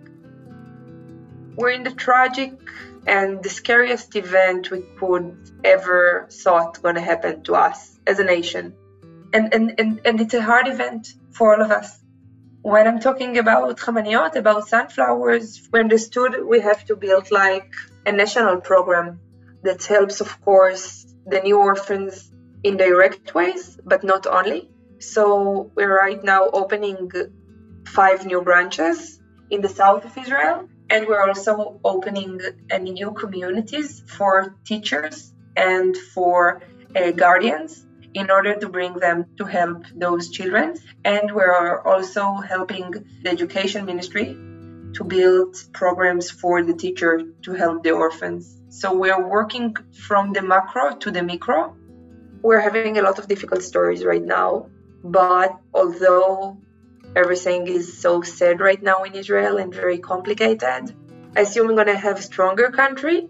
We're 1.55 1.71
in 1.71 1.83
the 1.85 1.91
tragic 1.91 2.53
and 3.07 3.43
the 3.43 3.51
scariest 3.51 4.17
event 4.17 4.71
we 4.71 4.83
could 4.99 5.37
ever 5.65 6.29
thought 6.31 6.81
going 6.83 6.95
to 6.95 7.01
happen 7.01 7.43
to 7.43 7.55
us 7.55 7.99
as 8.07 8.19
a 8.19 8.25
nation. 8.25 8.75
And, 9.35 9.53
and, 9.53 9.75
and, 9.79 10.01
and 10.05 10.21
it's 10.21 10.35
a 10.35 10.43
hard 10.43 10.69
event 10.69 11.13
for 11.31 11.55
all 11.55 11.63
of 11.63 11.71
us. 11.71 11.99
When 12.63 12.87
i'm 12.87 13.01
talking 13.01 13.39
about 13.39 13.77
chamaniot 13.77 14.37
about 14.37 14.69
sunflowers 14.69 15.69
we 15.73 15.81
understood 15.81 16.45
we 16.47 16.61
have 16.61 16.85
to 16.85 16.95
build 16.95 17.33
like 17.33 17.75
a 18.07 18.13
national 18.13 18.61
program 18.61 19.19
that 19.63 19.85
helps, 19.85 20.21
of 20.21 20.41
course, 20.41 21.07
the 21.27 21.41
new 21.41 21.59
orphans 21.59 22.31
in 22.63 22.77
direct 22.77 23.35
ways, 23.35 23.79
but 23.85 24.05
not 24.05 24.27
only. 24.27 24.71
So 24.99 25.71
we're 25.75 25.97
right 25.97 26.23
now 26.23 26.49
opening 26.53 27.11
five 27.87 28.25
new 28.25 28.43
branches 28.43 29.21
in 29.51 29.61
the 29.61 29.69
south 29.69 30.05
of 30.05 30.17
Israel, 30.17 30.69
and 30.89 31.07
we're 31.07 31.27
also 31.27 31.81
opening 31.85 32.41
new 32.81 33.13
communities 33.13 34.03
for 34.07 34.57
teachers 34.65 35.33
and 35.57 35.97
for 35.97 36.63
uh, 36.95 37.11
guardians 37.11 37.87
in 38.15 38.31
order 38.31 38.55
to 38.57 38.69
bring 38.69 38.95
them 38.95 39.27
to 39.39 39.45
help 39.45 39.85
those 39.95 40.31
children. 40.31 40.77
And 41.05 41.33
we're 41.33 41.81
also 41.81 42.35
helping 42.37 42.91
the 43.23 43.31
education 43.31 43.87
ministry 43.87 44.37
to 44.95 45.05
build 45.05 45.57
programs 45.73 46.31
for 46.31 46.63
the 46.63 46.75
teacher 46.75 47.23
to 47.43 47.53
help 47.55 47.83
the 47.83 47.93
orphans. 47.93 48.62
So 48.73 48.95
we're 48.95 49.23
working 49.23 49.77
from 49.93 50.33
the 50.33 50.41
macro 50.41 50.97
to 50.97 51.11
the 51.11 51.23
micro. 51.23 51.77
We're 52.41 52.59
having 52.59 52.97
a 52.97 53.03
lot 53.03 53.19
of 53.19 53.29
difficult 53.29 53.63
stories 53.63 54.03
right 54.03 54.25
now, 54.25 54.71
but 55.05 55.61
although 55.75 56.57
everything 57.15 57.67
is 57.67 57.99
so 58.01 58.23
sad 58.23 58.61
right 58.61 58.83
now 58.83 59.03
in 59.03 59.13
Israel 59.15 59.59
and 59.59 59.75
very 59.75 59.99
complicated, 59.99 60.97
I 61.37 61.41
assume 61.41 61.67
we're 61.67 61.75
going 61.75 61.89
to 61.89 61.99
have 61.99 62.19
a 62.19 62.23
stronger 62.23 62.71
country 62.71 63.29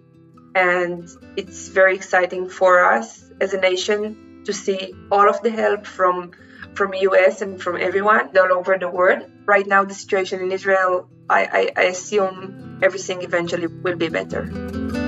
and 0.55 1.09
it's 1.37 1.67
very 1.67 1.97
exciting 1.97 2.49
for 2.49 2.85
us 2.85 3.29
as 3.41 3.53
a 3.53 3.61
nation 3.61 4.43
to 4.45 4.53
see 4.53 4.95
all 5.11 5.29
of 5.29 5.43
the 5.43 5.51
help 5.51 5.87
from 5.87 6.31
from 6.75 6.95
US 6.95 7.43
and 7.43 7.61
from 7.61 7.77
everyone 7.89 8.31
all 8.39 8.53
over 8.53 8.79
the 8.79 8.89
world. 8.89 9.29
Right 9.45 9.67
now 9.67 9.83
the 9.85 9.95
situation 9.95 10.41
in 10.41 10.53
Israel, 10.53 11.09
I, 11.29 11.41
I, 11.59 11.63
I 11.83 11.85
assume 11.95 12.79
everything 12.81 13.23
eventually 13.23 13.67
will 13.67 13.97
be 13.97 14.09
better. 14.09 15.02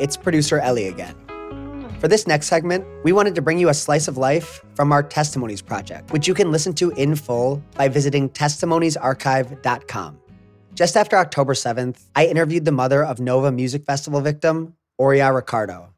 It's 0.00 0.16
producer 0.16 0.58
Elie 0.58 0.88
again. 0.88 1.14
For 2.00 2.08
this 2.08 2.26
next 2.26 2.46
segment, 2.46 2.86
we 3.04 3.12
wanted 3.12 3.34
to 3.34 3.42
bring 3.42 3.58
you 3.58 3.68
a 3.68 3.74
slice 3.74 4.08
of 4.08 4.16
life 4.16 4.64
from 4.74 4.92
our 4.92 5.02
Testimonies 5.02 5.60
project, 5.60 6.10
which 6.10 6.26
you 6.26 6.32
can 6.32 6.50
listen 6.50 6.72
to 6.76 6.90
in 6.92 7.14
full 7.14 7.62
by 7.74 7.88
visiting 7.88 8.30
testimoniesarchive.com. 8.30 10.18
Just 10.72 10.96
after 10.96 11.18
October 11.18 11.52
7th, 11.52 11.98
I 12.16 12.24
interviewed 12.24 12.64
the 12.64 12.72
mother 12.72 13.04
of 13.04 13.20
Nova 13.20 13.52
Music 13.52 13.84
Festival 13.84 14.22
victim, 14.22 14.74
Oriya 14.98 15.34
Ricardo. 15.34 15.92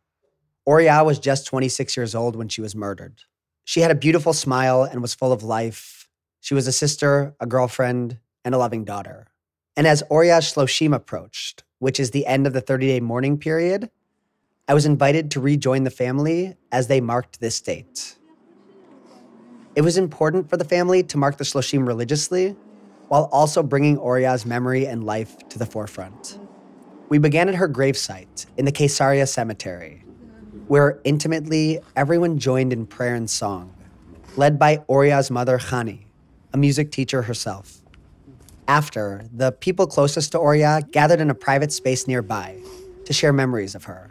Oriya 0.69 1.05
was 1.05 1.21
just 1.21 1.47
26 1.47 1.97
years 1.97 2.17
old 2.17 2.35
when 2.35 2.49
she 2.49 2.61
was 2.61 2.75
murdered. 2.75 3.21
She 3.65 3.83
had 3.83 3.93
a 3.93 3.95
beautiful 3.95 4.33
smile 4.33 4.83
and 4.83 5.01
was 5.01 5.15
full 5.15 5.33
of 5.33 5.45
life. 5.45 6.09
She 6.41 6.55
was 6.55 6.67
a 6.67 6.73
sister, 6.73 7.37
a 7.39 7.47
girlfriend, 7.47 8.19
and 8.45 8.53
a 8.53 8.59
loving 8.59 8.85
daughter. 8.85 9.29
And 9.77 9.87
as 9.87 10.03
Oria 10.11 10.39
Shloshim 10.39 10.93
approached, 10.93 11.63
which 11.83 11.99
is 11.99 12.13
the 12.13 12.25
end 12.27 12.47
of 12.47 12.53
the 12.53 12.61
30 12.61 12.87
day 12.87 13.01
mourning 13.01 13.37
period, 13.37 13.91
I 14.69 14.75
was 14.75 14.87
invited 14.87 15.33
to 15.33 15.41
rejoin 15.41 15.83
the 15.83 15.91
family 15.91 16.55
as 16.71 16.87
they 16.87 17.01
marked 17.01 17.41
this 17.41 17.61
date. 17.61 18.19
It 19.75 19.81
was 19.81 19.99
important 19.99 20.49
for 20.49 20.57
the 20.57 20.65
family 20.65 21.03
to 21.03 21.19
mark 21.19 21.39
the 21.39 21.45
Shloshim 21.45 21.85
religiously 21.85 22.55
while 23.09 23.29
also 23.33 23.65
bringing 23.65 23.97
Oriya's 23.97 24.47
memory 24.47 24.87
and 24.87 25.03
life 25.03 25.37
to 25.49 25.59
the 25.59 25.67
forefront. 25.67 26.39
We 27.09 27.19
began 27.19 27.49
at 27.49 27.57
her 27.57 27.69
gravesite 27.69 28.47
in 28.57 28.65
the 28.65 28.71
Caesarea 28.71 29.27
Cemetery, 29.27 30.05
where 30.69 31.01
intimately 31.03 31.81
everyone 31.97 32.39
joined 32.39 32.73
in 32.73 32.87
prayer 32.87 33.17
and 33.17 33.29
song, 33.29 33.75
led 34.37 34.57
by 34.57 34.77
Oriya's 34.89 35.33
mother, 35.33 35.59
Chani, 35.59 36.05
a 36.53 36.57
music 36.57 36.93
teacher 36.93 37.23
herself. 37.23 37.82
After, 38.73 39.27
the 39.31 39.53
people 39.53 39.87
closest 39.87 40.33
to 40.33 40.39
Oriya 40.39 40.91
gathered 40.93 41.21
in 41.21 41.29
a 41.29 41.35
private 41.35 41.75
space 41.75 42.09
nearby 42.09 42.57
to 43.05 43.13
share 43.13 43.31
memories 43.31 43.75
of 43.75 43.85
her. 43.85 44.11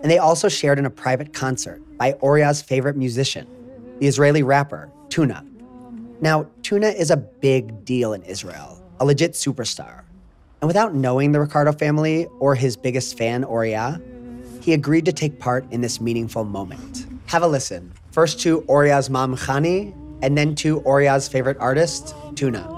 And 0.00 0.10
they 0.10 0.16
also 0.16 0.48
shared 0.48 0.78
in 0.78 0.86
a 0.86 0.90
private 0.90 1.34
concert 1.34 1.82
by 1.98 2.14
Oriya's 2.14 2.62
favorite 2.62 2.96
musician, 2.96 3.46
the 3.98 4.06
Israeli 4.06 4.42
rapper, 4.42 4.90
Tuna. 5.10 5.44
Now, 6.22 6.46
Tuna 6.62 6.86
is 6.86 7.10
a 7.10 7.18
big 7.18 7.84
deal 7.84 8.14
in 8.14 8.22
Israel, 8.22 8.82
a 8.98 9.04
legit 9.04 9.32
superstar. 9.32 10.04
And 10.62 10.68
without 10.68 10.94
knowing 10.94 11.32
the 11.32 11.40
Ricardo 11.40 11.72
family 11.72 12.28
or 12.40 12.54
his 12.54 12.78
biggest 12.78 13.18
fan, 13.18 13.44
Oriya, 13.44 14.00
he 14.62 14.72
agreed 14.72 15.04
to 15.04 15.12
take 15.12 15.38
part 15.38 15.70
in 15.70 15.82
this 15.82 16.00
meaningful 16.00 16.44
moment. 16.44 17.04
Have 17.26 17.42
a 17.42 17.46
listen. 17.46 17.92
First 18.12 18.40
to 18.40 18.62
Oriya's 18.62 19.10
mom, 19.10 19.36
Khani, 19.36 19.92
and 20.22 20.38
then 20.38 20.54
to 20.54 20.80
Oriya's 20.80 21.28
favorite 21.28 21.58
artist, 21.60 22.14
Tuna. 22.36 22.77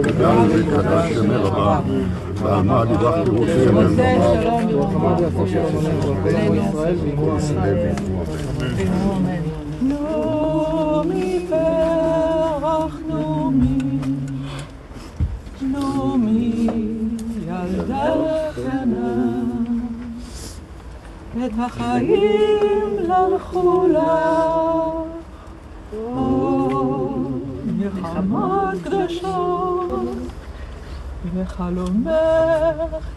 אדם 0.00 0.46
וקדש 0.50 1.10
ימי 1.10 1.34
את 21.46 21.52
החיים 21.58 22.96
ללכו 22.98 23.86
לך, 23.88 24.02
או 25.94 27.28
נחמת 27.78 28.84
קדשות 28.84 29.61
וחלומך 31.34 32.10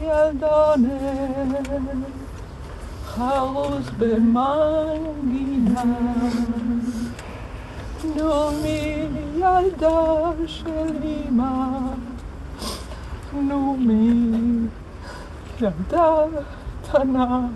ילדונת, 0.01 1.67
חרוס 3.06 3.89
במנגינה. 3.97 5.84
נעמי 8.15 9.08
ילדה 9.36 10.32
של 10.45 10.95
אמא, 11.04 11.67
נעמי 13.34 14.67
ילדה 15.62 16.13
קטנה. 16.84 17.47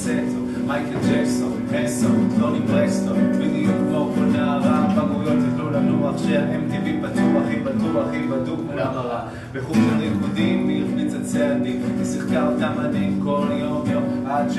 I 0.00 0.12
Michael 0.66 1.00
טוני 2.38 2.60
בדיוק 3.38 3.74
כמו 3.88 4.12
כל 4.14 4.36
יוכלו 5.26 5.70
לנוח, 5.70 6.18
שה-MTV 6.18 6.86
פתוח, 7.02 7.44
היא 7.48 7.64
בטוח, 7.64 8.06
היא 8.12 8.30
בדוק, 8.30 8.60
היא 10.68 10.84
החמיצה 10.84 11.24
צעדים, 11.24 11.82
היא 11.98 12.04
שיחקה 12.04 12.46
אותה 12.46 12.74
מדהים 12.78 13.20
כל 13.24 13.46
יום 13.50 13.90
יום, 13.90 14.26
עד 14.26 14.50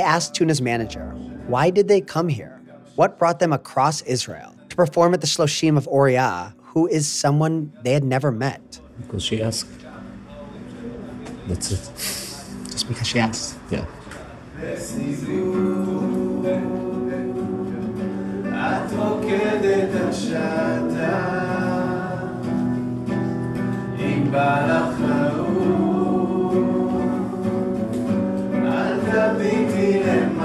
asked 0.00 0.34
Tuna's 0.34 0.60
manager, 0.60 1.14
why 1.48 1.70
did 1.70 1.86
they 1.86 2.00
come 2.00 2.28
here? 2.28 2.60
What 2.96 3.18
brought 3.18 3.38
them 3.38 3.52
across 3.52 4.02
Israel 4.02 4.50
to 4.68 4.76
perform 4.76 5.14
at 5.14 5.20
the 5.20 5.28
Shloshim 5.28 5.76
of 5.76 5.86
Oriya, 5.86 6.54
who 6.74 6.88
is 6.88 7.06
someone 7.06 7.72
they 7.84 7.92
had 7.92 8.04
never 8.04 8.32
met? 8.32 8.80
Because 9.02 9.22
she 9.22 9.40
asked. 9.40 9.68
That's 11.46 11.70
it. 11.70 11.84
Just 12.72 12.88
because 12.88 13.06
she 13.06 13.20
asked, 13.20 13.56
yeah. 13.70 13.84
את 18.54 18.92
רוקדת 18.96 19.88
השעתה, 20.08 21.18
אם 23.98 24.30
בא 24.30 24.66
לך 24.66 25.00
לעוף, 25.08 26.54
אל 28.54 28.98
תביטי 29.00 30.00
למטה, 30.04 30.37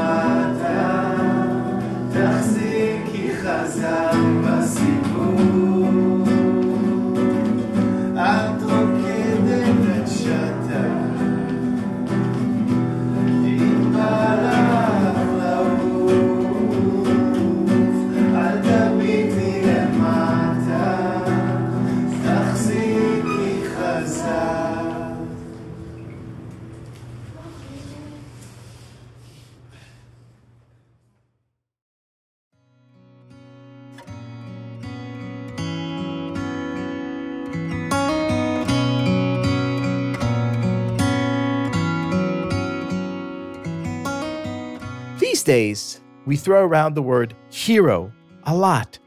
These 45.43 45.55
days, 45.55 46.01
we 46.25 46.37
throw 46.37 46.63
around 46.63 46.93
the 46.93 47.01
word 47.01 47.35
hero 47.49 48.13
a 48.45 48.55
lot, 48.55 48.97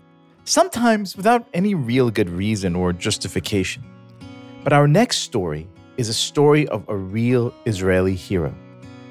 sometimes 0.44 1.16
without 1.16 1.48
any 1.54 1.74
real 1.74 2.10
good 2.10 2.28
reason 2.28 2.76
or 2.76 2.92
justification. 2.92 3.82
But 4.62 4.74
our 4.74 4.86
next 4.86 5.20
story 5.20 5.66
is 5.96 6.10
a 6.10 6.12
story 6.12 6.68
of 6.68 6.86
a 6.90 6.94
real 6.94 7.54
Israeli 7.64 8.14
hero 8.14 8.54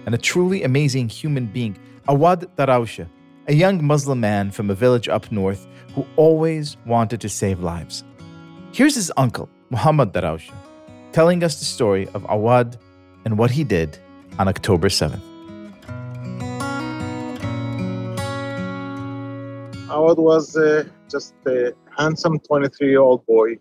and 0.05 0.13
a 0.13 0.19
truly 0.19 0.61
amazing 0.61 1.09
human 1.09 1.47
being, 1.47 1.75
Awad 2.07 2.45
Darawshe, 2.57 3.09
a 3.47 3.55
young 3.55 3.83
Muslim 3.83 4.19
man 4.19 4.51
from 4.51 4.69
a 4.69 4.75
village 4.75 5.09
up 5.09 5.31
north 5.31 5.65
who 5.95 6.05
always 6.17 6.77
wanted 6.85 7.21
to 7.21 7.29
save 7.29 7.59
lives. 7.59 8.03
Here's 8.71 8.93
his 8.93 9.11
uncle, 9.17 9.49
Muhammad 9.71 10.13
Darawshe, 10.13 10.53
telling 11.11 11.43
us 11.43 11.57
the 11.57 11.65
story 11.65 12.07
of 12.13 12.23
Awad 12.29 12.77
and 13.25 13.35
what 13.35 13.49
he 13.49 13.63
did 13.63 13.97
on 14.37 14.47
October 14.47 14.89
7th. 14.89 15.34
Awad 19.95 20.17
was 20.19 20.57
uh, 20.57 20.83
just 21.09 21.35
a 21.47 21.71
handsome 21.97 22.37
23 22.39 22.89
year 22.89 22.99
old 22.99 23.25
boy. 23.25 23.57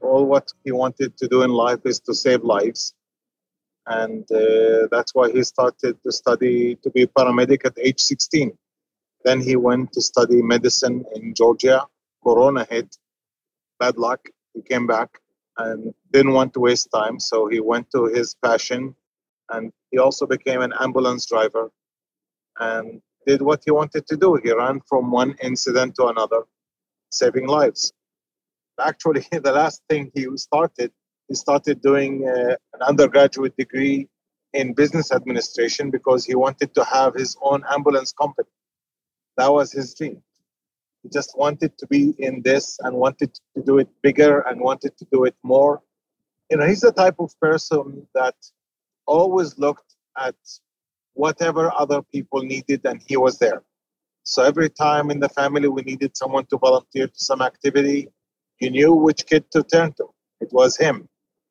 All 0.00 0.24
what 0.24 0.50
he 0.64 0.72
wanted 0.72 1.18
to 1.18 1.28
do 1.28 1.42
in 1.42 1.50
life 1.50 1.80
is 1.84 2.00
to 2.00 2.14
save 2.14 2.42
lives. 2.42 2.94
And 3.86 4.24
uh, 4.32 4.88
that's 4.90 5.14
why 5.14 5.30
he 5.30 5.42
started 5.42 6.02
to 6.02 6.10
study 6.10 6.76
to 6.76 6.88
be 6.90 7.02
a 7.02 7.06
paramedic 7.06 7.66
at 7.66 7.74
age 7.78 8.00
16. 8.00 8.56
Then 9.26 9.42
he 9.42 9.56
went 9.56 9.92
to 9.92 10.00
study 10.00 10.40
medicine 10.40 11.04
in 11.14 11.34
Georgia. 11.34 11.82
Corona 12.24 12.66
hit. 12.70 12.96
Bad 13.78 13.98
luck. 13.98 14.20
he 14.54 14.62
came 14.62 14.86
back 14.86 15.10
and 15.58 15.92
didn't 16.10 16.32
want 16.32 16.54
to 16.54 16.60
waste 16.60 16.88
time, 16.90 17.20
so 17.20 17.48
he 17.48 17.60
went 17.60 17.86
to 17.94 18.06
his 18.06 18.34
passion, 18.42 18.94
and 19.50 19.70
he 19.90 19.98
also 19.98 20.26
became 20.26 20.62
an 20.62 20.72
ambulance 20.80 21.26
driver, 21.26 21.70
and 22.58 23.02
did 23.26 23.42
what 23.42 23.62
he 23.64 23.70
wanted 23.70 24.06
to 24.06 24.16
do. 24.16 24.38
He 24.42 24.52
ran 24.52 24.80
from 24.88 25.10
one 25.10 25.34
incident 25.42 25.96
to 25.96 26.06
another, 26.06 26.42
saving 27.10 27.46
lives. 27.46 27.92
Actually, 28.80 29.26
the 29.32 29.52
last 29.52 29.82
thing 29.88 30.10
he 30.14 30.26
started, 30.36 30.92
he 31.28 31.34
started 31.34 31.80
doing 31.82 32.26
uh, 32.28 32.56
an 32.74 32.82
undergraduate 32.86 33.56
degree 33.56 34.08
in 34.52 34.72
business 34.72 35.12
administration 35.12 35.90
because 35.90 36.24
he 36.24 36.34
wanted 36.34 36.74
to 36.74 36.84
have 36.84 37.14
his 37.14 37.36
own 37.42 37.62
ambulance 37.70 38.12
company. 38.12 38.48
That 39.36 39.52
was 39.52 39.72
his 39.72 39.94
dream. 39.94 40.22
He 41.02 41.10
just 41.10 41.36
wanted 41.36 41.76
to 41.78 41.86
be 41.86 42.14
in 42.18 42.42
this 42.42 42.78
and 42.80 42.96
wanted 42.96 43.34
to 43.34 43.62
do 43.62 43.78
it 43.78 43.88
bigger 44.02 44.40
and 44.40 44.60
wanted 44.60 44.96
to 44.98 45.06
do 45.12 45.24
it 45.24 45.34
more. 45.42 45.82
You 46.50 46.58
know, 46.58 46.66
he's 46.66 46.80
the 46.80 46.92
type 46.92 47.16
of 47.18 47.38
person 47.40 48.06
that 48.14 48.34
always 49.06 49.58
looked 49.58 49.94
at 50.16 50.36
whatever 51.16 51.72
other 51.76 52.02
people 52.14 52.42
needed 52.42 52.80
and 52.84 53.02
he 53.06 53.16
was 53.16 53.38
there. 53.38 53.62
So 54.22 54.42
every 54.42 54.70
time 54.70 55.10
in 55.10 55.18
the 55.20 55.28
family 55.30 55.68
we 55.68 55.82
needed 55.82 56.16
someone 56.16 56.46
to 56.46 56.58
volunteer 56.58 57.06
to 57.06 57.18
some 57.30 57.40
activity, 57.40 58.08
he 58.58 58.70
knew 58.70 58.92
which 58.92 59.26
kid 59.26 59.50
to 59.52 59.62
turn 59.62 59.92
to. 59.94 60.06
It 60.40 60.50
was 60.52 60.76
him. 60.76 61.08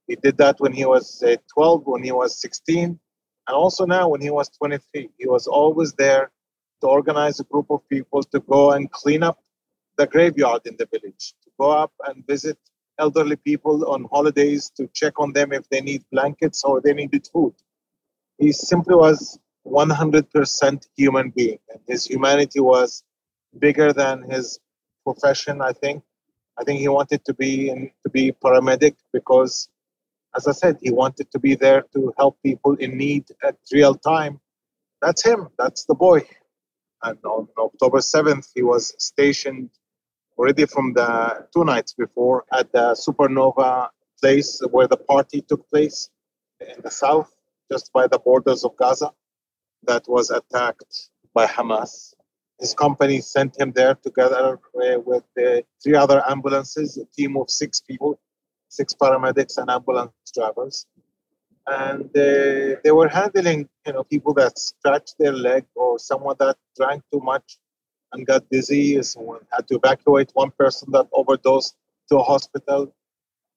He 0.08 0.16
did 0.16 0.38
that 0.38 0.60
when 0.60 0.72
he 0.72 0.86
was 0.86 1.24
uh, 1.24 1.38
12, 1.54 1.84
when 1.86 2.04
he 2.04 2.12
was 2.12 2.40
16, 2.40 3.00
and 3.48 3.56
also 3.56 3.86
now 3.86 4.10
when 4.10 4.22
he 4.22 4.30
was 4.30 4.50
23. 4.50 5.10
He 5.18 5.28
was 5.28 5.48
always 5.48 5.94
there 5.94 6.32
to 6.82 6.88
organize 6.88 7.40
a 7.40 7.44
group 7.46 7.68
of 7.70 7.88
people 7.90 8.22
to 8.24 8.40
go 8.42 8.72
and 8.74 8.92
clean 8.92 9.24
up 9.24 9.40
the 9.98 10.06
graveyard 10.06 10.62
in 10.66 10.76
the 10.78 10.88
village, 10.92 11.34
to 11.44 11.50
go 11.60 11.72
up 11.72 11.92
and 12.06 12.26
visit 12.28 12.58
elderly 13.00 13.36
people 13.36 13.90
on 13.90 14.08
holidays 14.12 14.70
to 14.78 14.88
check 14.94 15.20
on 15.20 15.34
them 15.34 15.52
if 15.52 15.68
they 15.70 15.82
need 15.82 16.04
blankets 16.12 16.64
or 16.64 16.82
they 16.82 16.94
needed 16.94 17.28
food. 17.32 17.54
He 18.38 18.52
simply 18.52 18.96
was 18.96 19.40
100% 19.66 20.88
human 20.96 21.30
being, 21.32 21.60
and 21.70 21.80
his 21.88 22.06
humanity 22.06 22.60
was 22.60 23.04
bigger 23.60 23.94
than 23.94 24.24
his 24.24 24.60
profession. 25.04 25.62
I 25.62 25.74
think. 25.74 26.04
I 26.58 26.64
think 26.64 26.80
he 26.80 26.88
wanted 26.88 27.26
to 27.26 27.34
be 27.34 27.70
in, 27.70 27.92
to 28.04 28.10
be 28.10 28.32
paramedic 28.32 28.96
because, 29.12 29.68
as 30.36 30.48
I 30.48 30.54
said, 30.54 30.78
he 30.82 30.92
wanted 30.92 31.30
to 31.32 31.40
be 31.40 31.56
there 31.56 31.84
to 31.94 32.14
help 32.18 32.38
people 32.44 32.76
in 32.76 32.98
need 32.98 33.26
at 33.44 33.58
real 33.74 33.96
time. 33.96 34.40
That's 35.02 35.24
him. 35.24 35.50
That's 35.58 35.84
the 35.86 35.96
boy. 35.96 36.28
And 37.04 37.18
on 37.26 37.50
October 37.58 38.00
7th, 38.00 38.48
he 38.56 38.64
was 38.64 38.94
stationed 38.98 39.70
already 40.38 40.66
from 40.66 40.94
the 40.94 41.48
two 41.54 41.66
nights 41.66 41.94
before 41.94 42.46
at 42.54 42.72
the 42.72 42.96
Supernova 42.96 43.90
place 44.22 44.62
where 44.72 44.88
the 44.88 44.98
party 44.98 45.42
took 45.42 45.70
place 45.70 46.10
in 46.62 46.82
the 46.84 46.92
south, 46.92 47.32
just 47.72 47.92
by 47.92 48.08
the 48.08 48.20
borders 48.20 48.64
of 48.64 48.76
Gaza, 48.78 49.12
that 49.88 50.04
was 50.08 50.30
attacked 50.32 51.10
by 51.34 51.46
Hamas. 51.46 52.14
His 52.60 52.74
company 52.74 53.20
sent 53.22 53.60
him 53.60 53.72
there 53.74 53.96
together 53.96 54.60
uh, 54.76 55.00
with 55.06 55.24
three 55.84 55.96
other 55.96 56.24
ambulances, 56.28 56.98
a 56.98 57.06
team 57.16 57.36
of 57.38 57.50
six 57.50 57.82
people, 57.82 58.20
six 58.70 58.94
paramedics 58.94 59.58
and 59.58 59.70
ambulance 59.70 60.14
drivers. 60.34 60.86
And 61.68 62.06
uh, 62.06 62.78
they 62.84 62.92
were 62.92 63.10
handling, 63.10 63.68
you 63.86 63.94
know, 63.94 64.04
people 64.04 64.34
that 64.36 64.58
scratched 64.60 65.16
their 65.18 65.34
leg 65.34 65.66
or 65.76 66.00
someone 66.00 66.36
that 66.40 66.58
drank 66.78 67.04
too 67.12 67.20
much 67.20 67.58
and 68.14 68.26
got 68.26 68.50
dizzy. 68.50 69.02
Someone 69.04 69.42
had 69.52 69.68
to 69.70 69.76
evacuate 69.76 70.30
one 70.34 70.52
person 70.52 70.92
that 70.92 71.08
overdosed 71.14 71.76
to 72.10 72.18
a 72.18 72.24
hospital, 72.24 72.94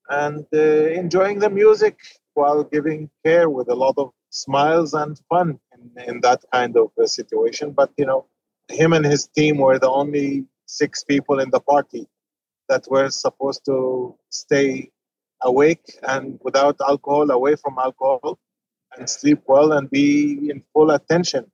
and 0.08 0.46
uh, 0.54 0.58
enjoying 1.02 1.38
the 1.38 1.50
music 1.50 1.98
while 2.34 2.64
giving 2.64 3.10
care 3.24 3.50
with 3.50 3.68
a 3.68 3.74
lot 3.74 3.94
of 3.98 4.12
smiles 4.30 4.94
and 4.94 5.20
fun 5.28 5.58
in, 5.74 6.04
in 6.08 6.20
that 6.22 6.44
kind 6.52 6.76
of 6.76 6.90
situation. 7.06 7.72
But 7.72 7.92
you 7.96 8.06
know, 8.06 8.26
him 8.68 8.92
and 8.92 9.04
his 9.04 9.26
team 9.28 9.58
were 9.58 9.78
the 9.78 9.90
only 9.90 10.46
six 10.66 11.04
people 11.04 11.40
in 11.40 11.50
the 11.50 11.60
party 11.60 12.06
that 12.68 12.86
were 12.90 13.10
supposed 13.10 13.64
to 13.66 14.16
stay 14.30 14.90
awake 15.42 15.98
and 16.06 16.38
without 16.42 16.76
alcohol, 16.86 17.30
away 17.30 17.56
from 17.56 17.78
alcohol, 17.78 18.38
and 18.96 19.08
sleep 19.08 19.42
well 19.46 19.72
and 19.72 19.90
be 19.90 20.50
in 20.50 20.62
full 20.72 20.90
attention 20.90 21.50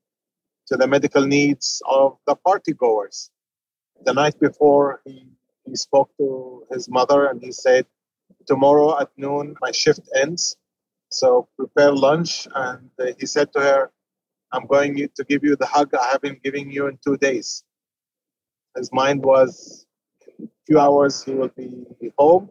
to 0.67 0.77
the 0.77 0.87
medical 0.87 1.25
needs 1.27 1.83
of 1.89 2.19
the 2.27 2.35
party 2.37 2.73
goers. 2.73 3.31
The 4.05 4.13
night 4.15 4.39
before, 4.41 5.01
he, 5.05 5.29
he 5.67 5.77
spoke 5.77 6.11
to 6.19 6.65
his 6.73 6.89
mother 6.89 7.27
and 7.27 7.43
he 7.43 7.53
said, 7.53 7.87
Tomorrow 8.47 9.01
at 9.01 9.11
noon, 9.17 9.57
my 9.63 9.73
shift 9.73 10.01
ends. 10.15 10.57
So 11.15 11.49
prepare 11.57 11.93
lunch. 11.93 12.49
And 12.55 12.91
uh, 13.01 13.07
he 13.19 13.27
said 13.27 13.53
to 13.55 13.61
her, 13.61 13.91
I'm 14.53 14.67
going 14.67 14.97
to 15.17 15.25
give 15.25 15.45
you 15.45 15.57
the 15.57 15.67
hug 15.67 15.95
I 15.95 16.09
have 16.13 16.23
been 16.23 16.41
giving 16.43 16.71
you 16.71 16.89
in 16.89 16.99
two 17.05 17.17
days. 17.17 17.65
His 18.77 18.93
mind 18.93 19.23
was, 19.25 19.87
in 20.39 20.47
a 20.47 20.51
few 20.67 20.79
hours, 20.81 21.25
he 21.25 21.33
will 21.35 21.53
be 21.57 22.13
home. 22.19 22.51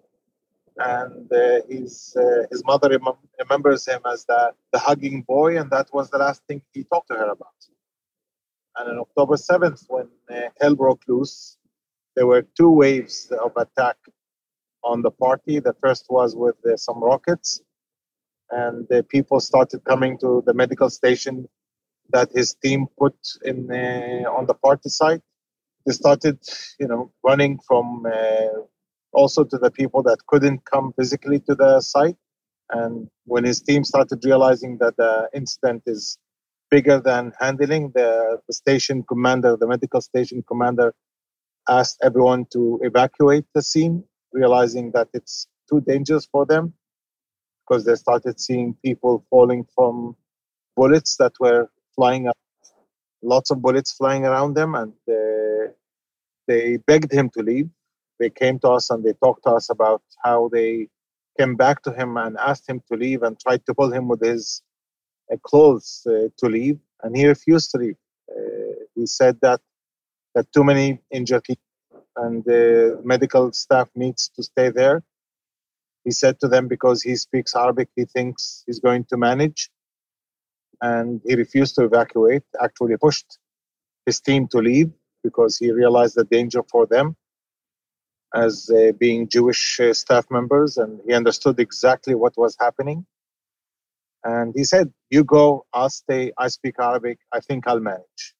And 0.77 1.31
uh, 1.31 1.61
his, 1.69 2.15
uh, 2.19 2.47
his 2.51 2.63
mother 2.65 2.89
rem- 2.89 3.19
remembers 3.39 3.87
him 3.87 4.01
as 4.11 4.25
the, 4.25 4.53
the 4.71 4.79
hugging 4.79 5.23
boy, 5.23 5.59
and 5.59 5.69
that 5.71 5.89
was 5.93 6.09
the 6.09 6.17
last 6.17 6.41
thing 6.47 6.61
he 6.73 6.83
talked 6.85 7.09
to 7.09 7.15
her 7.15 7.29
about. 7.31 7.59
And 8.77 8.89
on 8.91 8.99
October 8.99 9.35
7th, 9.35 9.85
when 9.89 10.07
uh, 10.31 10.49
hell 10.61 10.75
broke 10.75 11.03
loose, 11.07 11.57
there 12.15 12.27
were 12.27 12.43
two 12.57 12.69
waves 12.71 13.31
of 13.43 13.53
attack 13.57 13.97
on 14.83 15.01
the 15.01 15.11
party. 15.11 15.59
The 15.59 15.75
first 15.81 16.07
was 16.09 16.35
with 16.35 16.55
uh, 16.65 16.77
some 16.77 17.03
rockets, 17.03 17.61
and 18.51 18.87
the 18.89 19.03
people 19.03 19.39
started 19.39 19.83
coming 19.83 20.17
to 20.19 20.43
the 20.45 20.53
medical 20.53 20.89
station 20.89 21.47
that 22.09 22.29
his 22.33 22.53
team 22.55 22.87
put 22.99 23.15
in 23.43 23.69
uh, 23.71 24.29
on 24.29 24.45
the 24.45 24.53
party 24.53 24.89
site. 24.89 25.21
They 25.85 25.93
started, 25.93 26.39
you 26.79 26.87
know, 26.87 27.11
running 27.23 27.59
from 27.67 28.05
uh, 28.05 28.61
also 29.11 29.43
to 29.43 29.57
the 29.57 29.71
people 29.71 30.03
that 30.03 30.17
couldn't 30.27 30.65
come 30.65 30.93
physically 30.97 31.39
to 31.41 31.55
the 31.55 31.81
site. 31.81 32.17
And 32.69 33.09
when 33.25 33.43
his 33.43 33.61
team 33.61 33.83
started 33.83 34.23
realizing 34.23 34.77
that 34.79 34.97
the 34.97 35.29
incident 35.33 35.83
is 35.85 36.17
bigger 36.73 36.99
than 36.99 37.31
handling. 37.39 37.91
The, 37.93 38.39
the 38.47 38.53
station 38.53 39.03
commander, 39.03 39.55
the 39.55 39.67
medical 39.67 40.01
station 40.01 40.43
commander, 40.47 40.93
asked 41.69 41.99
everyone 42.01 42.45
to 42.53 42.79
evacuate 42.81 43.45
the 43.53 43.61
scene, 43.61 44.03
realizing 44.31 44.91
that 44.95 45.07
it's 45.13 45.47
too 45.69 45.81
dangerous 45.81 46.25
for 46.25 46.45
them 46.45 46.73
because 47.67 47.85
they 47.85 47.95
started 47.95 48.39
seeing 48.39 48.75
people 48.83 49.25
falling 49.29 49.65
from 49.75 50.15
bullets 50.75 51.17
that 51.17 51.33
were 51.39 51.69
flying 51.95 52.27
up, 52.27 52.37
lots 53.21 53.51
of 53.51 53.61
bullets 53.61 53.93
flying 53.93 54.25
around 54.25 54.53
them, 54.55 54.75
and 54.75 54.93
they, 55.07 55.67
they 56.47 56.77
begged 56.77 57.11
him 57.11 57.29
to 57.31 57.41
leave. 57.41 57.69
They 58.19 58.29
came 58.29 58.59
to 58.59 58.69
us 58.69 58.89
and 58.89 59.03
they 59.03 59.13
talked 59.13 59.43
to 59.43 59.51
us 59.51 59.69
about 59.69 60.01
how 60.23 60.49
they 60.51 60.87
came 61.39 61.55
back 61.55 61.81
to 61.83 61.91
him 61.91 62.17
and 62.17 62.37
asked 62.37 62.69
him 62.69 62.81
to 62.91 62.97
leave 62.97 63.23
and 63.23 63.39
tried 63.39 63.65
to 63.65 63.73
pull 63.73 63.91
him 63.91 64.07
with 64.07 64.21
his 64.21 64.61
clothes 65.43 66.05
uh, 66.07 66.27
to 66.37 66.45
leave, 66.47 66.79
and 67.01 67.15
he 67.15 67.27
refused 67.27 67.71
to 67.71 67.77
leave. 67.77 67.97
Uh, 68.29 68.73
he 68.95 69.05
said 69.05 69.37
that 69.41 69.61
that 70.35 70.51
too 70.51 70.63
many 70.63 70.99
injured 71.11 71.45
and 72.17 72.43
the 72.45 72.99
medical 73.03 73.51
staff 73.51 73.87
needs 73.95 74.29
to 74.35 74.43
stay 74.43 74.69
there. 74.69 75.03
He 76.05 76.11
said 76.11 76.39
to 76.41 76.47
them 76.49 76.67
because 76.67 77.03
he 77.03 77.15
speaks 77.15 77.55
Arabic, 77.55 77.89
he 77.95 78.05
thinks 78.05 78.63
he's 78.67 78.79
going 78.79 79.05
to 79.05 79.17
manage, 79.17 79.69
and 80.81 81.21
he 81.25 81.35
refused 81.35 81.75
to 81.75 81.85
evacuate. 81.85 82.43
Actually, 82.61 82.97
pushed 82.97 83.39
his 84.05 84.21
team 84.21 84.47
to 84.49 84.59
leave 84.59 84.91
because 85.23 85.57
he 85.57 85.71
realized 85.71 86.15
the 86.15 86.25
danger 86.25 86.63
for 86.71 86.87
them 86.87 87.15
as 88.35 88.69
uh, 88.71 88.91
being 88.99 89.29
Jewish 89.29 89.79
uh, 89.79 89.93
staff 89.93 90.25
members, 90.31 90.77
and 90.77 90.99
he 91.07 91.13
understood 91.13 91.59
exactly 91.59 92.15
what 92.15 92.33
was 92.37 92.57
happening. 92.59 93.05
And 94.25 94.53
he 94.55 94.65
said, 94.65 94.93
You 95.11 95.23
go, 95.25 95.65
I'll 95.73 95.89
stay, 95.91 96.33
I 96.37 96.49
speak 96.49 96.75
Arabic, 96.79 97.19
I 97.33 97.41
think 97.41 97.67
I'll 97.67 97.81
manage. 97.81 98.35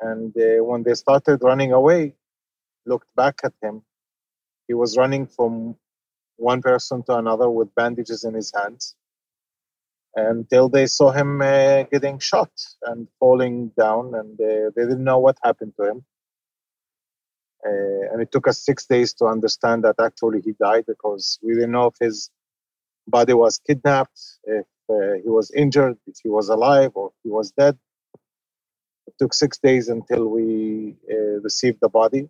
And 0.00 0.34
uh, 0.36 0.64
when 0.64 0.82
they 0.84 0.94
started 0.94 1.42
running 1.42 1.72
away, 1.72 2.14
looked 2.86 3.08
back 3.16 3.40
at 3.44 3.54
him, 3.62 3.82
he 4.68 4.74
was 4.74 4.96
running 4.98 5.26
from 5.26 5.76
one 6.36 6.62
person 6.62 7.02
to 7.04 7.16
another 7.16 7.50
with 7.50 7.74
bandages 7.76 8.24
in 8.24 8.34
his 8.34 8.52
hands 8.56 8.94
until 10.16 10.68
they 10.68 10.86
saw 10.86 11.10
him 11.12 11.42
uh, 11.42 11.84
getting 11.84 12.18
shot 12.20 12.50
and 12.84 13.08
falling 13.20 13.72
down, 13.78 14.14
and 14.14 14.40
uh, 14.40 14.70
they 14.76 14.82
didn't 14.82 15.04
know 15.04 15.18
what 15.18 15.38
happened 15.44 15.74
to 15.80 15.90
him. 15.90 16.04
Uh, 17.66 18.12
and 18.12 18.22
it 18.22 18.32
took 18.32 18.48
us 18.48 18.64
six 18.64 18.86
days 18.86 19.14
to 19.14 19.26
understand 19.26 19.84
that 19.84 19.96
actually 20.00 20.40
he 20.42 20.52
died 20.60 20.84
because 20.86 21.38
we 21.42 21.54
didn't 21.54 21.72
know 21.72 21.86
if 21.86 21.94
his 22.00 22.30
body 23.08 23.34
was 23.34 23.60
kidnapped, 23.66 24.20
if 24.44 24.66
uh, 24.90 25.14
he 25.22 25.30
was 25.30 25.50
injured, 25.52 25.96
if 26.06 26.16
he 26.22 26.30
was 26.30 26.50
alive, 26.50 26.92
or 26.94 27.08
if 27.08 27.14
he 27.24 27.30
was 27.30 27.52
dead. 27.52 27.78
It 29.06 29.14
took 29.18 29.34
six 29.34 29.58
days 29.58 29.88
until 29.90 30.26
we 30.28 30.96
uh, 31.12 31.40
received 31.42 31.78
the 31.82 31.90
body. 31.90 32.28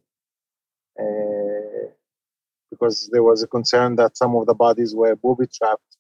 Because 2.75 3.11
there 3.13 3.25
was 3.25 3.43
a 3.45 3.49
concern 3.49 3.97
that 3.97 4.19
some 4.19 4.37
of 4.37 4.47
the 4.47 4.55
bodies 4.55 4.95
were 4.95 5.17
booby 5.17 5.47
trapped, 5.49 5.93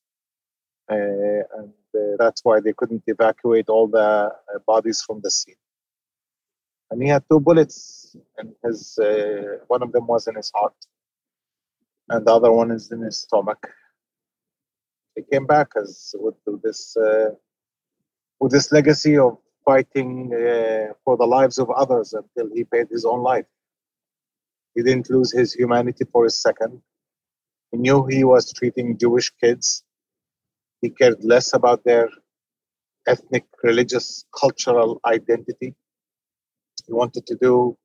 uh, 0.90 1.42
and 1.58 1.72
uh, 1.96 2.16
that's 2.18 2.42
why 2.44 2.60
they 2.60 2.74
couldn't 2.74 3.04
evacuate 3.08 3.68
all 3.70 3.88
the 3.88 4.00
uh, 4.00 4.60
bodies 4.66 5.02
from 5.06 5.20
the 5.22 5.30
scene. 5.30 5.62
And 6.90 7.02
he 7.02 7.08
had 7.08 7.24
two 7.30 7.40
bullets, 7.40 8.16
and 8.38 8.54
his 8.64 8.98
uh, 8.98 9.58
one 9.68 9.82
of 9.82 9.92
them 9.92 10.06
was 10.08 10.28
in 10.28 10.36
his 10.36 10.52
heart, 10.54 10.74
and 12.10 12.26
the 12.26 12.32
other 12.32 12.52
one 12.52 12.70
is 12.72 12.92
in 12.92 13.00
his 13.02 13.18
stomach. 13.18 13.62
He 15.16 15.22
came 15.32 15.46
back 15.46 15.70
as 15.82 16.14
with 16.18 16.36
this 16.62 16.96
uh, 16.96 17.30
with 18.40 18.52
this 18.52 18.72
legacy 18.72 19.18
of 19.18 19.38
fighting 19.64 20.30
for 21.04 21.16
the 21.18 21.26
lives 21.26 21.58
of 21.58 21.70
others 21.70 22.14
until 22.14 22.54
he 22.54 22.64
paid 22.64 22.88
his 22.90 23.04
own 23.04 23.22
life. 23.22 23.46
He 24.74 24.82
didn't 24.82 25.10
lose 25.10 25.32
his 25.32 25.52
humanity 25.52 26.04
for 26.10 26.26
a 26.26 26.30
second. 26.30 26.82
He 27.70 27.78
knew 27.78 28.06
he 28.06 28.24
was 28.24 28.52
treating 28.52 28.98
Jewish 28.98 29.30
kids. 29.40 29.84
He 30.80 30.90
cared 30.90 31.24
less 31.24 31.54
about 31.54 31.84
their 31.84 32.08
ethnic, 33.06 33.44
religious, 33.62 34.24
cultural 34.38 35.00
identity. 35.06 35.74
He 36.86 36.92
wanted 36.92 37.26
to 37.26 37.36
do 37.36 37.76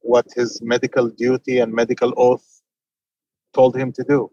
what 0.00 0.26
his 0.34 0.60
medical 0.62 1.08
duty 1.08 1.58
and 1.58 1.72
medical 1.72 2.12
oath 2.16 2.62
told 3.54 3.76
him 3.76 3.92
to 3.92 4.04
do. 4.04 4.30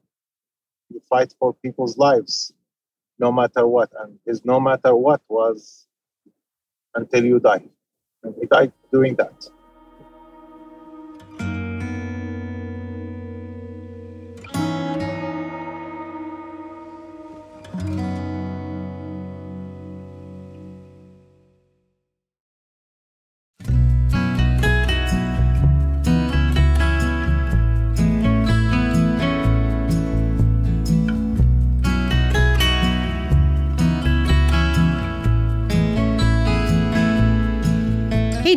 You 0.90 1.02
fight 1.10 1.34
for 1.40 1.54
people's 1.54 1.98
lives, 1.98 2.54
no 3.20 3.32
matter 3.32 3.66
what. 3.68 3.92
And 4.00 4.20
his 4.26 4.44
no 4.46 4.60
matter 4.60 4.96
what 4.96 5.22
was 5.28 5.88
until 6.96 7.26
you 7.26 7.40
die. 7.40 7.66
And 8.24 8.36
he 8.40 8.46
died 8.46 8.74
doing 8.92 9.16
that. 9.16 9.50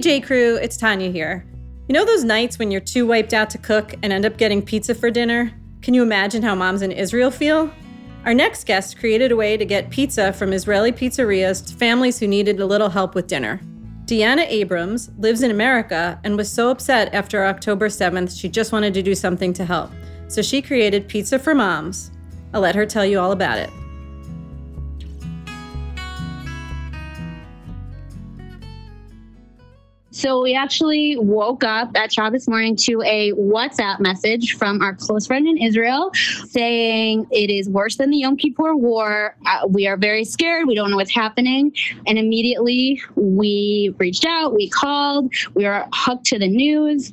J 0.07 0.21
Crew, 0.21 0.55
it's 0.55 0.77
Tanya 0.77 1.11
here. 1.11 1.45
You 1.89 1.93
know 1.93 2.05
those 2.05 2.23
nights 2.23 2.61
when 2.61 2.71
you're 2.71 2.81
too 2.81 3.09
wiped 3.09 3.35
out 3.35 3.51
to 3.51 3.59
cook 3.59 3.93
and 4.05 4.13
end 4.13 4.25
up 4.25 4.37
getting 4.37 4.63
pizza 4.63 4.95
for 4.95 5.11
dinner? 5.11 5.53
Can 5.83 5.95
you 5.95 6.05
imagine 6.05 6.45
how 6.45 6.55
moms 6.55 6.83
in 6.83 6.93
Israel 6.93 7.29
feel? 7.29 7.73
Our 8.25 8.33
next 8.33 8.67
guest 8.67 9.01
created 9.01 9.33
a 9.33 9.37
way 9.37 9.57
to 9.57 9.65
get 9.65 9.91
pizza 9.91 10.33
from 10.33 10.53
Israeli 10.53 10.93
pizzerias 10.93 11.67
to 11.67 11.75
families 11.75 12.21
who 12.21 12.29
needed 12.29 12.61
a 12.61 12.67
little 12.67 12.89
help 12.89 13.17
with 13.17 13.27
dinner. 13.27 13.61
Diana 14.05 14.43
Abrams 14.43 15.11
lives 15.19 15.43
in 15.43 15.51
America 15.51 16.21
and 16.23 16.37
was 16.37 16.53
so 16.53 16.71
upset 16.71 17.13
after 17.13 17.45
October 17.45 17.89
7th, 17.89 18.39
she 18.39 18.49
just 18.49 18.71
wanted 18.71 18.95
to 18.95 19.03
do 19.03 19.17
something 19.17 19.53
to 19.55 19.65
help. 19.65 19.91
So 20.29 20.41
she 20.41 20.63
created 20.63 21.09
Pizza 21.09 21.37
for 21.37 21.53
Moms. 21.53 22.13
I'll 22.55 22.61
let 22.61 22.77
her 22.77 22.87
tell 22.87 23.05
you 23.05 23.19
all 23.19 23.33
about 23.33 23.59
it. 23.59 23.71
So 30.17 30.43
we 30.43 30.55
actually 30.55 31.19
woke 31.19 31.63
up 31.63 31.91
at 31.95 32.11
Shaw 32.11 32.31
this 32.31 32.49
morning 32.49 32.75
to 32.77 33.03
a 33.03 33.33
WhatsApp 33.33 34.01
message 34.01 34.57
from 34.57 34.81
our 34.81 34.95
close 34.95 35.27
friend 35.27 35.47
in 35.47 35.59
Israel 35.59 36.11
saying 36.49 37.27
it 37.31 37.51
is 37.51 37.69
worse 37.69 37.97
than 37.97 38.09
the 38.09 38.17
Yom 38.17 38.39
Kippur 38.39 38.75
War. 38.75 39.37
Uh, 39.45 39.67
we 39.69 39.87
are 39.87 39.99
very 39.99 40.25
scared. 40.25 40.67
We 40.69 40.75
don't 40.75 40.91
know 40.91 40.97
what's 40.97 41.15
happening. 41.15 41.71
And 42.07 42.17
immediately 42.17 43.03
we 43.15 43.95
reached 43.99 44.25
out, 44.25 44.55
we 44.55 44.71
called, 44.71 45.35
we 45.53 45.67
were 45.67 45.87
hooked 45.93 46.25
to 46.29 46.39
the 46.39 46.49
news 46.49 47.13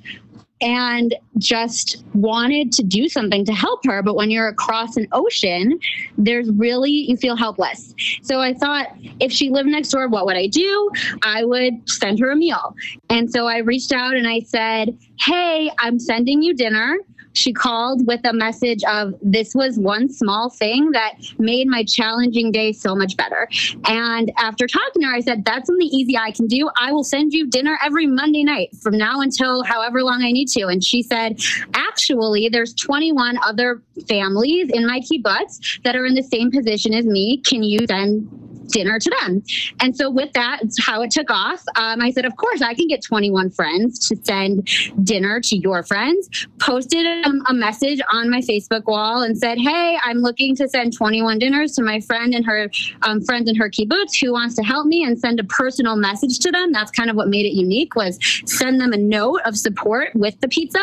and 0.64 1.14
just 1.40 2.06
wanted 2.14 2.72
to 2.72 2.84
do 2.84 3.10
something 3.10 3.44
to 3.44 3.54
help 3.54 3.86
her. 3.86 4.02
But 4.02 4.16
when 4.16 4.32
you're 4.32 4.48
across 4.48 4.96
an 4.96 5.08
ocean, 5.12 5.78
there's 6.18 6.50
really, 6.52 6.90
you 6.90 7.18
feel 7.18 7.36
helpless. 7.36 7.94
So 8.22 8.40
I 8.40 8.54
thought 8.54 8.88
if 9.20 9.32
she 9.32 9.50
lived 9.50 9.68
next 9.68 9.90
door, 9.90 10.08
what 10.08 10.26
would 10.26 10.38
I 10.38 10.48
do? 10.48 10.90
I 11.22 11.44
would 11.44 11.90
send 11.90 12.20
her 12.20 12.32
a 12.32 12.36
meal. 12.36 12.76
And 13.10 13.30
so 13.30 13.46
I 13.46 13.58
reached 13.58 13.92
out 13.92 14.16
and 14.16 14.26
I 14.28 14.40
said, 14.40 14.98
Hey, 15.20 15.70
I'm 15.80 16.00
sending 16.00 16.42
you 16.42 16.54
dinner 16.54 16.98
she 17.34 17.52
called 17.52 18.06
with 18.08 18.22
a 18.26 18.34
message 18.34 18.84
of 18.86 19.14
this 19.22 19.54
was 19.54 19.78
one 19.78 20.10
small 20.10 20.50
thing 20.50 20.92
that 20.92 21.16
made 21.38 21.68
my 21.68 21.84
challenging 21.84 22.52
day 22.52 22.72
so 22.72 22.96
much 22.96 23.18
better. 23.18 23.48
And 23.86 24.32
after 24.38 24.68
talking 24.68 25.02
to 25.02 25.08
her, 25.08 25.14
I 25.14 25.20
said, 25.20 25.46
That's 25.46 25.68
something 25.68 25.88
easy 25.88 26.18
I 26.18 26.32
can 26.32 26.48
do. 26.48 26.70
I 26.80 26.92
will 26.92 27.04
send 27.04 27.34
you 27.34 27.50
dinner 27.50 27.78
every 27.84 28.08
Monday 28.08 28.44
night 28.44 28.76
from 28.82 28.98
now 28.98 29.22
until 29.22 29.64
however 29.64 30.04
long 30.04 30.24
I 30.24 30.32
need 30.32 30.48
to. 30.50 30.68
And 30.68 30.84
she 30.84 31.04
said, 31.04 31.40
Actually, 31.74 32.50
there's 32.50 32.74
21 32.74 33.38
other 33.44 33.82
families 34.08 34.70
in 34.72 34.86
my 34.86 35.00
kibbutz 35.00 35.82
that 35.84 35.96
are 35.96 36.06
in 36.06 36.14
the 36.14 36.24
same 36.24 36.52
position 36.52 36.94
as 36.94 37.06
me. 37.06 37.38
Can 37.38 37.64
you 37.64 37.86
send 37.88 38.43
dinner 38.74 39.00
to 39.00 39.10
them. 39.22 39.44
And 39.80 39.96
so 39.96 40.10
with 40.10 40.34
that, 40.34 40.60
it's 40.62 40.84
how 40.84 41.02
it 41.02 41.12
took 41.12 41.30
off. 41.30 41.64
Um, 41.76 42.02
I 42.02 42.12
said, 42.12 42.26
of 42.26 42.36
course, 42.36 42.62
I 42.62 42.74
can 42.74 42.88
get 42.88 43.02
21 43.04 43.52
friends 43.52 44.00
to 44.10 44.16
send 44.24 44.68
dinner 45.04 45.40
to 45.40 45.56
your 45.56 45.84
friends. 45.84 46.48
Posted 46.60 47.06
a, 47.06 47.30
a 47.48 47.54
message 47.54 48.02
on 48.12 48.30
my 48.30 48.42
Facebook 48.42 48.86
wall 48.86 49.22
and 49.22 49.38
said, 49.38 49.58
hey, 49.60 49.98
I'm 50.04 50.18
looking 50.18 50.56
to 50.58 50.68
send 50.68 50.94
21 50.94 51.40
dinners 51.40 51.74
to 51.74 51.84
my 51.84 52.00
friend 52.02 52.34
and 52.34 52.46
her 52.46 52.70
um, 53.04 53.22
friend 53.22 53.48
in 53.48 53.56
her 53.56 53.70
kibbutz 53.70 54.20
who 54.20 54.34
wants 54.34 54.56
to 54.56 54.64
help 54.64 54.88
me 54.88 55.04
and 55.04 55.18
send 55.18 55.40
a 55.40 55.44
personal 55.44 55.96
message 55.96 56.40
to 56.40 56.52
them. 56.52 56.72
That's 56.72 56.92
kind 56.92 57.10
of 57.10 57.16
what 57.16 57.28
made 57.28 57.46
it 57.46 57.54
unique 57.54 57.96
was 57.96 58.18
send 58.46 58.82
them 58.82 58.94
a 58.94 58.98
note 58.98 59.42
of 59.46 59.58
support 59.58 60.10
with 60.16 60.40
the 60.42 60.48
pizza. 60.48 60.80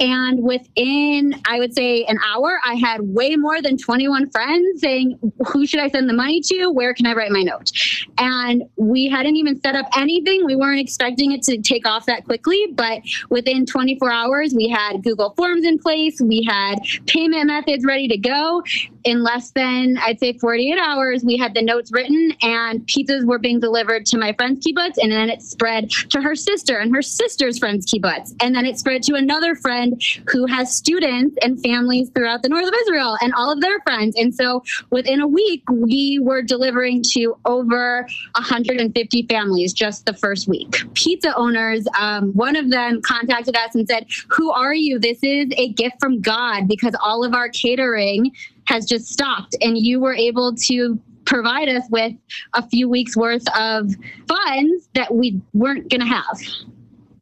And 0.00 0.42
within, 0.42 1.34
I 1.48 1.58
would 1.58 1.74
say, 1.74 2.04
an 2.04 2.18
hour, 2.24 2.60
I 2.64 2.74
had 2.74 3.00
way 3.02 3.36
more 3.36 3.60
than 3.60 3.76
21 3.76 4.30
friends 4.30 4.80
saying, 4.80 5.18
who 5.46 5.66
should 5.66 5.80
I 5.80 5.88
send 5.88 6.08
the 6.08 6.14
money 6.14 6.40
to? 6.42 6.70
Where 6.70 6.94
can 6.94 7.06
I 7.06 7.12
write 7.24 7.32
my 7.32 7.42
note? 7.42 7.70
And 8.18 8.64
we 8.76 9.08
hadn't 9.08 9.36
even 9.36 9.60
set 9.60 9.74
up 9.74 9.86
anything. 9.96 10.44
We 10.44 10.56
weren't 10.56 10.80
expecting 10.80 11.32
it 11.32 11.42
to 11.44 11.58
take 11.58 11.86
off 11.86 12.06
that 12.06 12.24
quickly, 12.24 12.66
but 12.72 13.02
within 13.30 13.66
24 13.66 14.10
hours, 14.10 14.54
we 14.54 14.68
had 14.68 15.02
Google 15.02 15.30
Forms 15.36 15.64
in 15.64 15.78
place. 15.78 16.20
We 16.20 16.44
had 16.48 16.78
payment 17.06 17.46
methods 17.46 17.84
ready 17.84 18.08
to 18.08 18.16
go. 18.18 18.62
In 19.04 19.22
less 19.22 19.50
than, 19.50 19.98
I'd 19.98 20.18
say, 20.18 20.32
48 20.38 20.78
hours, 20.78 21.24
we 21.24 21.36
had 21.36 21.54
the 21.54 21.62
notes 21.62 21.92
written 21.92 22.32
and 22.42 22.80
pizzas 22.86 23.26
were 23.26 23.38
being 23.38 23.60
delivered 23.60 24.06
to 24.06 24.18
my 24.18 24.32
friend's 24.32 24.66
kibbutz. 24.66 24.96
And 25.00 25.12
then 25.12 25.28
it 25.28 25.42
spread 25.42 25.90
to 26.10 26.20
her 26.20 26.34
sister 26.34 26.78
and 26.78 26.94
her 26.94 27.02
sister's 27.02 27.58
friend's 27.58 27.86
kibbutz. 27.86 28.34
And 28.40 28.54
then 28.54 28.64
it 28.64 28.78
spread 28.78 29.02
to 29.04 29.14
another 29.14 29.54
friend 29.54 30.00
who 30.30 30.46
has 30.46 30.74
students 30.74 31.36
and 31.42 31.60
families 31.62 32.10
throughout 32.10 32.42
the 32.42 32.48
north 32.48 32.66
of 32.66 32.74
Israel 32.82 33.16
and 33.20 33.34
all 33.34 33.52
of 33.52 33.60
their 33.60 33.78
friends. 33.80 34.16
And 34.16 34.34
so 34.34 34.62
within 34.90 35.20
a 35.20 35.26
week, 35.26 35.62
we 35.70 36.18
were 36.22 36.42
delivering 36.42 37.02
to 37.12 37.36
over 37.44 38.06
150 38.36 39.26
families 39.26 39.72
just 39.72 40.06
the 40.06 40.14
first 40.14 40.48
week. 40.48 40.76
Pizza 40.94 41.36
owners, 41.36 41.86
um, 41.98 42.32
one 42.32 42.56
of 42.56 42.70
them 42.70 43.02
contacted 43.02 43.56
us 43.56 43.74
and 43.74 43.86
said, 43.86 44.06
Who 44.28 44.50
are 44.50 44.74
you? 44.74 44.98
This 44.98 45.18
is 45.22 45.48
a 45.56 45.68
gift 45.72 45.96
from 46.00 46.20
God 46.20 46.68
because 46.68 46.94
all 47.02 47.24
of 47.24 47.34
our 47.34 47.48
catering 47.48 48.32
has 48.66 48.86
just 48.86 49.06
stopped 49.06 49.56
and 49.60 49.78
you 49.78 50.00
were 50.00 50.14
able 50.14 50.54
to 50.54 50.98
provide 51.24 51.68
us 51.68 51.84
with 51.90 52.12
a 52.54 52.66
few 52.68 52.88
weeks 52.88 53.16
worth 53.16 53.46
of 53.58 53.90
funds 54.28 54.88
that 54.94 55.14
we 55.14 55.40
weren't 55.52 55.88
going 55.90 56.00
to 56.00 56.06
have. 56.06 56.38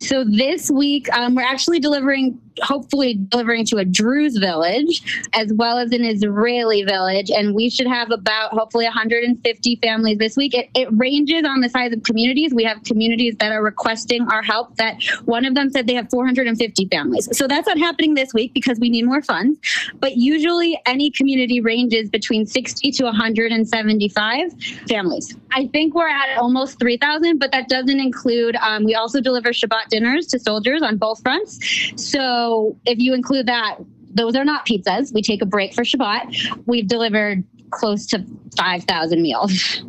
So 0.00 0.24
this 0.24 0.70
week, 0.70 1.08
um, 1.12 1.36
we're 1.36 1.42
actually 1.42 1.78
delivering, 1.78 2.40
hopefully 2.60 3.14
delivering 3.14 3.64
to 3.66 3.78
a 3.78 3.84
Druze 3.84 4.36
village 4.36 5.28
as 5.34 5.52
well 5.54 5.78
as 5.78 5.92
an 5.92 6.04
Israeli 6.04 6.82
village. 6.82 7.30
And 7.30 7.54
we 7.54 7.70
should 7.70 7.86
have 7.86 8.10
about 8.10 8.52
hopefully 8.52 8.84
150 8.84 9.76
families 9.76 10.18
this 10.18 10.36
week. 10.36 10.54
It, 10.54 10.70
it 10.74 10.88
ranges 10.92 11.44
on 11.44 11.60
the 11.60 11.68
size 11.68 11.92
of 11.92 12.02
communities. 12.02 12.52
We 12.54 12.64
have 12.64 12.82
communities 12.84 13.36
that 13.38 13.52
are 13.52 13.62
requesting 13.62 14.26
our 14.30 14.42
help 14.42 14.76
that 14.76 15.02
one 15.24 15.44
of 15.44 15.54
them 15.54 15.70
said 15.70 15.86
they 15.86 15.94
have 15.94 16.10
450 16.10 16.86
families. 16.86 17.28
So 17.36 17.46
that's 17.46 17.66
not 17.66 17.78
happening 17.78 18.14
this 18.14 18.34
week 18.34 18.52
because 18.54 18.78
we 18.78 18.90
need 18.90 19.04
more 19.04 19.22
funds. 19.22 19.58
But 20.00 20.16
usually 20.16 20.78
any 20.86 21.10
community 21.10 21.60
ranges 21.60 22.08
between 22.10 22.46
60 22.46 22.90
to 22.92 23.04
175 23.04 24.52
families. 24.88 25.36
I 25.52 25.66
think 25.68 25.94
we're 25.94 26.08
at 26.08 26.38
almost 26.38 26.78
3,000, 26.78 27.38
but 27.38 27.52
that 27.52 27.68
doesn't 27.68 28.00
include, 28.00 28.56
um, 28.56 28.84
we 28.84 28.94
also 28.94 29.20
deliver 29.20 29.50
Shabbat 29.50 29.88
dinners 29.88 30.26
to 30.28 30.38
soldiers 30.38 30.82
on 30.82 30.96
both 30.96 31.22
fronts. 31.22 31.58
So 31.96 32.41
if 32.84 32.98
you 32.98 33.14
include 33.14 33.46
that, 33.46 33.78
those 34.14 34.36
are 34.36 34.44
not 34.44 34.66
pizzas. 34.66 35.12
We 35.12 35.22
take 35.22 35.42
a 35.42 35.46
break 35.46 35.74
for 35.74 35.82
Shabbat. 35.84 36.64
We've 36.66 36.86
delivered 36.86 37.44
close 37.70 38.06
to 38.08 38.24
5,000 38.56 39.22
meals. 39.22 39.82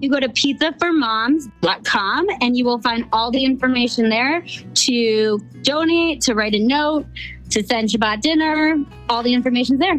You 0.00 0.10
go 0.10 0.20
to 0.20 0.28
pizzaformoms.com 0.28 2.26
and 2.40 2.56
you 2.56 2.64
will 2.64 2.80
find 2.80 3.06
all 3.12 3.30
the 3.30 3.44
information 3.44 4.08
there 4.08 4.42
to 4.74 5.38
donate, 5.62 6.22
to 6.22 6.34
write 6.34 6.54
a 6.54 6.58
note, 6.58 7.06
to 7.50 7.62
send 7.62 7.90
Shabbat 7.90 8.22
dinner. 8.22 8.78
All 9.08 9.22
the 9.22 9.34
information's 9.34 9.80
there. 9.80 9.98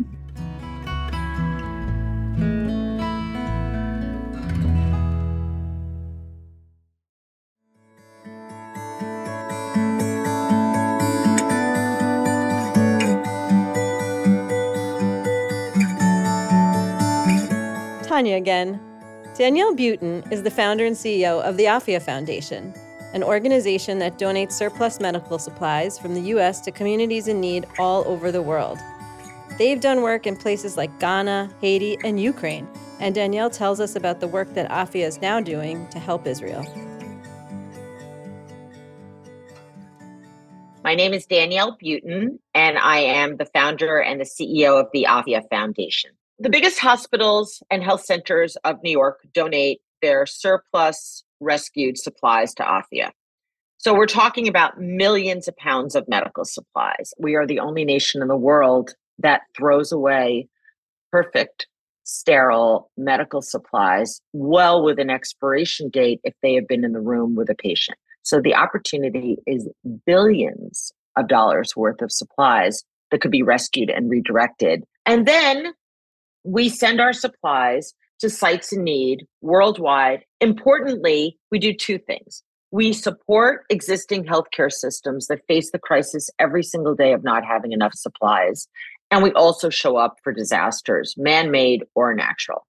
Tanya 18.21 18.37
again. 18.37 18.79
Danielle 19.35 19.73
Butin 19.75 20.31
is 20.31 20.43
the 20.43 20.51
founder 20.51 20.85
and 20.85 20.95
CEO 20.95 21.41
of 21.41 21.57
the 21.57 21.63
Afya 21.63 21.99
Foundation, 21.99 22.71
an 23.15 23.23
organization 23.23 23.97
that 23.97 24.19
donates 24.19 24.51
surplus 24.51 24.99
medical 24.99 25.39
supplies 25.39 25.97
from 25.97 26.13
the 26.13 26.21
U.S. 26.33 26.61
to 26.61 26.71
communities 26.71 27.27
in 27.27 27.41
need 27.41 27.65
all 27.79 28.07
over 28.07 28.31
the 28.31 28.43
world. 28.43 28.77
They've 29.57 29.81
done 29.81 30.03
work 30.03 30.27
in 30.27 30.35
places 30.35 30.77
like 30.77 30.99
Ghana, 30.99 31.49
Haiti, 31.61 31.97
and 32.03 32.21
Ukraine, 32.21 32.67
and 32.99 33.15
Danielle 33.15 33.49
tells 33.49 33.79
us 33.79 33.95
about 33.95 34.19
the 34.19 34.27
work 34.27 34.53
that 34.53 34.69
Afya 34.69 35.07
is 35.07 35.19
now 35.19 35.39
doing 35.39 35.87
to 35.89 35.97
help 35.97 36.27
Israel. 36.27 36.63
My 40.83 40.93
name 40.93 41.13
is 41.13 41.25
Danielle 41.25 41.75
Butin, 41.75 42.37
and 42.53 42.77
I 42.77 42.99
am 42.99 43.37
the 43.37 43.45
founder 43.45 43.97
and 43.97 44.21
the 44.21 44.25
CEO 44.25 44.79
of 44.79 44.89
the 44.93 45.07
Afya 45.09 45.41
Foundation. 45.49 46.11
The 46.41 46.49
biggest 46.49 46.79
hospitals 46.79 47.61
and 47.69 47.83
health 47.83 48.03
centers 48.03 48.55
of 48.63 48.81
New 48.81 48.89
York 48.89 49.19
donate 49.31 49.79
their 50.01 50.25
surplus 50.25 51.23
rescued 51.39 51.99
supplies 51.99 52.55
to 52.55 52.63
Afya. 52.63 53.11
So 53.77 53.93
we're 53.93 54.07
talking 54.07 54.47
about 54.47 54.81
millions 54.81 55.47
of 55.47 55.55
pounds 55.57 55.93
of 55.93 56.07
medical 56.07 56.43
supplies. 56.43 57.13
We 57.19 57.35
are 57.35 57.45
the 57.45 57.59
only 57.59 57.85
nation 57.85 58.23
in 58.23 58.27
the 58.27 58.35
world 58.35 58.95
that 59.19 59.41
throws 59.55 59.91
away 59.91 60.47
perfect, 61.11 61.67
sterile 62.05 62.89
medical 62.97 63.43
supplies 63.43 64.19
well 64.33 64.83
with 64.83 64.97
an 64.97 65.11
expiration 65.11 65.89
date 65.89 66.21
if 66.23 66.33
they 66.41 66.55
have 66.55 66.67
been 66.67 66.83
in 66.83 66.93
the 66.93 67.01
room 67.01 67.35
with 67.35 67.51
a 67.51 67.55
patient. 67.55 67.99
So 68.23 68.41
the 68.41 68.55
opportunity 68.55 69.37
is 69.45 69.69
billions 70.07 70.91
of 71.15 71.27
dollars 71.27 71.75
worth 71.75 72.01
of 72.01 72.11
supplies 72.11 72.83
that 73.11 73.21
could 73.21 73.29
be 73.29 73.43
rescued 73.43 73.91
and 73.91 74.09
redirected. 74.09 74.85
And 75.05 75.27
then 75.27 75.73
we 76.43 76.69
send 76.69 76.99
our 76.99 77.13
supplies 77.13 77.93
to 78.19 78.29
sites 78.29 78.71
in 78.71 78.83
need 78.83 79.25
worldwide. 79.41 80.23
Importantly, 80.39 81.37
we 81.51 81.59
do 81.59 81.73
two 81.73 81.97
things. 81.97 82.43
We 82.71 82.93
support 82.93 83.65
existing 83.69 84.25
healthcare 84.25 84.71
systems 84.71 85.27
that 85.27 85.45
face 85.47 85.71
the 85.71 85.79
crisis 85.79 86.29
every 86.39 86.63
single 86.63 86.95
day 86.95 87.11
of 87.13 87.23
not 87.23 87.43
having 87.43 87.73
enough 87.73 87.93
supplies. 87.93 88.67
And 89.09 89.23
we 89.23 89.31
also 89.33 89.69
show 89.69 89.97
up 89.97 90.17
for 90.23 90.31
disasters, 90.31 91.15
man 91.17 91.51
made 91.51 91.83
or 91.95 92.13
natural. 92.13 92.65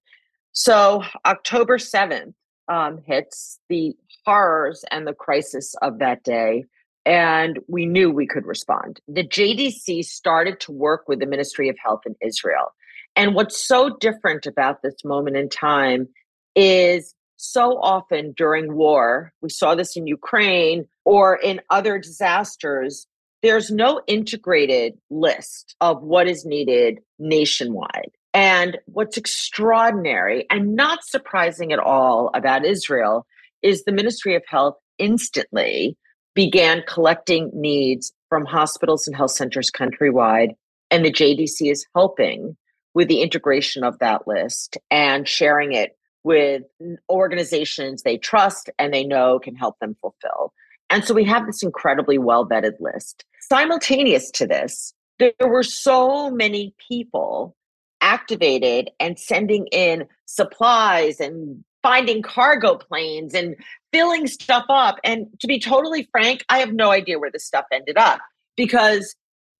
So, 0.51 1.03
October 1.25 1.77
7th 1.77 2.33
um, 2.67 2.99
hits 3.05 3.59
the 3.69 3.95
horrors 4.25 4.83
and 4.91 5.07
the 5.07 5.13
crisis 5.13 5.73
of 5.81 5.99
that 5.99 6.23
day. 6.23 6.65
And 7.05 7.59
we 7.67 7.85
knew 7.85 8.11
we 8.11 8.27
could 8.27 8.45
respond. 8.45 8.99
The 9.07 9.27
JDC 9.27 10.03
started 10.05 10.59
to 10.61 10.71
work 10.71 11.07
with 11.07 11.19
the 11.19 11.25
Ministry 11.25 11.69
of 11.69 11.75
Health 11.83 12.01
in 12.05 12.15
Israel. 12.25 12.73
And 13.15 13.35
what's 13.35 13.65
so 13.65 13.95
different 13.99 14.45
about 14.45 14.81
this 14.81 14.95
moment 15.03 15.37
in 15.37 15.49
time 15.49 16.07
is 16.55 17.13
so 17.37 17.77
often 17.81 18.33
during 18.35 18.73
war, 18.73 19.33
we 19.41 19.49
saw 19.49 19.75
this 19.75 19.95
in 19.95 20.07
Ukraine 20.07 20.85
or 21.05 21.35
in 21.35 21.61
other 21.69 21.99
disasters, 21.99 23.05
there's 23.41 23.69
no 23.69 24.01
integrated 24.07 24.93
list 25.09 25.75
of 25.81 26.01
what 26.01 26.27
is 26.27 26.45
needed 26.45 26.99
nationwide. 27.19 28.11
And 28.33 28.77
what's 28.85 29.17
extraordinary 29.17 30.47
and 30.49 30.75
not 30.75 31.03
surprising 31.03 31.71
at 31.71 31.79
all 31.79 32.31
about 32.33 32.65
Israel 32.65 33.27
is 33.61 33.83
the 33.83 33.91
Ministry 33.91 34.35
of 34.35 34.43
Health 34.47 34.75
instantly 34.97 35.97
began 36.33 36.83
collecting 36.87 37.51
needs 37.53 38.11
from 38.29 38.45
hospitals 38.45 39.05
and 39.05 39.15
health 39.15 39.31
centers 39.31 39.69
countrywide. 39.69 40.55
And 40.89 41.05
the 41.05 41.11
JDC 41.11 41.71
is 41.71 41.85
helping 41.93 42.55
with 42.93 43.07
the 43.07 43.21
integration 43.21 43.83
of 43.83 43.99
that 43.99 44.27
list 44.27 44.77
and 44.91 45.27
sharing 45.27 45.73
it 45.73 45.97
with 46.23 46.63
organizations 47.09 48.03
they 48.03 48.17
trust 48.17 48.69
and 48.79 48.93
they 48.93 49.03
know 49.03 49.39
can 49.39 49.55
help 49.55 49.77
them 49.79 49.95
fulfill. 49.99 50.53
And 50.89 51.03
so 51.03 51.13
we 51.13 51.25
have 51.25 51.45
this 51.45 51.63
incredibly 51.63 52.17
well 52.17 52.47
vetted 52.47 52.79
list. 52.79 53.25
Simultaneous 53.41 54.31
to 54.31 54.47
this, 54.47 54.93
there 55.19 55.33
were 55.41 55.63
so 55.63 56.29
many 56.29 56.73
people 56.89 57.55
activated 58.01 58.89
and 58.99 59.17
sending 59.17 59.67
in 59.67 60.05
supplies 60.25 61.19
and 61.19 61.63
finding 61.81 62.21
cargo 62.21 62.75
planes 62.75 63.33
and 63.33 63.55
filling 63.91 64.27
stuff 64.27 64.65
up. 64.69 64.97
And 65.03 65.27
to 65.39 65.47
be 65.47 65.59
totally 65.59 66.07
frank, 66.11 66.45
I 66.49 66.59
have 66.59 66.73
no 66.73 66.91
idea 66.91 67.19
where 67.19 67.31
this 67.31 67.45
stuff 67.45 67.65
ended 67.71 67.97
up 67.97 68.19
because 68.55 69.15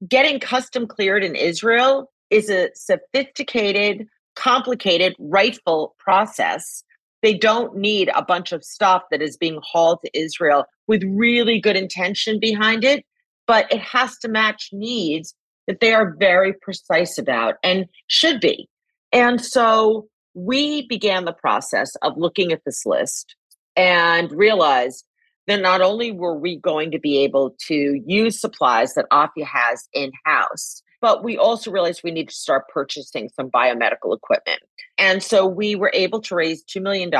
getting 0.07 0.39
custom 0.39 0.87
cleared 0.87 1.23
in 1.23 1.35
Israel 1.35 2.11
is 2.33 2.49
a 2.49 2.69
sophisticated, 2.73 4.07
complicated, 4.35 5.15
rightful 5.19 5.95
process. 5.99 6.83
They 7.21 7.35
don't 7.35 7.77
need 7.77 8.09
a 8.15 8.25
bunch 8.25 8.51
of 8.51 8.63
stuff 8.63 9.03
that 9.11 9.21
is 9.21 9.37
being 9.37 9.59
hauled 9.63 9.99
to 10.03 10.19
Israel 10.19 10.65
with 10.87 11.03
really 11.03 11.59
good 11.59 11.77
intention 11.77 12.39
behind 12.39 12.83
it, 12.83 13.05
but 13.47 13.71
it 13.71 13.79
has 13.79 14.17
to 14.19 14.27
match 14.27 14.69
needs 14.73 15.35
that 15.67 15.79
they 15.79 15.93
are 15.93 16.15
very 16.19 16.53
precise 16.53 17.17
about 17.17 17.55
and 17.63 17.85
should 18.07 18.41
be. 18.41 18.67
And 19.13 19.39
so 19.39 20.07
we 20.33 20.87
began 20.87 21.25
the 21.25 21.33
process 21.33 21.95
of 22.01 22.17
looking 22.17 22.51
at 22.51 22.61
this 22.65 22.85
list 22.85 23.35
and 23.77 24.31
realized 24.31 25.05
that 25.47 25.61
not 25.61 25.81
only 25.81 26.11
were 26.11 26.37
we 26.37 26.57
going 26.57 26.91
to 26.91 26.99
be 26.99 27.19
able 27.19 27.55
to 27.67 28.01
use 28.05 28.39
supplies 28.39 28.93
that 28.95 29.09
Afya 29.11 29.45
has 29.45 29.87
in 29.93 30.11
house, 30.25 30.82
but 31.03 31.21
we 31.21 31.37
also 31.37 31.69
realized 31.69 31.99
we 32.01 32.11
need 32.11 32.29
to 32.29 32.33
start 32.33 32.69
purchasing 32.69 33.27
some 33.35 33.51
biomedical 33.51 34.15
equipment. 34.15 34.61
And 34.97 35.21
so 35.21 35.45
we 35.45 35.75
were 35.75 35.91
able 35.93 36.21
to 36.21 36.33
raise 36.33 36.63
$2 36.63 36.81
million. 36.81 37.11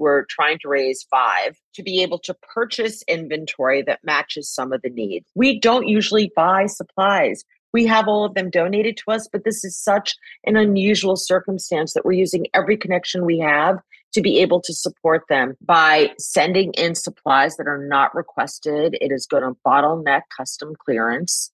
We're 0.00 0.24
trying 0.28 0.58
to 0.62 0.68
raise 0.68 1.06
five 1.08 1.56
to 1.74 1.82
be 1.84 2.02
able 2.02 2.18
to 2.24 2.34
purchase 2.52 3.04
inventory 3.06 3.82
that 3.82 4.00
matches 4.02 4.52
some 4.52 4.72
of 4.72 4.82
the 4.82 4.90
needs. 4.90 5.26
We 5.36 5.60
don't 5.60 5.86
usually 5.86 6.32
buy 6.34 6.66
supplies. 6.66 7.44
We 7.72 7.86
have 7.86 8.08
all 8.08 8.24
of 8.24 8.34
them 8.34 8.50
donated 8.50 8.96
to 8.96 9.12
us, 9.12 9.28
but 9.32 9.44
this 9.44 9.64
is 9.64 9.78
such 9.78 10.16
an 10.44 10.56
unusual 10.56 11.14
circumstance 11.14 11.94
that 11.94 12.04
we're 12.04 12.12
using 12.12 12.48
every 12.52 12.76
connection 12.76 13.24
we 13.24 13.38
have 13.38 13.78
to 14.12 14.20
be 14.20 14.40
able 14.40 14.60
to 14.60 14.74
support 14.74 15.22
them 15.28 15.54
by 15.64 16.10
sending 16.18 16.72
in 16.72 16.96
supplies 16.96 17.56
that 17.58 17.68
are 17.68 17.86
not 17.86 18.12
requested. 18.12 18.98
It 19.00 19.12
is 19.12 19.24
going 19.24 19.44
to 19.44 19.56
bottleneck 19.64 20.22
custom 20.36 20.74
clearance 20.84 21.52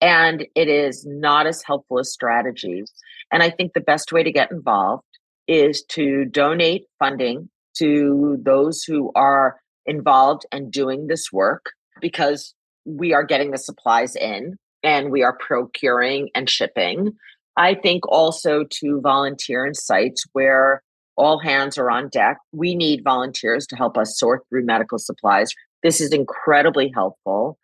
and 0.00 0.46
it 0.54 0.68
is 0.68 1.04
not 1.06 1.46
as 1.46 1.62
helpful 1.62 1.98
as 1.98 2.12
strategies. 2.12 2.92
And 3.32 3.42
I 3.42 3.50
think 3.50 3.72
the 3.72 3.80
best 3.80 4.12
way 4.12 4.22
to 4.22 4.32
get 4.32 4.50
involved 4.50 5.04
is 5.46 5.82
to 5.90 6.24
donate 6.26 6.84
funding 6.98 7.48
to 7.78 8.38
those 8.42 8.82
who 8.82 9.10
are 9.14 9.56
involved 9.86 10.46
and 10.52 10.72
doing 10.72 11.06
this 11.06 11.32
work 11.32 11.72
because 12.00 12.54
we 12.84 13.12
are 13.12 13.24
getting 13.24 13.50
the 13.50 13.58
supplies 13.58 14.16
in 14.16 14.56
and 14.82 15.10
we 15.10 15.22
are 15.22 15.36
procuring 15.38 16.30
and 16.34 16.48
shipping. 16.48 17.12
I 17.56 17.74
think 17.74 18.06
also 18.08 18.64
to 18.64 19.00
volunteer 19.00 19.66
in 19.66 19.74
sites 19.74 20.24
where 20.32 20.82
all 21.16 21.38
hands 21.38 21.78
are 21.78 21.90
on 21.90 22.08
deck. 22.08 22.38
We 22.52 22.74
need 22.74 23.04
volunteers 23.04 23.66
to 23.68 23.76
help 23.76 23.96
us 23.96 24.18
sort 24.18 24.42
through 24.48 24.64
medical 24.64 24.98
supplies. 24.98 25.52
This 25.82 26.00
is 26.00 26.12
incredibly 26.12 26.90
helpful. 26.92 27.58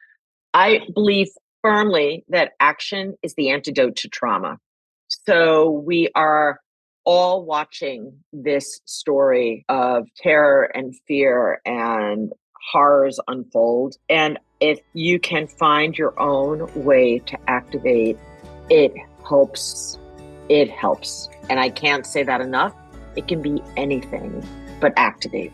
I 0.54 0.80
believe 0.94 1.28
firmly 1.62 2.24
that 2.28 2.52
action 2.60 3.14
is 3.22 3.34
the 3.34 3.50
antidote 3.50 3.96
to 3.96 4.08
trauma. 4.08 4.58
So 5.08 5.70
we 5.70 6.10
are 6.14 6.60
all 7.04 7.44
watching 7.44 8.12
this 8.32 8.80
story 8.84 9.64
of 9.68 10.06
terror 10.16 10.64
and 10.74 10.94
fear 11.08 11.60
and 11.64 12.32
horrors 12.72 13.18
unfold. 13.26 13.96
And 14.08 14.38
if 14.60 14.78
you 14.92 15.18
can 15.18 15.46
find 15.46 15.96
your 15.96 16.18
own 16.20 16.70
way 16.84 17.18
to 17.20 17.38
activate, 17.48 18.18
it 18.68 18.92
helps. 19.26 19.98
It 20.48 20.70
helps. 20.70 21.28
And 21.48 21.58
I 21.58 21.70
can't 21.70 22.06
say 22.06 22.22
that 22.22 22.40
enough. 22.40 22.74
It 23.16 23.26
can 23.26 23.42
be 23.42 23.62
anything 23.76 24.46
but 24.80 24.92
activate. 24.96 25.52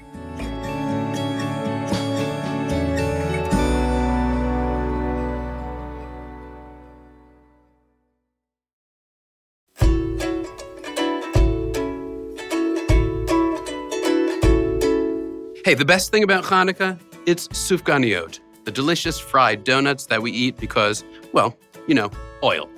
Hey, 15.67 15.75
the 15.75 15.85
best 15.85 16.13
thing 16.13 16.23
about 16.23 16.45
Hanukkah? 16.45 16.97
It's 17.27 17.49
sufganiyot, 17.49 18.39
the 18.63 18.71
delicious 18.71 19.19
fried 19.19 19.65
donuts 19.65 20.07
that 20.07 20.23
we 20.23 20.31
eat 20.31 20.59
because, 20.59 21.03
well, 21.33 21.57
you 21.89 21.95
know, 21.97 22.09
oil. 22.45 22.71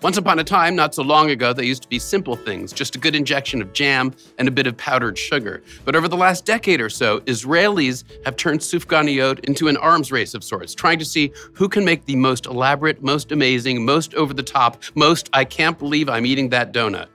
Once 0.00 0.16
upon 0.16 0.38
a 0.38 0.44
time, 0.44 0.74
not 0.74 0.94
so 0.94 1.02
long 1.02 1.28
ago, 1.28 1.52
they 1.52 1.66
used 1.66 1.82
to 1.82 1.88
be 1.88 1.98
simple 1.98 2.36
things, 2.36 2.72
just 2.72 2.96
a 2.96 2.98
good 2.98 3.14
injection 3.14 3.60
of 3.60 3.74
jam 3.74 4.14
and 4.38 4.48
a 4.48 4.50
bit 4.50 4.66
of 4.66 4.74
powdered 4.78 5.18
sugar. 5.18 5.62
But 5.84 5.94
over 5.94 6.08
the 6.08 6.16
last 6.16 6.46
decade 6.46 6.80
or 6.80 6.88
so, 6.88 7.20
Israelis 7.26 8.04
have 8.24 8.36
turned 8.36 8.60
sufganiyot 8.60 9.40
into 9.40 9.68
an 9.68 9.76
arms 9.76 10.10
race 10.10 10.32
of 10.32 10.42
sorts, 10.42 10.74
trying 10.74 10.98
to 10.98 11.04
see 11.04 11.32
who 11.52 11.68
can 11.68 11.84
make 11.84 12.06
the 12.06 12.16
most 12.16 12.46
elaborate, 12.46 13.02
most 13.02 13.32
amazing, 13.32 13.84
most 13.84 14.14
over 14.14 14.32
the 14.32 14.42
top, 14.42 14.82
most 14.94 15.28
I 15.34 15.44
can't 15.44 15.78
believe 15.78 16.08
I'm 16.08 16.24
eating 16.24 16.48
that 16.48 16.72
donut. 16.72 17.08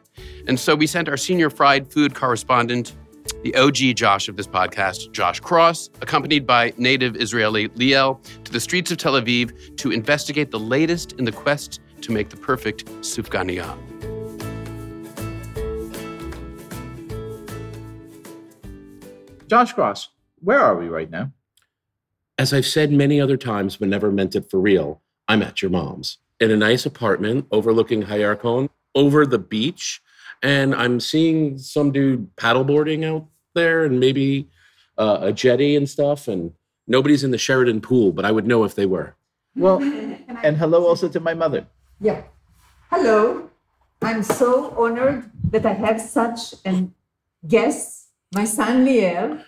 And 0.47 0.59
so 0.59 0.75
we 0.75 0.85
sent 0.85 1.09
our 1.09 1.17
senior 1.17 1.49
fried 1.49 1.91
food 1.91 2.13
correspondent, 2.13 2.93
the 3.43 3.55
OG 3.55 3.95
Josh 3.95 4.27
of 4.27 4.37
this 4.37 4.47
podcast, 4.47 5.11
Josh 5.11 5.41
Kross, 5.41 5.89
accompanied 6.01 6.45
by 6.45 6.73
native 6.77 7.15
Israeli 7.15 7.69
Liel, 7.69 8.19
to 8.43 8.51
the 8.51 8.59
streets 8.59 8.91
of 8.91 8.97
Tel 8.97 9.13
Aviv 9.13 9.77
to 9.77 9.91
investigate 9.91 10.51
the 10.51 10.59
latest 10.59 11.13
in 11.13 11.25
the 11.25 11.31
quest 11.31 11.79
to 12.01 12.11
make 12.11 12.29
the 12.29 12.37
perfect 12.37 12.85
sufganiyah. 13.01 13.77
Josh 19.47 19.73
Kross, 19.73 20.07
where 20.39 20.59
are 20.59 20.75
we 20.75 20.87
right 20.87 21.09
now? 21.09 21.31
As 22.37 22.53
I've 22.53 22.65
said 22.65 22.91
many 22.91 23.21
other 23.21 23.37
times, 23.37 23.77
but 23.77 23.87
never 23.87 24.11
meant 24.11 24.35
it 24.35 24.49
for 24.49 24.59
real, 24.59 25.01
I'm 25.27 25.41
at 25.41 25.61
your 25.61 25.71
mom's 25.71 26.17
in 26.39 26.51
a 26.51 26.57
nice 26.57 26.85
apartment 26.85 27.47
overlooking 27.51 28.03
Hayarkon 28.03 28.69
over 28.93 29.25
the 29.25 29.39
beach. 29.39 30.01
And 30.41 30.75
I'm 30.75 30.99
seeing 30.99 31.57
some 31.57 31.91
dude 31.91 32.35
paddleboarding 32.35 33.03
out 33.05 33.27
there 33.53 33.85
and 33.85 33.99
maybe 33.99 34.49
uh, 34.97 35.19
a 35.21 35.33
jetty 35.33 35.75
and 35.75 35.89
stuff. 35.89 36.27
And 36.27 36.53
nobody's 36.87 37.23
in 37.23 37.31
the 37.31 37.37
Sheraton 37.37 37.81
pool, 37.81 38.11
but 38.11 38.25
I 38.25 38.31
would 38.31 38.47
know 38.47 38.63
if 38.63 38.75
they 38.75 38.85
were. 38.85 39.15
Well, 39.55 39.81
and 40.43 40.57
hello 40.57 40.85
also 40.85 41.07
to 41.09 41.19
my 41.19 41.33
mother. 41.33 41.65
Yeah. 41.99 42.23
Hello. 42.91 43.49
I'm 44.01 44.23
so 44.23 44.75
honored 44.77 45.31
that 45.51 45.65
I 45.65 45.73
have 45.73 45.99
such 46.01 46.53
an 46.65 46.93
guest, 47.47 48.09
my 48.33 48.45
son 48.45 48.85
Liel 48.85 49.43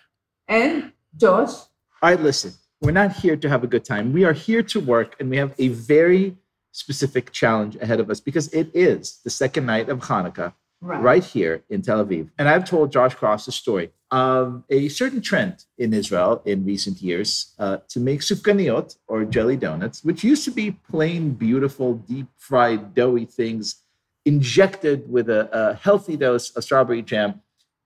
and 0.48 0.92
Josh. 1.16 1.52
All 2.02 2.10
right, 2.10 2.20
listen, 2.20 2.54
we're 2.82 2.92
not 2.92 3.12
here 3.12 3.36
to 3.36 3.50
have 3.50 3.64
a 3.64 3.68
good 3.68 3.84
time. 3.84 4.14
We 4.14 4.24
are 4.24 4.34
here 4.34 4.64
to 4.64 4.80
work, 4.80 5.16
and 5.20 5.30
we 5.30 5.38
have 5.38 5.54
a 5.58 5.68
very 5.70 6.38
specific 6.72 7.32
challenge 7.32 7.76
ahead 7.78 8.00
of 8.00 8.10
us 8.10 8.20
because 8.20 8.54
it 8.54 8.70
is 8.74 9.20
the 9.24 9.30
second 9.30 9.66
night 9.66 9.90
of 9.90 10.00
Hanukkah 10.00 10.54
Right. 10.80 11.02
right, 11.02 11.24
here 11.24 11.64
in 11.70 11.82
Tel 11.82 12.06
Aviv. 12.06 12.30
And 12.38 12.48
I've 12.48 12.64
told 12.64 12.92
Josh 12.92 13.16
Kross 13.16 13.46
the 13.46 13.52
story 13.52 13.92
of 14.12 14.64
a 14.70 14.90
certain 14.90 15.22
trend 15.22 15.66
in 15.78 15.92
Israel 15.94 16.42
in 16.46 16.66
recent 16.66 17.02
years 17.02 17.54
uh, 17.58 17.78
to 17.90 18.00
make 18.00 18.22
sufganiyot 18.22 18.96
or 19.08 19.26
jelly 19.26 19.58
donuts, 19.58 20.04
which 20.04 20.24
used 20.24 20.46
to 20.46 20.52
be 20.52 20.72
plain, 20.72 21.32
beautiful, 21.32 21.96
deep 21.96 22.28
fried, 22.38 22.94
doughy 22.94 23.26
things 23.26 23.82
injected 24.24 25.10
with 25.10 25.30
a, 25.30 25.50
a 25.52 25.74
healthy 25.74 26.16
dose 26.16 26.52
of 26.52 26.64
strawberry 26.64 27.02
jam 27.02 27.42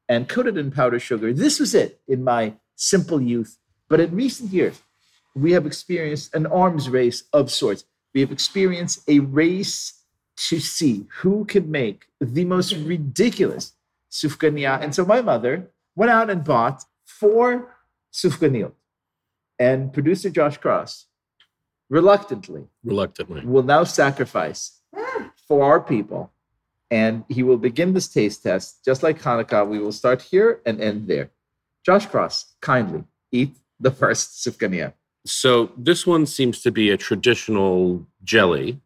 and 0.09 0.27
coated 0.27 0.57
in 0.57 0.69
powdered 0.71 0.99
sugar. 0.99 1.31
This 1.31 1.59
was 1.59 1.73
it 1.73 2.01
in 2.07 2.23
my 2.23 2.55
simple 2.75 3.21
youth. 3.21 3.57
But 3.87 3.99
in 4.01 4.15
recent 4.15 4.51
years, 4.51 4.81
we 5.33 5.53
have 5.53 5.65
experienced 5.65 6.35
an 6.35 6.45
arms 6.47 6.89
race 6.89 7.23
of 7.31 7.51
sorts. 7.51 7.85
We 8.13 8.21
have 8.21 8.31
experienced 8.31 9.07
a 9.07 9.19
race 9.19 10.00
to 10.49 10.59
see 10.59 11.05
who 11.19 11.45
could 11.45 11.69
make 11.69 12.07
the 12.19 12.45
most 12.45 12.73
ridiculous 12.73 13.73
sufganiyah. 14.09 14.81
And 14.81 14.93
so 14.95 15.05
my 15.05 15.21
mother 15.21 15.69
went 15.95 16.11
out 16.11 16.29
and 16.29 16.43
bought 16.43 16.83
four 17.05 17.75
sufganiyot. 18.11 18.73
And 19.59 19.93
producer 19.93 20.31
Josh 20.31 20.59
Kross, 20.59 21.05
reluctantly, 21.89 22.63
Reluctantly. 22.83 23.45
will 23.45 23.63
now 23.63 23.83
sacrifice 23.83 24.79
hmm. 24.95 25.25
for 25.47 25.63
our 25.63 25.79
people. 25.79 26.31
And 26.89 27.23
he 27.29 27.43
will 27.43 27.57
begin 27.57 27.93
this 27.93 28.07
taste 28.07 28.43
test. 28.43 28.83
Just 28.83 29.03
like 29.03 29.21
Hanukkah, 29.21 29.67
we 29.67 29.79
will 29.79 29.91
start 29.91 30.23
here 30.23 30.59
and 30.65 30.81
end 30.81 31.07
there. 31.07 31.29
Josh 31.85 32.07
Kross, 32.07 32.45
kindly 32.61 33.03
eat 33.31 33.55
the 33.79 33.91
first 33.91 34.43
sufganiyah. 34.43 34.93
So 35.25 35.71
this 35.77 36.07
one 36.07 36.25
seems 36.25 36.61
to 36.63 36.71
be 36.71 36.89
a 36.89 36.97
traditional 36.97 38.07
jelly. 38.23 38.81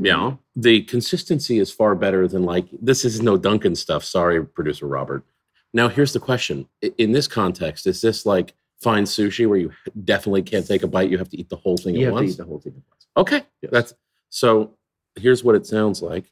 Yeah. 0.00 0.36
The 0.56 0.82
consistency 0.82 1.58
is 1.58 1.70
far 1.70 1.94
better 1.94 2.26
than 2.26 2.44
like 2.44 2.66
this 2.80 3.04
is 3.04 3.20
no 3.22 3.36
Dunkin' 3.36 3.74
stuff. 3.76 4.04
Sorry, 4.04 4.44
producer 4.44 4.86
Robert. 4.86 5.24
Now 5.72 5.88
here's 5.88 6.12
the 6.12 6.20
question. 6.20 6.66
In 6.98 7.12
this 7.12 7.28
context, 7.28 7.86
is 7.86 8.00
this 8.00 8.24
like 8.26 8.54
fine 8.80 9.04
sushi 9.04 9.46
where 9.48 9.58
you 9.58 9.70
definitely 10.04 10.42
can't 10.42 10.66
take 10.66 10.82
a 10.82 10.86
bite? 10.86 11.10
You 11.10 11.18
have 11.18 11.28
to 11.30 11.38
eat 11.38 11.48
the 11.48 11.56
whole 11.56 11.76
thing 11.76 11.94
You 11.94 12.06
at 12.08 12.12
have 12.12 12.12
to 12.12 12.14
once? 12.24 12.32
eat 12.32 12.36
the 12.38 12.44
whole 12.44 12.58
thing 12.60 12.72
at 12.76 12.82
once. 12.90 13.06
Okay. 13.16 13.42
That's 13.70 13.94
so 14.30 14.72
here's 15.16 15.44
what 15.44 15.54
it 15.54 15.66
sounds 15.66 16.00
like. 16.02 16.24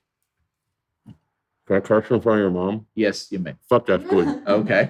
Can 1.66 1.76
I 1.76 1.80
curse 1.80 2.10
in 2.10 2.20
front 2.22 2.38
of 2.40 2.44
your 2.44 2.50
mom? 2.50 2.86
Yes, 2.94 3.30
you 3.30 3.38
may. 3.38 3.54
Fuck, 3.68 3.86
that's 3.86 4.04
good. 4.08 4.42
Okay. 4.48 4.88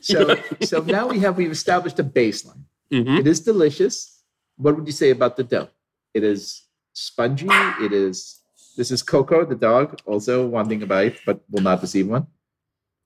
So, 0.00 0.36
so 0.62 0.80
now 0.80 1.06
we 1.06 1.18
have 1.20 1.36
we've 1.36 1.50
established 1.52 1.98
a 1.98 2.04
baseline. 2.04 2.62
Mhm. 2.90 3.20
It 3.20 3.26
is 3.26 3.40
delicious. 3.40 4.22
What 4.56 4.76
would 4.76 4.86
you 4.86 4.92
say 4.92 5.10
about 5.10 5.36
the 5.36 5.44
dough? 5.44 5.68
It 6.14 6.24
is 6.24 6.62
spongy. 6.92 7.48
It 7.80 7.92
is. 7.92 8.40
This 8.76 8.90
is 8.90 9.02
Coco, 9.02 9.44
the 9.44 9.54
dog, 9.54 10.00
also 10.06 10.46
wanting 10.46 10.82
a 10.82 10.86
bite, 10.86 11.18
but 11.26 11.40
will 11.50 11.62
not 11.62 11.82
receive 11.82 12.08
one. 12.08 12.26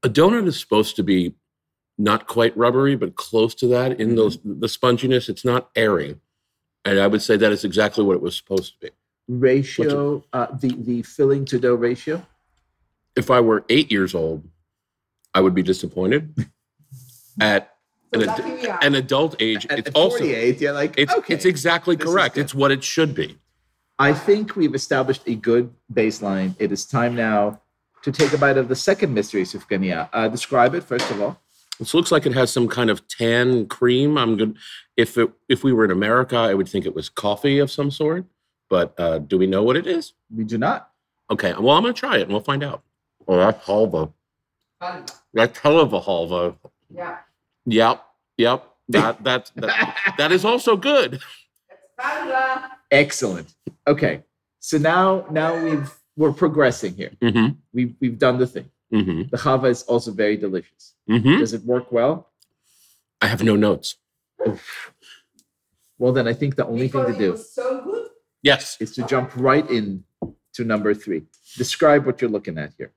A 0.02 0.08
donut 0.08 0.46
is 0.46 0.58
supposed 0.58 0.94
to 0.96 1.02
be 1.02 1.34
not 1.98 2.26
quite 2.26 2.56
rubbery, 2.56 2.94
but 2.94 3.16
close 3.16 3.54
to 3.56 3.66
that 3.68 4.00
in 4.00 4.14
those 4.14 4.38
the 4.44 4.66
sponginess. 4.68 5.28
It's 5.28 5.44
not 5.44 5.70
airy. 5.74 6.16
And 6.84 7.00
I 7.00 7.08
would 7.08 7.22
say 7.22 7.36
that 7.36 7.50
is 7.50 7.64
exactly 7.64 8.04
what 8.04 8.14
it 8.14 8.22
was 8.22 8.36
supposed 8.36 8.74
to 8.74 8.86
be. 8.86 8.90
Ratio, 9.28 10.24
uh, 10.32 10.46
the 10.52 10.68
the 10.78 11.02
filling 11.02 11.44
to 11.46 11.58
dough 11.58 11.74
ratio. 11.74 12.24
If 13.16 13.30
I 13.30 13.40
were 13.40 13.64
eight 13.68 13.90
years 13.90 14.14
old, 14.14 14.46
I 15.34 15.40
would 15.40 15.54
be 15.54 15.62
disappointed. 15.62 16.34
At 17.40 17.74
an, 18.12 18.22
ad- 18.22 18.26
lucky 18.28 18.52
we 18.52 18.68
are. 18.68 18.78
an 18.82 18.94
adult 18.94 19.36
age, 19.40 19.66
At- 19.68 19.80
it's 19.80 19.88
at 19.88 19.96
also 19.96 20.18
48, 20.18 20.60
you're 20.60 20.72
like, 20.72 20.94
it's 20.96 21.12
okay, 21.12 21.34
it's 21.34 21.44
exactly 21.44 21.96
correct. 21.96 22.38
It's 22.38 22.54
what 22.54 22.70
it 22.70 22.84
should 22.84 23.14
be. 23.14 23.38
I 23.98 24.12
think 24.12 24.56
we've 24.56 24.74
established 24.74 25.22
a 25.26 25.34
good 25.34 25.72
baseline. 25.92 26.54
It 26.58 26.70
is 26.70 26.84
time 26.84 27.14
now 27.14 27.60
to 28.02 28.12
take 28.12 28.32
a 28.32 28.38
bite 28.38 28.58
of 28.58 28.68
the 28.68 28.76
second 28.76 29.14
mystery 29.14 29.42
sufganiyah. 29.42 30.08
Uh, 30.12 30.28
describe 30.28 30.74
it 30.74 30.84
first 30.84 31.10
of 31.10 31.20
all. 31.20 31.40
This 31.78 31.92
looks 31.94 32.10
like 32.12 32.24
it 32.26 32.32
has 32.32 32.52
some 32.52 32.68
kind 32.68 32.90
of 32.90 33.06
tan 33.08 33.66
cream. 33.66 34.16
I'm 34.16 34.36
good. 34.36 34.56
If 34.96 35.18
it 35.18 35.30
if 35.48 35.62
we 35.64 35.72
were 35.72 35.84
in 35.84 35.90
America, 35.90 36.36
I 36.36 36.54
would 36.54 36.68
think 36.68 36.86
it 36.86 36.94
was 36.94 37.08
coffee 37.08 37.58
of 37.58 37.70
some 37.70 37.90
sort. 37.90 38.24
But 38.68 38.94
uh, 38.98 39.18
do 39.18 39.38
we 39.38 39.46
know 39.46 39.62
what 39.62 39.76
it 39.76 39.86
is? 39.86 40.12
We 40.34 40.44
do 40.44 40.58
not. 40.58 40.90
Okay. 41.30 41.52
Well, 41.52 41.76
I'm 41.76 41.82
gonna 41.82 41.92
try 41.92 42.16
it 42.16 42.22
and 42.22 42.30
we'll 42.30 42.40
find 42.40 42.62
out. 42.62 42.82
Oh, 43.28 43.36
that's 43.36 43.66
halva. 43.66 44.12
That's 45.34 45.58
hell 45.58 45.80
of 45.80 45.92
a 45.92 46.00
halva. 46.00 46.56
Yeah. 46.90 47.18
Yep. 47.66 48.04
Yep. 48.38 48.72
That 48.88 49.24
that 49.24 49.50
that, 49.56 50.14
that 50.18 50.32
is 50.32 50.44
also 50.44 50.76
good. 50.76 51.20
Excellent. 52.90 53.54
Okay, 53.86 54.22
so 54.60 54.78
now 54.78 55.26
now 55.30 55.62
we've 55.62 55.92
we're 56.16 56.32
progressing 56.32 56.94
here. 56.94 57.12
Mm-hmm. 57.20 57.54
We've 57.72 57.94
we've 58.00 58.18
done 58.18 58.38
the 58.38 58.46
thing. 58.46 58.70
Mm-hmm. 58.92 59.28
The 59.30 59.36
chava 59.36 59.68
is 59.68 59.82
also 59.84 60.12
very 60.12 60.36
delicious. 60.36 60.94
Mm-hmm. 61.08 61.38
Does 61.38 61.52
it 61.52 61.64
work 61.64 61.92
well? 61.92 62.30
I 63.20 63.26
have 63.26 63.42
no 63.42 63.56
notes. 63.56 63.96
Well, 65.98 66.12
then 66.12 66.28
I 66.28 66.34
think 66.34 66.56
the 66.56 66.66
only 66.66 66.88
thing 66.88 67.06
to 67.06 67.16
do 67.16 67.36
so 67.36 67.80
good. 67.82 68.08
Yes. 68.42 68.76
is 68.80 68.92
to 68.92 69.06
jump 69.06 69.32
right 69.34 69.68
in 69.70 70.04
to 70.54 70.64
number 70.64 70.94
three. 70.94 71.22
Describe 71.56 72.06
what 72.06 72.20
you're 72.20 72.30
looking 72.30 72.58
at 72.58 72.74
here. 72.78 72.92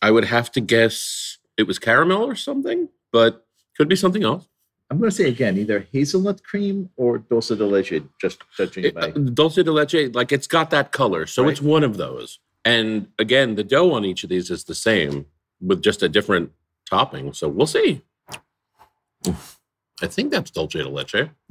I 0.00 0.10
would 0.10 0.24
have 0.24 0.50
to 0.52 0.60
guess 0.60 1.38
it 1.56 1.64
was 1.66 1.78
caramel 1.78 2.24
or 2.24 2.34
something, 2.34 2.88
but 3.12 3.46
could 3.76 3.88
be 3.88 3.96
something 3.96 4.22
else. 4.22 4.48
I'm 4.90 4.98
going 4.98 5.10
to 5.10 5.16
say 5.16 5.28
again, 5.28 5.58
either 5.58 5.86
hazelnut 5.92 6.42
cream 6.44 6.90
or 6.96 7.18
dulce 7.18 7.48
de 7.48 7.66
leche. 7.66 8.00
Just 8.20 8.38
judging 8.56 8.94
by 8.94 9.10
Dulce 9.10 9.56
de 9.56 9.72
leche, 9.72 10.14
like 10.14 10.30
it's 10.32 10.46
got 10.46 10.70
that 10.70 10.92
color. 10.92 11.26
So 11.26 11.42
Right. 11.42 11.52
it's 11.52 11.60
one 11.60 11.82
of 11.82 11.96
those. 11.96 12.38
And 12.64 13.08
again, 13.18 13.56
the 13.56 13.64
dough 13.64 13.92
on 13.92 14.04
each 14.04 14.22
of 14.24 14.30
these 14.30 14.50
is 14.50 14.64
the 14.64 14.74
same 14.74 15.26
with 15.60 15.82
just 15.82 16.02
a 16.02 16.08
different 16.08 16.52
topping. 16.88 17.32
So 17.32 17.48
we'll 17.48 17.66
see. 17.66 18.02
I 20.02 20.06
think 20.06 20.30
that's 20.30 20.50
dulce 20.50 20.72
de 20.74 20.88
leche. 20.88 21.28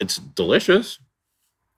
it's 0.00 0.16
delicious. 0.18 0.98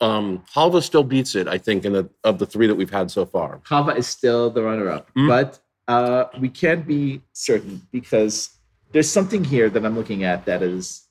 Um, 0.01 0.43
halva 0.55 0.83
still 0.83 1.05
beats 1.05 1.35
it, 1.37 1.47
I 1.47 1.59
think, 1.59 1.85
in 1.85 1.93
the 1.93 2.11
of 2.25 2.39
the 2.39 2.47
three 2.47 2.67
that 2.67 2.75
we've 2.75 2.91
had 2.91 3.11
so 3.11 3.25
far. 3.25 3.59
Chava 3.65 3.97
is 3.97 4.07
still 4.09 4.51
the 4.51 4.63
runner-up, 4.63 5.09
Mm. 5.17 5.29
but 5.29 5.61
uh, 5.87 6.25
we 6.41 6.49
can't 6.49 6.87
be 6.87 7.23
certain 7.33 7.87
because 7.93 8.51
there's 8.93 9.11
something 9.11 9.45
here 9.45 9.69
that 9.71 9.85
I'm 9.85 9.97
looking 9.97 10.25
at 10.25 10.45
that 10.47 10.63
is 10.63 11.07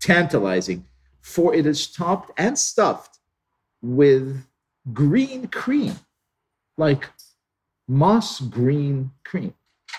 tantalizing. 0.00 0.84
For 1.20 1.54
it 1.54 1.66
is 1.66 1.88
topped 1.88 2.30
and 2.38 2.58
stuffed 2.58 3.18
with 3.82 4.44
green 4.92 5.48
cream, 5.48 5.96
like 6.76 7.08
moss 7.88 8.40
green 8.40 9.10
cream. 9.24 9.54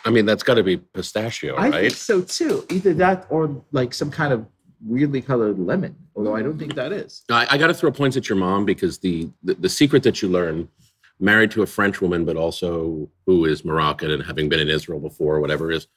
I 0.06 0.10
mean, 0.10 0.26
that's 0.26 0.44
got 0.44 0.56
to 0.56 0.64
be 0.64 0.78
pistachio, 0.78 1.56
I 1.56 1.70
right? 1.70 1.82
think 1.82 1.96
so 1.96 2.22
too. 2.22 2.66
Either 2.70 2.94
that 2.96 3.28
or 3.30 3.64
like 3.72 3.94
some 3.94 4.10
kind 4.10 4.32
of 4.32 4.46
weirdly 4.86 5.22
colored 5.22 5.60
lemon, 5.60 5.96
although 6.16 6.36
I 6.36 6.42
don't 6.42 6.58
think 6.58 6.76
that 6.76 6.94
is. 6.94 7.24
I, 7.30 7.48
I 7.50 7.58
got 7.58 7.68
to 7.68 7.74
throw 7.74 7.92
points 7.92 8.16
at 8.16 8.30
your 8.30 8.38
mom 8.38 8.66
because 8.66 9.00
the, 9.00 9.30
the 9.44 9.56
the 9.56 9.70
secret 9.70 10.04
that 10.04 10.22
you 10.22 10.30
learn, 10.30 10.70
married 11.20 11.52
to 11.52 11.62
a 11.62 11.66
French 11.66 12.00
woman, 12.00 12.26
but 12.26 12.38
also 12.38 13.10
who 13.26 13.46
is 13.46 13.66
Moroccan 13.66 14.12
and 14.12 14.24
having 14.24 14.50
been 14.50 14.60
in 14.60 14.70
Israel 14.70 15.00
before, 15.00 15.40
whatever 15.40 15.72
is, 15.72 15.88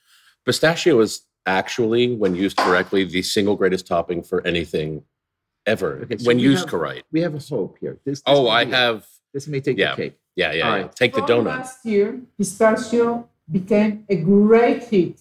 pistachio 0.45 0.99
is 1.01 1.23
actually, 1.47 2.15
when 2.15 2.35
used 2.35 2.57
correctly, 2.57 3.05
the 3.05 3.23
single 3.23 3.57
greatest 3.57 3.87
topping 3.87 4.23
for 4.23 4.47
anything 4.47 5.03
ever 5.67 6.01
Okay, 6.05 6.19
so 6.19 6.27
when 6.27 6.39
used 6.39 6.61
have- 6.61 6.69
correct. 6.71 7.05
We 7.13 7.21
have 7.21 7.35
a 7.35 7.39
hope 7.39 7.79
here. 7.81 7.99
This, 8.05 8.21
this 8.21 8.23
Oh, 8.27 8.49
I 8.49 8.65
be- 8.65 8.71
have. 8.73 9.07
This 9.33 9.47
may 9.47 9.61
take 9.61 9.79
Yeah, 9.79 9.95
the 9.95 10.03
cake. 10.03 10.19
yeah, 10.37 10.53
yeah. 10.53 10.57
Yeah. 10.59 10.69
right. 10.69 10.95
Take 10.97 11.13
the 11.15 11.21
donut. 11.23 11.45
Last 11.47 11.85
year, 11.87 12.21
pistachio 12.39 13.29
became 13.51 14.05
a 14.09 14.17
great 14.17 14.85
hit 14.85 15.21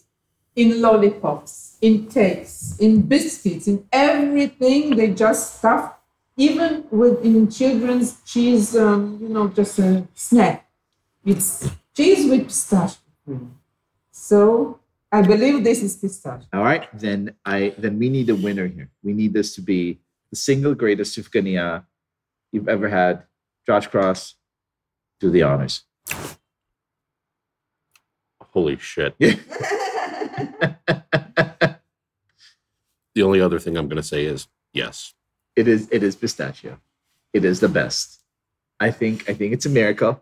in 0.56 0.82
lollipops, 0.82 1.78
in 1.82 2.08
cakes, 2.08 2.76
in 2.80 3.02
biscuits, 3.04 3.68
in 3.68 3.86
everything. 3.92 4.96
They 4.96 5.14
just 5.14 5.58
stuff, 5.60 5.94
even 6.38 6.86
with 6.90 7.24
in 7.24 7.50
children's 7.50 8.22
cheese, 8.26 8.76
um, 8.76 9.20
you 9.22 9.30
know, 9.30 9.48
just 9.50 9.78
a 9.80 10.08
snack. 10.16 10.68
It's 11.26 11.70
cheese 11.94 12.30
with 12.30 12.46
pistachio 12.48 12.98
cream. 13.26 13.56
So 14.12 14.79
I 15.12 15.22
believe 15.24 15.64
this 15.64 15.82
is 15.82 15.96
pistachio. 15.96 16.48
All 16.54 16.64
right, 16.64 16.88
then 16.94 17.34
I 17.46 17.74
then 17.78 17.98
we 17.98 18.10
need 18.10 18.30
a 18.30 18.36
winner 18.36 18.68
here. 18.68 18.90
We 19.04 19.14
need 19.14 19.34
this 19.34 19.56
to 19.56 19.62
be 19.62 20.00
the 20.30 20.36
single 20.36 20.76
greatest 20.76 21.18
sufganiya 21.18 21.86
you've 22.52 22.70
ever 22.70 22.90
had. 22.90 23.24
Josh 23.66 23.90
Kross, 23.90 24.34
do 25.20 25.32
the 25.32 25.44
honors. 25.44 25.84
Holy 28.42 28.78
shit. 28.78 29.18
the 29.20 29.38
only 33.22 33.42
other 33.42 33.60
thing 33.60 33.78
I'm 33.78 33.88
going 33.88 33.98
to 33.98 34.04
say 34.04 34.26
is 34.26 34.48
yes. 34.74 35.14
It 35.56 35.68
is 35.68 35.90
it 35.92 36.04
is 36.04 36.16
pistachio. 36.16 36.80
It 37.34 37.46
is 37.46 37.60
the 37.60 37.70
best. 37.70 38.22
I 38.80 38.92
think 38.92 39.28
I 39.30 39.34
think 39.34 39.54
it's 39.54 39.66
a 39.66 39.70
miracle. 39.70 40.22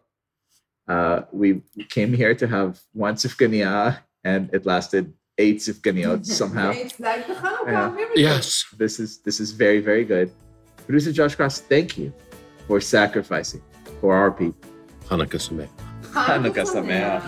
Uh, 0.87 1.23
we 1.33 1.61
came 1.89 2.13
here 2.13 2.33
to 2.35 2.47
have 2.47 2.79
one 2.93 3.15
sufganiya 3.15 3.99
and 4.23 4.49
it 4.53 4.65
lasted 4.65 5.13
eight 5.37 5.57
sufganiyot 5.57 6.25
somehow. 6.39 6.71
It's 6.71 6.99
like 6.99 7.27
the 7.27 7.33
Hanukkah 7.33 7.97
Yeah. 7.97 8.07
Yes. 8.15 8.65
This 8.77 8.99
is 8.99 9.19
this 9.19 9.39
is 9.39 9.51
very 9.51 9.79
very 9.81 10.05
good. 10.05 10.31
Producer 10.85 11.11
Josh 11.11 11.35
Kross, 11.35 11.59
thank 11.59 11.97
you 11.97 12.13
for 12.67 12.79
sacrificing 12.79 13.61
for 14.01 14.15
our 14.15 14.31
people. 14.31 14.69
Hanukkah 15.09 15.39
Sameach. 15.39 15.69
Hanukkah 16.11 16.65
Sameach. 16.65 17.23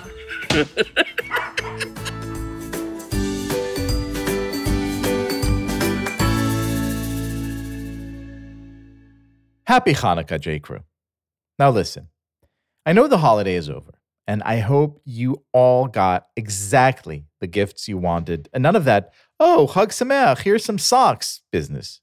Happy 9.67 9.93
Hanukkah, 9.93 10.39
J. 10.39 10.59
Crew. 10.59 10.79
Now 11.59 11.69
listen, 11.69 12.07
I 12.87 12.93
know 12.93 13.07
the 13.07 13.19
holiday 13.19 13.53
is 13.53 13.69
over, 13.69 13.98
and 14.29 14.43
I 14.43 14.59
hope 14.59 15.01
you 15.05 15.43
all 15.53 15.87
got 15.87 16.27
exactly 16.35 17.25
the 17.41 17.47
gifts 17.47 17.87
you 17.87 17.97
wanted, 17.97 18.47
and 18.53 18.61
none 18.61 18.75
of 18.75 18.85
that, 18.85 19.11
oh, 19.39 19.67
Chag 19.71 19.87
Sameach, 19.87 20.41
here's 20.41 20.63
some 20.63 20.77
socks 20.77 21.41
business. 21.51 21.99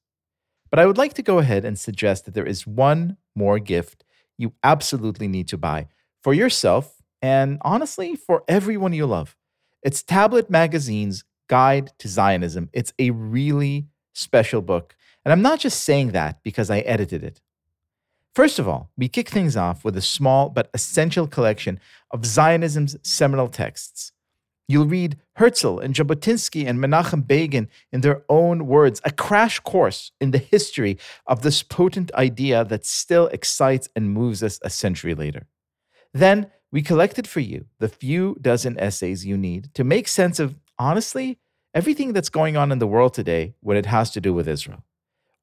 But 0.68 0.80
I 0.80 0.86
would 0.86 0.98
like 0.98 1.14
to 1.14 1.22
go 1.22 1.38
ahead 1.38 1.64
and 1.64 1.78
suggest 1.78 2.24
that 2.24 2.34
there 2.34 2.44
is 2.44 2.66
one 2.66 3.18
more 3.36 3.60
gift 3.60 4.02
you 4.36 4.54
absolutely 4.64 5.28
need 5.28 5.46
to 5.46 5.56
buy 5.56 5.86
for 6.20 6.34
yourself 6.34 6.96
and 7.22 7.58
honestly 7.62 8.16
for 8.16 8.42
everyone 8.48 8.92
you 8.92 9.06
love. 9.06 9.36
It's 9.84 10.02
Tablet 10.02 10.50
Magazine's 10.50 11.22
Guide 11.48 11.92
to 12.00 12.08
Zionism. 12.08 12.70
It's 12.72 12.92
a 12.98 13.10
really 13.10 13.86
special 14.16 14.62
book. 14.62 14.96
And 15.24 15.32
I'm 15.32 15.42
not 15.42 15.60
just 15.60 15.84
saying 15.84 16.10
that 16.10 16.42
because 16.42 16.70
I 16.70 16.80
edited 16.80 17.22
it. 17.22 17.40
First 18.36 18.58
of 18.58 18.68
all, 18.68 18.90
we 18.98 19.08
kick 19.08 19.30
things 19.30 19.56
off 19.56 19.82
with 19.82 19.96
a 19.96 20.02
small 20.02 20.50
but 20.50 20.68
essential 20.74 21.26
collection 21.26 21.80
of 22.10 22.26
Zionism's 22.26 22.98
seminal 23.02 23.48
texts. 23.48 24.12
You'll 24.68 24.84
read 24.84 25.16
Herzl 25.36 25.78
and 25.78 25.94
Jabotinsky 25.94 26.68
and 26.68 26.78
Menachem 26.78 27.26
Begin 27.26 27.70
in 27.92 28.02
their 28.02 28.24
own 28.28 28.66
words, 28.66 29.00
a 29.04 29.10
crash 29.10 29.58
course 29.60 30.12
in 30.20 30.32
the 30.32 30.38
history 30.52 30.98
of 31.26 31.40
this 31.40 31.62
potent 31.62 32.12
idea 32.12 32.62
that 32.66 32.84
still 32.84 33.28
excites 33.28 33.88
and 33.96 34.10
moves 34.10 34.42
us 34.42 34.60
a 34.60 34.68
century 34.68 35.14
later. 35.14 35.46
Then 36.12 36.50
we 36.70 36.82
collected 36.82 37.26
for 37.26 37.40
you 37.40 37.64
the 37.78 37.88
few 37.88 38.36
dozen 38.42 38.78
essays 38.78 39.24
you 39.24 39.38
need 39.38 39.72
to 39.72 39.82
make 39.82 40.08
sense 40.08 40.38
of, 40.38 40.56
honestly, 40.78 41.38
everything 41.72 42.12
that's 42.12 42.28
going 42.28 42.54
on 42.54 42.70
in 42.70 42.80
the 42.80 42.86
world 42.86 43.14
today 43.14 43.54
when 43.60 43.78
it 43.78 43.86
has 43.86 44.10
to 44.10 44.20
do 44.20 44.34
with 44.34 44.46
Israel. 44.46 44.84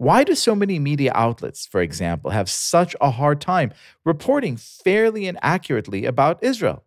Why 0.03 0.25
do 0.25 0.35
so 0.35 0.53
many 0.53 0.79
media 0.79 1.13
outlets, 1.15 1.65
for 1.65 1.81
example, 1.81 2.31
have 2.31 2.49
such 2.49 2.93
a 2.99 3.09
hard 3.11 3.39
time 3.39 3.71
reporting 4.03 4.57
fairly 4.57 5.27
and 5.27 5.39
accurately 5.41 6.03
about 6.03 6.43
Israel? 6.43 6.83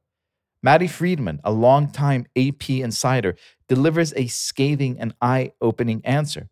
Matti 0.63 0.87
Friedman, 0.87 1.41
a 1.43 1.51
longtime 1.51 2.27
AP 2.37 2.69
insider, 2.69 3.35
delivers 3.69 4.13
a 4.17 4.27
scathing 4.27 5.01
and 5.01 5.15
eye 5.23 5.53
opening 5.63 6.03
answer. 6.05 6.51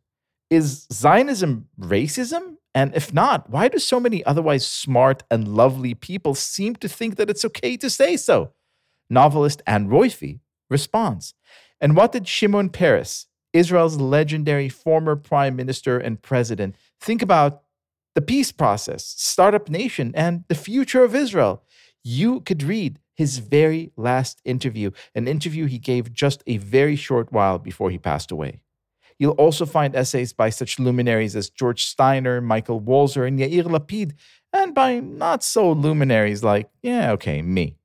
Is 0.48 0.86
Zionism 0.90 1.68
racism? 1.78 2.56
And 2.74 2.94
if 2.94 3.12
not, 3.12 3.50
why 3.50 3.68
do 3.68 3.78
so 3.78 4.00
many 4.00 4.24
otherwise 4.24 4.66
smart 4.66 5.22
and 5.30 5.46
lovely 5.46 5.92
people 5.92 6.34
seem 6.34 6.76
to 6.76 6.88
think 6.88 7.16
that 7.16 7.28
it's 7.28 7.44
okay 7.44 7.76
to 7.76 7.90
say 7.90 8.16
so? 8.16 8.54
Novelist 9.10 9.60
Anne 9.66 9.88
Roiphe 9.88 10.40
responds. 10.70 11.34
And 11.78 11.94
what 11.94 12.12
did 12.12 12.26
Shimon 12.26 12.70
Peres, 12.70 13.26
Israel's 13.54 13.96
legendary 13.96 14.68
former 14.68 15.16
prime 15.16 15.56
minister 15.56 15.98
and 15.98 16.20
president, 16.20 16.74
think 17.00 17.22
about 17.22 17.62
the 18.14 18.20
peace 18.20 18.52
process, 18.52 19.06
startup 19.16 19.70
nation, 19.70 20.12
and 20.14 20.44
the 20.48 20.54
future 20.54 21.02
of 21.02 21.14
Israel? 21.14 21.62
You 22.02 22.40
could 22.40 22.62
read 22.62 22.98
his 23.14 23.38
very 23.38 23.92
last 23.96 24.42
interview, 24.44 24.90
an 25.14 25.26
interview 25.28 25.66
he 25.66 25.78
gave 25.78 26.12
just 26.12 26.42
a 26.46 26.58
very 26.58 26.96
short 26.96 27.32
while 27.32 27.58
before 27.58 27.90
he 27.90 27.98
passed 27.98 28.30
away. 28.30 28.60
You'll 29.18 29.32
also 29.32 29.64
find 29.64 29.94
essays 29.94 30.32
by 30.32 30.50
such 30.50 30.78
luminaries 30.78 31.36
as 31.36 31.48
George 31.48 31.84
Steiner, 31.84 32.40
Michael 32.40 32.80
Walzer, 32.80 33.26
and 33.26 33.38
Yair 33.38 33.64
Lapid, 33.64 34.12
and 34.52 34.74
by 34.74 34.98
not 34.98 35.44
so 35.44 35.70
luminaries 35.70 36.42
like, 36.42 36.68
yeah, 36.82 37.12
okay, 37.12 37.40
me. 37.40 37.76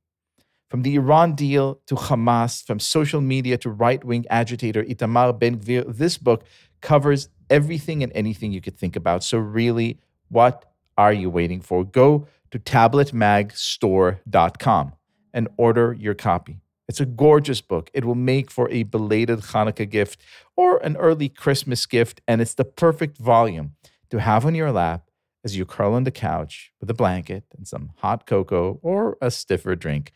From 0.70 0.84
the 0.84 0.96
Iran 0.96 1.34
deal 1.34 1.82
to 1.88 1.96
Hamas, 1.96 2.64
from 2.64 2.80
social 2.80 3.22
media 3.22 3.58
to 3.58 3.72
right 3.72 4.04
wing 4.04 4.28
agitator 4.30 4.84
Itamar 4.84 5.40
Ben 5.40 5.58
Gvir, 5.58 5.98
this 5.98 6.20
book 6.20 6.44
covers 6.82 7.30
everything 7.50 8.04
and 8.04 8.12
anything 8.14 8.52
you 8.52 8.62
could 8.62 8.78
think 8.78 8.96
about. 8.96 9.24
So, 9.24 9.40
really, 9.40 9.98
what 10.30 10.72
are 10.96 11.12
you 11.12 11.32
waiting 11.32 11.62
for? 11.62 11.84
Go 11.84 12.28
to 12.52 12.60
tabletmagstore.com 12.60 14.94
and 15.34 15.48
order 15.58 15.94
your 15.94 16.14
copy. 16.14 16.60
It's 16.88 17.00
a 17.00 17.06
gorgeous 17.06 17.62
book. 17.62 17.90
It 17.94 18.06
will 18.06 18.16
make 18.16 18.52
for 18.52 18.70
a 18.70 18.84
belated 18.84 19.40
Hanukkah 19.40 19.90
gift 19.90 20.22
or 20.56 20.78
an 20.80 20.96
early 20.98 21.30
Christmas 21.30 21.88
gift, 21.88 22.22
and 22.28 22.42
it's 22.42 22.54
the 22.54 22.66
perfect 22.66 23.18
volume 23.18 23.74
to 24.10 24.20
have 24.20 24.46
on 24.46 24.54
your 24.56 24.72
lap 24.72 25.10
as 25.44 25.58
you 25.58 25.66
curl 25.66 25.94
on 25.94 26.04
the 26.04 26.12
couch 26.12 26.72
with 26.80 26.90
a 26.90 26.94
blanket 26.94 27.44
and 27.56 27.68
some 27.68 27.92
hot 27.98 28.26
cocoa 28.26 28.80
or 28.82 29.18
a 29.22 29.32
stiffer 29.32 29.76
drink, 29.76 30.12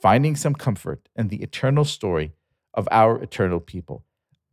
finding 0.00 0.36
some 0.36 0.54
comfort 0.54 1.08
in 1.16 1.28
the 1.28 1.42
eternal 1.42 1.84
story 1.84 2.32
of 2.72 2.88
our 2.90 3.22
eternal 3.22 3.60
people. 3.60 4.04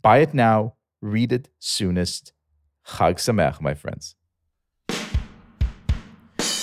Buy 0.01 0.19
it 0.19 0.33
now, 0.33 0.75
read 1.01 1.31
it 1.31 1.49
soonest. 1.59 2.33
Chag 2.87 3.15
Sameach, 3.15 3.61
my 3.61 3.73
friends. 3.73 4.15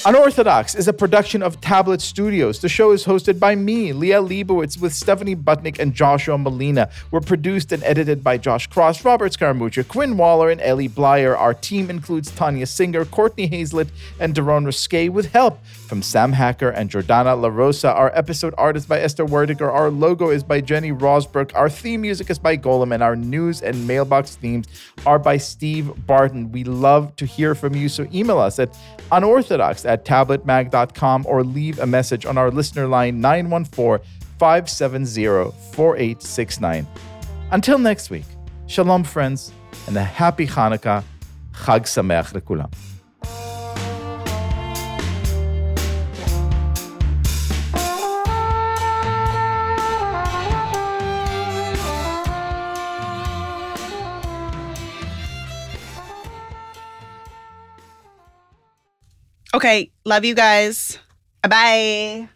Unorthodox 0.06 0.76
is 0.76 0.86
a 0.86 0.92
production 0.92 1.42
of 1.42 1.60
Tablet 1.60 2.00
Studios. 2.00 2.60
The 2.60 2.68
show 2.68 2.92
is 2.92 3.04
hosted 3.04 3.40
by 3.40 3.56
me, 3.56 3.90
Liel 3.92 4.26
Leibovitz, 4.28 4.80
with 4.80 4.94
Stephanie 4.94 5.34
Butnick 5.34 5.80
and 5.80 5.92
Joshua 5.92 6.38
Malina. 6.38 6.90
We're 7.10 7.20
produced 7.20 7.72
and 7.72 7.82
edited 7.82 8.22
by 8.22 8.38
Josh 8.38 8.68
Kross, 8.70 9.04
Robert 9.04 9.32
Scaramuccia, 9.32 9.86
Quinn 9.86 10.16
Waller, 10.16 10.50
and 10.50 10.60
Elie 10.60 10.88
Bleier. 10.88 11.36
Our 11.36 11.52
team 11.52 11.90
includes 11.90 12.30
Tanya 12.30 12.66
Singer, 12.66 13.04
Courtney 13.06 13.48
Hazlett, 13.48 13.88
and 14.20 14.34
Daron 14.34 14.66
Ruskay, 14.66 15.10
with 15.10 15.32
help 15.32 15.64
from 15.66 16.00
Sam 16.02 16.32
Hacker 16.32 16.68
and 16.70 16.88
Jordana 16.88 17.38
La 17.40 17.48
Rosa. 17.48 17.92
Our 17.92 18.16
episode 18.16 18.54
art 18.56 18.76
is 18.76 18.86
by 18.86 19.00
Esther 19.00 19.26
Werdiger. 19.26 19.70
Our 19.70 19.90
logo 19.90 20.30
is 20.30 20.44
by 20.44 20.60
Jenny 20.60 20.92
Rosbrook. 20.92 21.50
Our 21.56 21.68
theme 21.68 22.02
music 22.02 22.30
is 22.30 22.38
by 22.38 22.56
Golem, 22.56 22.94
and 22.94 23.02
our 23.02 23.16
news 23.16 23.62
and 23.62 23.86
mailbox 23.86 24.36
themes 24.36 24.68
are 25.06 25.18
by 25.18 25.38
Steve 25.38 26.06
Barton. 26.06 26.52
We 26.52 26.62
love 26.62 27.16
to 27.16 27.26
hear 27.26 27.56
from 27.56 27.74
you, 27.74 27.88
so 27.88 28.06
email 28.12 28.38
us 28.38 28.60
at 28.60 28.78
unorthodox 29.10 29.84
at 29.88 30.04
tabletmag.com 30.04 31.24
or 31.26 31.42
leave 31.42 31.78
a 31.78 31.86
message 31.86 32.26
on 32.26 32.38
our 32.38 32.50
listener 32.50 32.86
line 32.86 33.20
914 33.20 34.06
570 34.38 35.50
4869. 35.72 36.86
Until 37.50 37.78
next 37.78 38.10
week, 38.10 38.26
shalom, 38.66 39.02
friends, 39.02 39.52
and 39.86 39.96
a 39.96 40.04
happy 40.04 40.46
Hanukkah. 40.46 41.02
Chag 41.54 41.82
Sameach 41.86 42.32
lekulam. 42.32 42.72
Okay, 59.54 59.90
love 60.04 60.24
you 60.24 60.34
guys. 60.34 60.98
Bye. 61.42 62.28